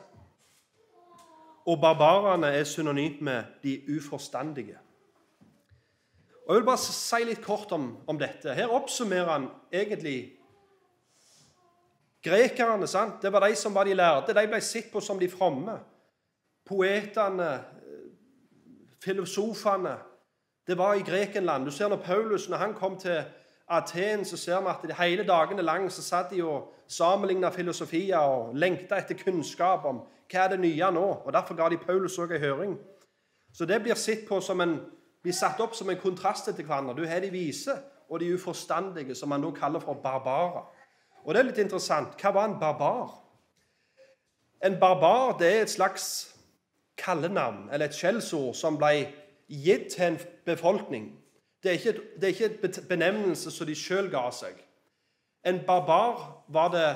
Og 1.66 1.82
barbarene 1.82 2.48
er 2.48 2.64
synonymt 2.64 3.22
med 3.22 3.44
de 3.64 3.82
uforstandige. 3.98 4.78
Og 6.48 6.56
Jeg 6.56 6.62
vil 6.62 6.66
bare 6.66 6.78
si 6.78 7.24
litt 7.24 7.44
kort 7.46 7.72
om, 7.72 7.98
om 8.08 8.18
dette. 8.18 8.54
Her 8.54 8.68
oppsummerer 8.68 9.32
han 9.32 9.50
egentlig 9.72 10.36
Grekerne 12.24 12.88
sant? 12.88 13.22
det 13.22 13.32
var 13.32 13.48
de 13.48 13.56
som 13.56 13.74
var 13.76 13.84
de 13.84 13.94
lærde. 13.94 14.34
De 14.34 14.48
ble 14.48 14.62
sett 14.62 14.92
på 14.92 15.00
som 15.00 15.20
de 15.20 15.30
fromme 15.30 15.78
poetene, 16.66 17.64
filosofene 19.04 19.96
Det 20.70 20.78
var 20.78 20.94
i 20.94 21.02
Grekenland. 21.02 21.66
Du 21.66 21.72
ser 21.72 21.88
når 21.88 21.98
Paulus 21.98 22.50
når 22.50 22.58
han 22.58 22.74
kom 22.74 22.98
til 22.98 23.24
Aten, 23.70 24.26
så 24.26 24.38
ser 24.38 24.62
vi 24.62 24.68
at 24.70 24.84
de 24.86 25.04
hele 25.04 25.24
dagene 25.28 25.62
lang 25.62 25.92
så 25.92 26.02
satt 26.02 26.30
de 26.30 26.44
og 26.44 26.74
sammenligna 26.88 27.50
filosofier 27.50 28.18
og 28.18 28.52
lengta 28.54 29.00
etter 29.02 29.18
kunnskap 29.18 29.88
om 29.90 30.04
hva 30.30 30.44
er 30.44 30.52
det 30.52 30.60
nye 30.60 30.92
nå. 30.94 31.06
og 31.26 31.34
Derfor 31.34 31.58
ga 31.58 31.70
de 31.74 31.78
Paulus 31.78 32.20
òg 32.22 32.36
en 32.36 32.42
høring. 32.42 32.76
Så 33.54 33.66
det 33.66 33.80
blir 33.82 33.98
sett 33.98 34.28
på 34.28 34.38
som 34.46 34.62
en, 34.62 34.76
blir 35.24 35.34
satt 35.34 35.58
opp 35.60 35.74
som 35.74 35.90
en 35.90 35.98
kontrast 35.98 36.52
til 36.54 36.66
hverandre. 36.66 36.94
Du 36.94 37.08
har 37.08 37.20
de 37.20 37.32
vise 37.34 37.74
og 38.10 38.20
de 38.20 38.34
uforstandige, 38.34 39.16
som 39.16 39.30
man 39.30 39.42
nå 39.42 39.50
kaller 39.52 39.80
for 39.80 39.98
barbarer. 40.04 40.70
Og 41.26 41.34
det 41.34 41.40
er 41.40 41.48
litt 41.48 41.64
interessant. 41.64 42.14
Hva 42.22 42.34
var 42.36 42.46
en 42.46 42.60
barbar? 42.62 43.18
En 44.62 44.78
barbar 44.78 45.34
det 45.40 45.50
er 45.50 45.62
et 45.64 45.74
slags 45.74 46.06
kallenavn 46.98 47.72
eller 47.72 47.90
et 47.90 47.98
skjellsord 47.98 48.54
som 48.54 48.78
ble 48.78 49.08
gitt 49.50 49.88
til 49.96 50.04
en 50.04 50.20
befolkning. 50.46 51.20
Det 51.64 51.70
er 51.70 51.74
ikke, 51.74 52.02
det 52.16 52.24
er 52.24 52.28
ikke 52.28 52.68
et 52.68 52.86
benevnelse 52.90 53.52
som 53.52 53.68
de 53.68 53.76
sjøl 53.76 54.10
ga 54.12 54.30
seg. 54.32 54.56
En 55.46 55.60
barbar 55.68 56.44
var 56.48 56.72
det 56.72 56.90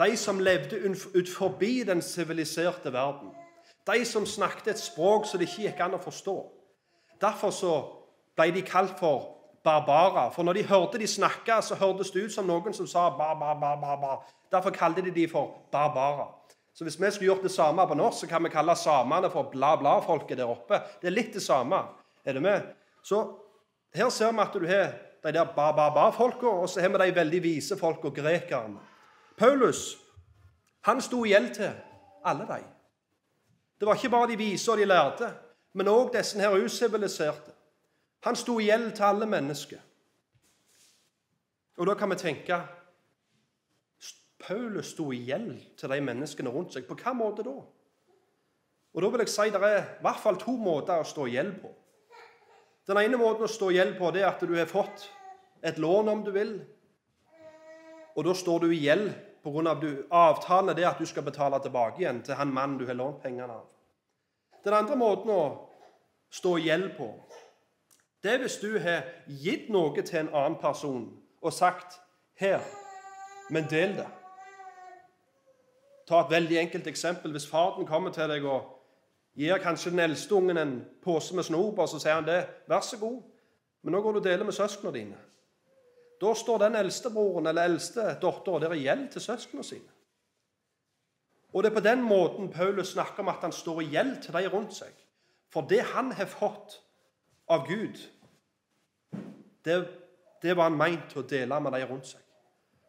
de 0.00 0.16
som 0.16 0.38
levde 0.40 0.80
ut 1.14 1.28
forbi 1.28 1.82
den 1.82 2.02
siviliserte 2.02 2.92
verden. 2.92 3.30
De 3.86 4.04
som 4.04 4.26
snakket 4.26 4.68
et 4.68 4.78
språk 4.78 5.26
som 5.26 5.40
det 5.40 5.48
ikke 5.48 5.68
gikk 5.68 5.80
an 5.84 5.96
å 5.96 6.02
forstå. 6.02 6.36
Derfor 7.20 7.50
så 7.50 7.74
ble 8.36 8.50
de 8.54 8.62
kalt 8.64 8.98
for 8.98 9.36
barbarer. 9.64 10.30
For 10.30 10.42
når 10.42 10.52
de 10.52 10.66
hørte 10.68 10.98
de 10.98 11.06
snakke, 11.06 11.62
så 11.62 11.74
hørtes 11.74 12.10
det 12.10 12.24
ut 12.24 12.32
som 12.32 12.46
noen 12.48 12.74
som 12.76 12.86
sa 12.86 13.08
ba, 13.10 13.34
ba, 13.34 13.54
ba, 13.54 13.74
ba, 13.76 13.96
ba. 14.00 14.14
Derfor 14.52 14.70
kalte 14.70 15.04
de 15.04 15.12
de 15.14 15.28
for 15.28 15.56
barbarer. 15.72 16.32
Så 16.80 16.84
hvis 16.84 17.00
vi 17.00 17.10
skulle 17.10 17.26
gjort 17.26 17.42
det 17.42 17.50
samme 17.52 17.84
på 17.86 17.94
norsk, 17.94 18.18
så 18.20 18.26
kan 18.26 18.44
vi 18.44 18.48
kalle 18.48 18.72
samene 18.76 19.28
for 19.30 19.50
bla-bla-folket 19.52 20.38
der 20.38 20.48
oppe. 20.48 20.78
Det 21.02 21.10
er 21.10 21.12
litt 21.12 21.34
det 21.36 21.42
samme. 21.44 21.76
Er 22.24 22.32
du 22.32 22.40
med? 22.40 22.70
Så 23.04 23.18
her 23.92 24.08
ser 24.08 24.32
vi 24.32 24.40
at 24.40 24.56
du 24.56 24.64
har 24.64 24.94
de 25.20 25.32
der 25.36 25.50
ba-ba-ba-folka, 25.56 26.46
og 26.46 26.70
så 26.72 26.80
har 26.80 26.88
vi 26.88 27.02
de 27.02 27.14
veldig 27.18 27.42
vise 27.44 27.76
folka, 27.76 28.08
grekerne. 28.08 28.80
Paulus 29.36 29.98
han 30.88 31.04
sto 31.04 31.20
i 31.26 31.34
gjeld 31.34 31.52
til 31.58 31.76
alle 32.24 32.48
de. 32.48 32.64
Det 33.76 33.86
var 33.86 34.00
ikke 34.00 34.14
bare 34.16 34.32
de 34.32 34.40
vise 34.40 34.72
og 34.72 34.80
de 34.80 34.88
lærde, 34.88 35.32
men 35.74 35.92
òg 35.92 36.16
disse 36.16 36.40
her 36.40 36.56
usiviliserte. 36.64 37.52
Han 38.24 38.36
sto 38.36 38.56
i 38.56 38.70
gjeld 38.72 38.94
til 38.96 39.04
alle 39.04 39.28
mennesker. 39.28 39.84
Og 41.76 41.92
da 41.92 41.94
kan 41.94 42.08
vi 42.08 42.22
tenke 42.24 42.62
Paulus 44.40 44.94
sto 44.94 45.10
i 45.12 45.20
gjeld 45.28 45.58
til 45.76 45.92
de 45.92 46.00
menneskene 46.00 46.50
rundt 46.50 46.74
seg. 46.74 46.86
På 46.88 46.96
hvilken 46.96 47.18
måte 47.18 47.44
da? 47.46 47.58
Og 48.90 49.02
da 49.02 49.10
vil 49.12 49.22
jeg 49.22 49.30
si 49.30 49.50
Det 49.52 49.62
er 49.62 49.78
i 49.78 50.02
hvert 50.02 50.22
fall 50.22 50.38
to 50.40 50.56
måter 50.58 51.00
å 51.00 51.06
stå 51.06 51.26
i 51.28 51.36
gjeld 51.36 51.60
på. 51.62 51.70
Den 52.88 52.98
ene 53.04 53.20
måten 53.20 53.46
å 53.46 53.50
stå 53.50 53.70
i 53.70 53.76
gjeld 53.78 53.98
på 53.98 54.10
det 54.10 54.24
er 54.24 54.32
at 54.32 54.40
du 54.42 54.54
har 54.56 54.66
fått 54.66 55.08
et 55.62 55.78
lån, 55.78 56.08
om 56.08 56.22
du 56.24 56.30
vil. 56.34 56.54
Og 58.16 58.24
da 58.24 58.34
står 58.34 58.64
du 58.64 58.72
i 58.72 58.80
gjeld 58.86 59.12
pga. 59.44 59.76
avtalen 60.10 60.70
er 60.70 60.74
det 60.74 60.86
at 60.88 60.98
du 60.98 61.06
skal 61.06 61.22
betale 61.22 61.60
tilbake 61.62 62.00
igjen 62.00 62.22
til 62.22 62.34
han 62.34 62.52
mannen 62.52 62.78
du 62.78 62.86
har 62.86 62.94
lånt 62.94 63.22
pengene 63.22 63.52
av. 63.52 63.68
Den 64.64 64.74
andre 64.74 64.96
måten 64.96 65.30
å 65.30 65.68
stå 66.30 66.56
i 66.58 66.66
gjeld 66.68 66.96
på, 66.96 67.12
det 68.22 68.32
er 68.32 68.42
hvis 68.42 68.58
du 68.60 68.78
har 68.78 69.06
gitt 69.26 69.70
noe 69.72 70.02
til 70.02 70.18
en 70.20 70.34
annen 70.34 70.58
person 70.60 71.06
og 71.40 71.52
sagt 71.52 72.00
'Her, 72.36 72.60
men 73.50 73.64
del 73.70 73.96
det'. 73.96 74.19
Ta 76.10 76.24
et 76.24 76.30
veldig 76.32 76.58
enkelt 76.58 76.86
eksempel. 76.90 77.30
Hvis 77.30 77.46
faren 77.46 77.86
kommer 77.86 78.10
til 78.10 78.26
deg 78.28 78.44
og 78.44 78.66
gir 79.38 79.60
kanskje 79.62 79.92
den 79.94 80.02
eldste 80.02 80.34
ungen 80.34 80.58
en 80.58 80.72
pose 81.04 81.36
med 81.38 81.46
snop, 81.46 81.78
og 81.78 81.88
så 81.88 82.00
sier 82.02 82.18
han 82.18 82.26
det 82.26 82.46
'Vær 82.66 82.80
så 82.80 82.98
god, 82.98 83.22
men 83.82 83.92
nå 83.92 84.00
går 84.02 84.12
du 84.12 84.18
og 84.18 84.24
deler 84.24 84.44
med 84.44 84.52
søsknene 84.52 84.98
dine'. 84.98 85.22
Da 86.20 86.34
står 86.34 86.58
den 86.58 86.74
eldste 86.74 87.10
broren 87.10 87.46
eller 87.46 87.62
eldste 87.62 88.00
datteren 88.22 88.62
der 88.62 88.72
i 88.72 88.82
gjeld 88.82 89.08
til 89.08 89.20
søsknene 89.20 89.64
sine. 89.64 89.90
Og 91.52 91.62
det 91.62 91.70
er 91.70 91.74
på 91.74 91.88
den 91.88 92.02
måten 92.02 92.50
Paulus 92.50 92.88
snakker 92.88 93.18
om 93.22 93.28
at 93.28 93.40
han 93.40 93.52
står 93.52 93.80
i 93.80 93.84
gjeld 93.84 94.22
til 94.22 94.32
de 94.34 94.48
rundt 94.48 94.74
seg. 94.74 94.92
For 95.52 95.60
det 95.60 95.80
han 95.82 96.12
har 96.12 96.26
fått 96.26 96.82
av 97.48 97.66
Gud, 97.66 97.98
det, 99.64 99.88
det 100.42 100.56
var 100.56 100.62
han 100.62 100.78
meint 100.78 101.10
til 101.10 101.22
å 101.22 101.26
dele 101.26 101.60
med 101.60 101.72
de 101.72 101.86
rundt 101.86 102.06
seg. 102.06 102.20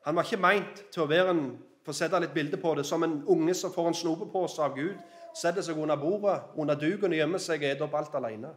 Han 0.06 0.16
var 0.16 0.24
ikke 0.24 0.42
meint 0.42 0.84
til 0.92 1.04
å 1.04 1.10
være 1.10 1.30
en 1.30 1.60
for 1.82 1.94
å 1.94 1.98
sette 1.98 2.20
litt 2.22 2.34
bilde 2.34 2.60
på 2.62 2.76
det, 2.78 2.86
som 2.86 3.04
en 3.04 3.22
unge 3.30 3.56
som 3.58 3.74
får 3.74 3.88
en 3.90 3.98
snopepose 3.98 4.62
av 4.62 4.76
Gud, 4.78 4.98
setter 5.38 5.64
seg 5.66 5.80
under 5.80 5.98
bordet, 5.98 6.38
under 6.60 6.78
duken 6.78 7.14
og 7.14 7.18
gjemmer 7.18 7.42
seg 7.42 7.64
og 7.64 7.70
spiser 7.72 7.86
opp 7.88 7.98
alt 7.98 8.18
alene. 8.20 8.52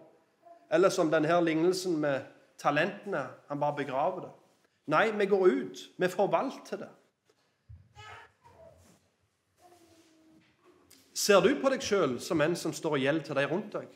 Eller 0.70 0.90
som 0.90 1.10
denne 1.10 1.40
lignelsen 1.44 1.96
med 2.00 2.26
talentene. 2.58 3.26
Han 3.48 3.60
bare 3.60 3.76
begraver 3.84 4.26
det. 4.26 4.32
Nei, 4.92 5.06
vi 5.16 5.26
går 5.26 5.48
ut. 5.48 5.82
Vi 5.96 6.08
forvalter 6.08 6.82
det. 6.84 6.90
Ser 11.14 11.40
du 11.40 11.52
på 11.60 11.70
deg 11.70 11.84
sjøl 11.84 12.18
som 12.20 12.42
en 12.42 12.56
som 12.58 12.74
står 12.74 12.98
i 12.98 13.04
gjeld 13.06 13.22
til 13.24 13.38
de 13.38 13.46
rundt 13.48 13.76
deg? 13.76 13.86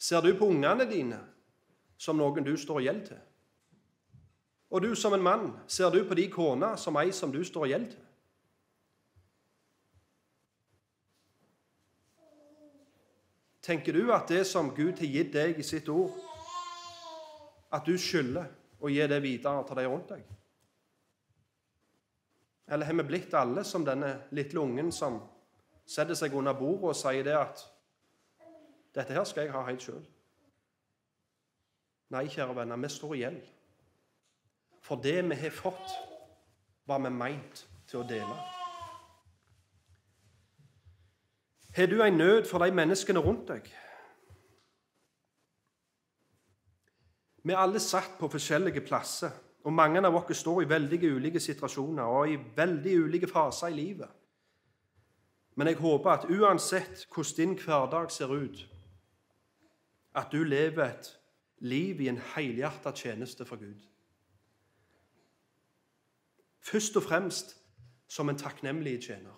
Ser 0.00 0.24
du 0.24 0.32
på 0.34 0.48
ungene 0.50 0.84
dine 0.90 1.20
som 2.00 2.18
noen 2.18 2.44
du 2.44 2.56
står 2.58 2.82
i 2.82 2.88
gjeld 2.88 3.04
til? 3.06 3.20
Og 4.70 4.82
du 4.82 4.94
som 4.94 5.14
en 5.14 5.22
mann, 5.22 5.50
ser 5.66 5.90
du 5.90 6.04
på 6.06 6.14
de 6.14 6.28
kona 6.30 6.76
som 6.78 6.96
ei 7.00 7.10
som 7.12 7.32
du 7.32 7.42
står 7.44 7.66
i 7.66 7.72
gjeld 7.72 7.88
til? 7.90 8.06
Tenker 13.60 13.92
du 13.92 14.12
at 14.14 14.30
det 14.30 14.46
som 14.48 14.70
Gud 14.74 14.98
har 14.98 15.10
gitt 15.10 15.34
deg 15.34 15.58
i 15.58 15.66
sitt 15.66 15.88
ord, 15.92 16.14
at 17.70 17.86
du 17.86 17.98
skylder 17.98 18.48
å 18.80 18.88
gi 18.90 19.02
det 19.06 19.20
videre 19.22 19.66
til 19.68 19.78
de 19.78 19.84
rundt 19.90 20.14
deg? 20.14 20.22
Eller 22.70 22.86
har 22.86 22.96
vi 23.02 23.08
blitt 23.10 23.34
alle 23.34 23.64
som 23.66 23.84
denne 23.84 24.14
lille 24.30 24.62
ungen 24.62 24.92
som 24.94 25.18
setter 25.84 26.14
seg 26.14 26.34
under 26.38 26.54
bordet 26.54 26.92
og 26.92 26.96
sier 26.96 27.26
det 27.26 27.34
at 27.36 27.62
dette 28.94 29.14
her 29.14 29.26
skal 29.26 29.46
jeg 29.46 29.54
ha 29.54 29.62
helt 29.66 29.82
sjøl. 29.82 30.02
Nei, 32.14 32.26
kjære 32.30 32.56
venner, 32.56 32.78
vi 32.78 32.90
står 32.90 33.14
i 33.14 33.22
gjeld. 33.24 33.42
For 34.90 34.98
det 34.98 35.20
vi 35.22 35.34
har 35.34 35.50
fått, 35.54 35.92
var 36.86 36.98
vi 36.98 37.10
meint 37.14 37.60
til 37.86 38.00
å 38.00 38.06
dele. 38.08 38.36
Har 41.76 41.86
du 41.86 42.00
en 42.02 42.16
nød 42.18 42.48
for 42.50 42.58
de 42.58 42.74
menneskene 42.74 43.22
rundt 43.22 43.44
deg? 43.52 43.68
Vi 47.46 47.54
er 47.54 47.62
alle 47.62 47.78
satt 47.78 48.16
på 48.18 48.32
forskjellige 48.32 48.82
plasser, 48.88 49.30
og 49.62 49.72
mange 49.72 50.02
av 50.02 50.16
oss 50.18 50.40
står 50.40 50.64
i 50.64 50.70
veldig 50.72 50.98
ulike 51.06 51.40
situasjoner 51.40 52.10
og 52.10 52.32
i 52.32 52.40
veldig 52.56 52.96
ulike 53.04 53.30
faser 53.30 53.70
i 53.70 53.76
livet. 53.76 54.10
Men 55.54 55.70
jeg 55.70 55.78
håper 55.78 56.10
at 56.10 56.26
uansett 56.26 57.06
hvordan 57.14 57.36
din 57.36 57.54
hverdag 57.62 58.10
ser 58.10 58.34
ut, 58.34 58.66
at 60.18 60.34
du 60.34 60.42
lever 60.42 60.84
et 60.88 61.14
liv 61.62 62.02
i 62.02 62.10
en 62.10 62.18
helhjertet 62.34 63.06
tjeneste 63.06 63.46
for 63.46 63.62
Gud. 63.62 63.86
Først 66.60 66.96
og 66.96 67.02
fremst 67.02 67.56
som 68.08 68.28
en 68.28 68.38
takknemlig 68.38 69.02
tjener. 69.02 69.36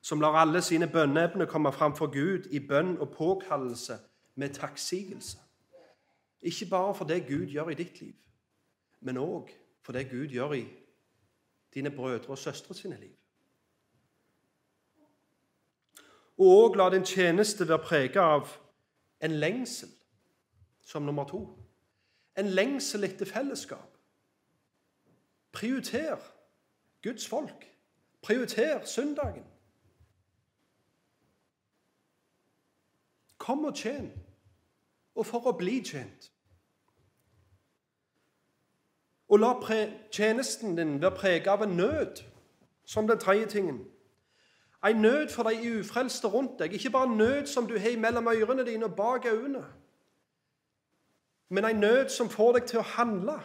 Som 0.00 0.20
lar 0.20 0.36
alle 0.40 0.62
sine 0.62 0.88
bønneevner 0.88 1.46
komme 1.46 1.72
fram 1.72 1.96
for 1.96 2.06
Gud 2.06 2.48
i 2.50 2.66
bønn 2.68 2.98
og 2.98 3.12
påkallelse 3.16 3.98
med 4.34 4.54
takksigelse. 4.54 5.38
Ikke 6.42 6.66
bare 6.70 6.94
for 6.94 7.04
det 7.04 7.26
Gud 7.28 7.46
gjør 7.46 7.68
i 7.68 7.74
ditt 7.74 8.00
liv, 8.00 8.14
men 9.00 9.16
òg 9.16 9.50
for 9.82 9.92
det 9.92 10.10
Gud 10.10 10.26
gjør 10.26 10.52
i 10.52 10.64
dine 11.74 11.90
brødre 11.90 12.28
og 12.28 12.38
søstre 12.38 12.74
sine 12.74 13.00
liv. 13.00 13.14
Og 16.40 16.46
òg 16.46 16.76
la 16.76 16.88
din 16.90 17.04
tjeneste 17.04 17.68
være 17.68 17.84
preget 17.84 18.16
av 18.16 18.48
en 19.20 19.30
lengsel, 19.30 19.88
som 20.84 21.02
nummer 21.02 21.28
to. 21.28 21.42
En 22.38 22.48
lengsel 22.48 23.04
etter 23.04 23.28
fellesskap. 23.28 23.99
Prioriter 25.52 26.16
Guds 27.02 27.28
folk. 27.28 27.66
Prioriter 28.22 28.84
søndagen. 28.84 29.44
Kom 33.38 33.64
og 33.64 33.74
tjen, 33.74 34.12
og 35.14 35.26
for 35.26 35.48
å 35.48 35.56
bli 35.56 35.80
tjent. 35.84 36.28
Og 39.30 39.40
la 39.40 39.54
tjenesten 40.12 40.76
din 40.76 40.98
være 41.00 41.16
preget 41.16 41.48
av 41.48 41.62
en 41.62 41.76
nød, 41.76 42.20
som 42.84 43.08
den 43.08 43.18
tredje 43.18 43.46
tingen. 43.46 43.84
En 44.84 44.96
nød 44.96 45.28
for 45.28 45.42
de 45.42 45.80
ufrelste 45.80 46.28
rundt 46.28 46.58
deg. 46.58 46.72
Ikke 46.72 46.90
bare 46.90 47.08
en 47.08 47.16
nød 47.16 47.46
som 47.46 47.66
du 47.66 47.78
har 47.78 47.98
mellom 47.98 48.26
ørene 48.26 48.66
dine 48.66 48.84
og 48.84 48.96
bak 48.96 49.26
øynene, 49.26 49.64
men 51.48 51.64
en 51.64 51.80
nød 51.80 52.08
som 52.08 52.28
får 52.30 52.52
deg 52.52 52.66
til 52.66 52.78
å 52.78 52.82
handle. 52.96 53.40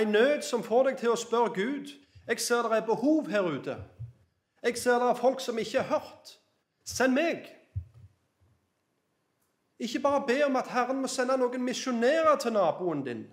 En 0.00 0.08
nød 0.08 0.42
som 0.42 0.62
får 0.62 0.88
deg 0.88 0.96
til 0.98 1.12
å 1.14 1.18
spørre 1.18 1.54
Gud. 1.54 1.92
Jeg 2.26 2.40
ser 2.40 2.66
det 2.66 2.78
er 2.78 2.86
behov 2.86 3.28
her 3.30 3.46
ute. 3.46 3.76
Jeg 4.62 4.78
ser 4.78 4.98
det 4.98 5.10
er 5.10 5.20
folk 5.20 5.40
som 5.40 5.58
ikke 5.58 5.82
har 5.82 6.00
hørt. 6.00 6.38
Send 6.84 7.14
meg. 7.14 7.46
Ikke 9.78 10.00
bare 10.00 10.26
be 10.26 10.44
om 10.46 10.56
at 10.56 10.68
Herren 10.68 11.00
må 11.02 11.08
sende 11.10 11.36
noen 11.36 11.62
misjonærer 11.62 12.36
til 12.40 12.54
naboen 12.54 13.02
din, 13.04 13.24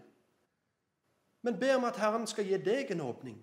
men 1.41 1.59
be 1.59 1.76
om 1.76 1.86
at 1.86 1.99
Herren 2.01 2.28
skal 2.28 2.45
gi 2.45 2.57
deg 2.57 2.91
en 2.91 3.01
åpning. 3.05 3.38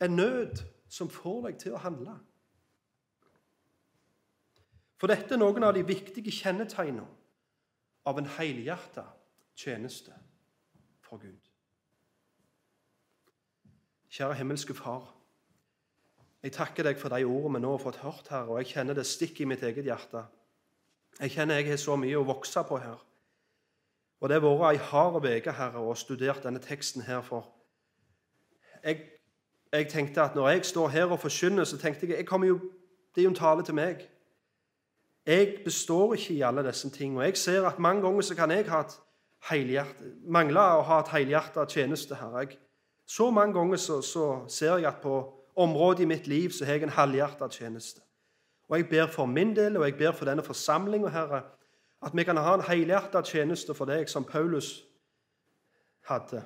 En 0.00 0.16
nød 0.16 0.62
som 0.88 1.10
får 1.10 1.42
deg 1.48 1.58
til 1.58 1.74
å 1.74 1.82
handle. 1.82 2.16
For 4.96 5.10
dette 5.12 5.34
er 5.34 5.40
noen 5.40 5.64
av 5.66 5.74
de 5.76 5.84
viktige 5.86 6.32
kjennetegnene 6.32 7.15
av 8.06 8.18
en 8.18 8.28
helhjerta 8.36 9.04
tjeneste 9.58 10.14
for 11.02 11.18
Gud. 11.18 11.50
Kjære 14.08 14.38
himmelske 14.38 14.74
Far. 14.74 15.10
Jeg 16.42 16.54
takker 16.54 16.86
deg 16.86 17.00
for 17.00 17.10
de 17.10 17.26
ordene 17.26 17.58
vi 17.58 17.64
nå 17.64 17.74
har 17.74 17.82
fått 17.82 18.02
hørt 18.04 18.28
her, 18.30 18.46
og 18.46 18.60
jeg 18.60 18.70
kjenner 18.76 18.94
det 18.94 19.06
stikk 19.08 19.40
i 19.42 19.48
mitt 19.50 19.64
eget 19.66 19.88
hjerte. 19.88 20.22
Jeg 21.18 21.32
kjenner 21.34 21.58
jeg 21.58 21.72
har 21.72 21.80
så 21.80 21.96
mye 21.98 22.18
å 22.20 22.26
vokse 22.28 22.62
på 22.68 22.78
her. 22.78 23.02
Og 24.20 24.28
det 24.28 24.38
har 24.38 24.44
vært 24.46 24.76
ei 24.76 24.84
hard 24.90 25.26
uke, 25.26 25.52
Herre, 25.52 25.82
å 25.82 25.94
studere 25.98 26.40
denne 26.44 26.62
teksten 26.62 27.02
her. 27.04 27.20
For 27.26 27.48
jeg, 28.84 29.02
jeg, 29.72 29.88
tenkte 29.90 30.22
at 30.22 30.36
når 30.36 30.48
jeg 30.50 30.64
står 30.70 30.88
her 30.94 31.12
og 31.12 31.20
forkynner, 31.20 31.64
så 31.64 31.78
tenkte 31.80 32.06
jeg, 32.06 32.22
jeg 32.22 32.48
jo, 32.48 32.60
det 33.14 33.20
er 33.20 33.26
jo 33.26 33.34
en 33.34 33.40
tale 33.42 33.64
til 33.64 33.76
meg. 33.76 34.06
Jeg 35.26 35.56
består 35.64 36.14
ikke 36.14 36.34
i 36.34 36.42
alle 36.46 36.62
disse 36.66 36.90
tingene. 36.90 37.24
Jeg 37.24 37.36
ser 37.36 37.66
at 37.66 37.78
mange 37.78 38.02
ganger 38.02 38.20
så 38.20 38.34
kan 38.34 38.50
jeg 38.50 38.70
ha 38.70 38.80
et 38.80 39.00
mangle 40.26 40.60
å 40.60 40.84
ha 40.86 41.00
et 41.00 41.10
helhjertet 41.10 41.74
tjeneste 41.74 42.14
her. 42.14 42.38
Jeg, 42.38 42.58
så 43.06 43.30
mange 43.30 43.54
ganger 43.54 43.76
så, 43.76 44.00
så, 44.02 44.44
ser 44.48 44.76
jeg 44.76 44.86
at 44.86 45.02
på 45.02 45.16
området 45.56 46.00
i 46.00 46.10
mitt 46.10 46.26
liv 46.26 46.50
så 46.50 46.64
har 46.64 46.78
jeg 46.78 46.82
en 46.82 46.94
halvhjertet 46.94 47.58
tjeneste. 47.58 48.00
Og 48.68 48.78
jeg 48.78 48.88
ber 48.88 49.06
for 49.06 49.26
min 49.26 49.56
del, 49.56 49.76
og 49.76 49.84
jeg 49.84 49.98
ber 49.98 50.12
for 50.12 50.24
denne 50.24 50.42
forsamlinga, 50.42 51.08
Herre, 51.08 51.42
at 52.02 52.14
vi 52.14 52.24
kan 52.24 52.36
ha 52.36 52.54
en 52.54 52.66
helhjertet 52.66 53.26
tjeneste 53.26 53.74
for 53.74 53.86
deg, 53.86 54.08
som 54.08 54.24
Paulus 54.24 54.84
hadde. 56.06 56.42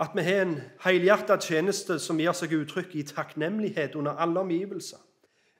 At 0.00 0.10
vi 0.14 0.22
har 0.22 0.42
en 0.42 0.60
helhjertet 0.84 1.44
tjeneste 1.44 1.98
som 2.00 2.20
gir 2.20 2.32
seg 2.36 2.52
uttrykk 2.56 2.94
i 2.96 3.06
takknemlighet 3.08 3.96
under 4.00 4.16
alle 4.16 4.40
omgivelser. 4.40 5.00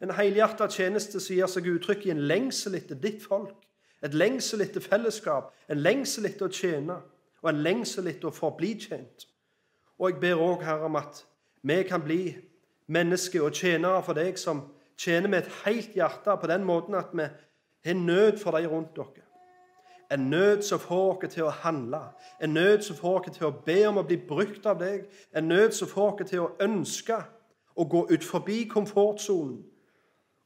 En 0.02 0.10
helhjertet 0.10 0.74
tjeneste 0.74 1.20
som 1.20 1.36
gir 1.36 1.50
seg 1.50 1.68
uttrykk 1.70 2.06
i 2.08 2.14
en 2.14 2.24
lengsel 2.26 2.74
etter 2.74 2.98
ditt 2.98 3.22
folk. 3.22 3.54
Et 4.02 4.14
lengsel 4.14 4.64
etter 4.64 4.82
fellesskap, 4.82 5.52
en 5.70 5.78
lengsel 5.78 6.26
etter 6.26 6.48
å 6.48 6.52
tjene 6.52 6.96
og 7.42 7.50
en 7.50 7.60
lengsel 7.62 8.08
etter 8.10 8.30
å 8.30 8.34
forbli 8.34 8.72
tjent. 8.82 9.28
Og 9.98 10.10
jeg 10.10 10.20
ber 10.22 10.42
òg, 10.42 10.64
Herre, 10.66 10.88
om 10.90 10.98
at 10.98 11.22
vi 11.62 11.82
kan 11.86 12.02
bli 12.02 12.34
mennesker 12.90 13.44
og 13.46 13.54
tjenere 13.54 14.02
for 14.02 14.18
deg 14.18 14.38
som 14.38 14.64
tjener 14.98 15.30
med 15.30 15.44
et 15.44 15.58
helt 15.64 15.94
hjerte 15.94 16.34
på 16.34 16.50
den 16.50 16.64
måten 16.66 16.98
at 16.98 17.14
vi 17.14 17.28
har 17.86 17.98
nød 17.98 18.40
for 18.42 18.58
de 18.58 18.66
rundt 18.66 18.96
dere. 18.96 19.26
En 20.12 20.26
nød 20.30 20.62
som 20.62 20.82
får 20.82 21.14
oss 21.14 21.34
til 21.34 21.46
å 21.46 21.54
handle, 21.62 22.02
en 22.42 22.52
nød 22.52 22.82
som 22.82 22.96
får 22.96 23.20
oss 23.20 23.36
til 23.36 23.46
å 23.48 23.54
be 23.64 23.78
om 23.88 24.02
å 24.02 24.04
bli 24.06 24.18
brukt 24.28 24.66
av 24.66 24.82
deg, 24.82 25.06
en 25.32 25.48
nød 25.48 25.72
som 25.72 25.88
får 25.88 26.10
oss 26.10 26.30
til 26.30 26.42
å 26.42 26.50
ønske 26.60 27.16
å 27.76 27.86
gå 27.88 28.02
ut 28.10 28.24
forbi 28.24 28.64
komfortsonen 28.68 29.62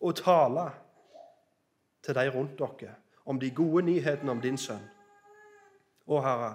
og 0.01 0.17
tale 0.17 0.67
til 2.03 2.15
de 2.15 2.29
rundt 2.31 2.59
dere 2.59 2.95
om 3.27 3.41
de 3.41 3.51
gode 3.51 3.83
nyhetene 3.83 4.31
om 4.31 4.41
din 4.41 4.59
sønn. 4.59 4.85
Å, 6.07 6.21
Herre, 6.23 6.51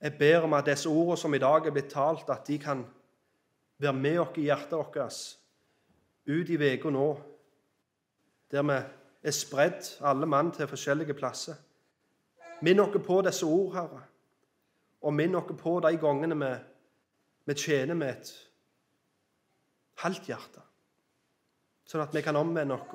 jeg 0.00 0.16
ber 0.18 0.46
om 0.46 0.56
at 0.58 0.66
disse 0.66 0.88
ordene 0.90 1.18
som 1.20 1.34
i 1.34 1.42
dag 1.42 1.66
er 1.66 1.74
blitt 1.74 1.92
talt, 1.92 2.30
at 2.32 2.46
de 2.48 2.56
kan 2.58 2.82
være 3.78 3.96
med 3.96 4.18
oss 4.18 4.38
i 4.40 4.48
hjertet 4.48 4.78
vårt 4.78 4.96
ut 6.26 6.50
i 6.50 6.56
uka 6.56 6.90
nå, 6.90 7.08
der 8.50 8.66
vi 8.66 8.78
er 9.22 9.36
spredd, 9.36 9.98
alle 10.00 10.26
mann, 10.26 10.50
til 10.52 10.68
forskjellige 10.68 11.14
plasser. 11.14 11.54
Minn 12.62 12.80
oss 12.80 12.96
på 13.06 13.20
disse 13.22 13.46
ord, 13.46 13.74
Herre, 13.74 14.02
og 15.00 15.14
minn 15.14 15.34
oss 15.38 15.52
på 15.58 15.78
de 15.80 15.94
gangene 16.00 16.36
vi, 16.40 16.50
vi 17.46 17.54
tjener 17.54 17.94
med 17.94 18.16
et 18.16 18.32
halvt 20.02 20.32
hjerte, 20.32 20.64
sånn 21.90 22.04
at 22.04 22.14
vi 22.14 22.22
kan 22.22 22.38
omvende 22.38 22.76
oss 22.78 22.94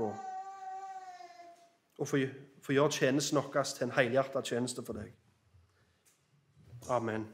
og, 2.00 2.08
få 2.08 2.74
gjøre 2.74 2.92
tjenesten 2.92 3.40
vår 3.40 3.68
til 3.76 3.88
en 3.88 3.96
helhjertet 3.96 4.52
tjeneste 4.52 4.84
for 4.84 5.00
deg. 5.00 5.12
Amen. 6.92 7.28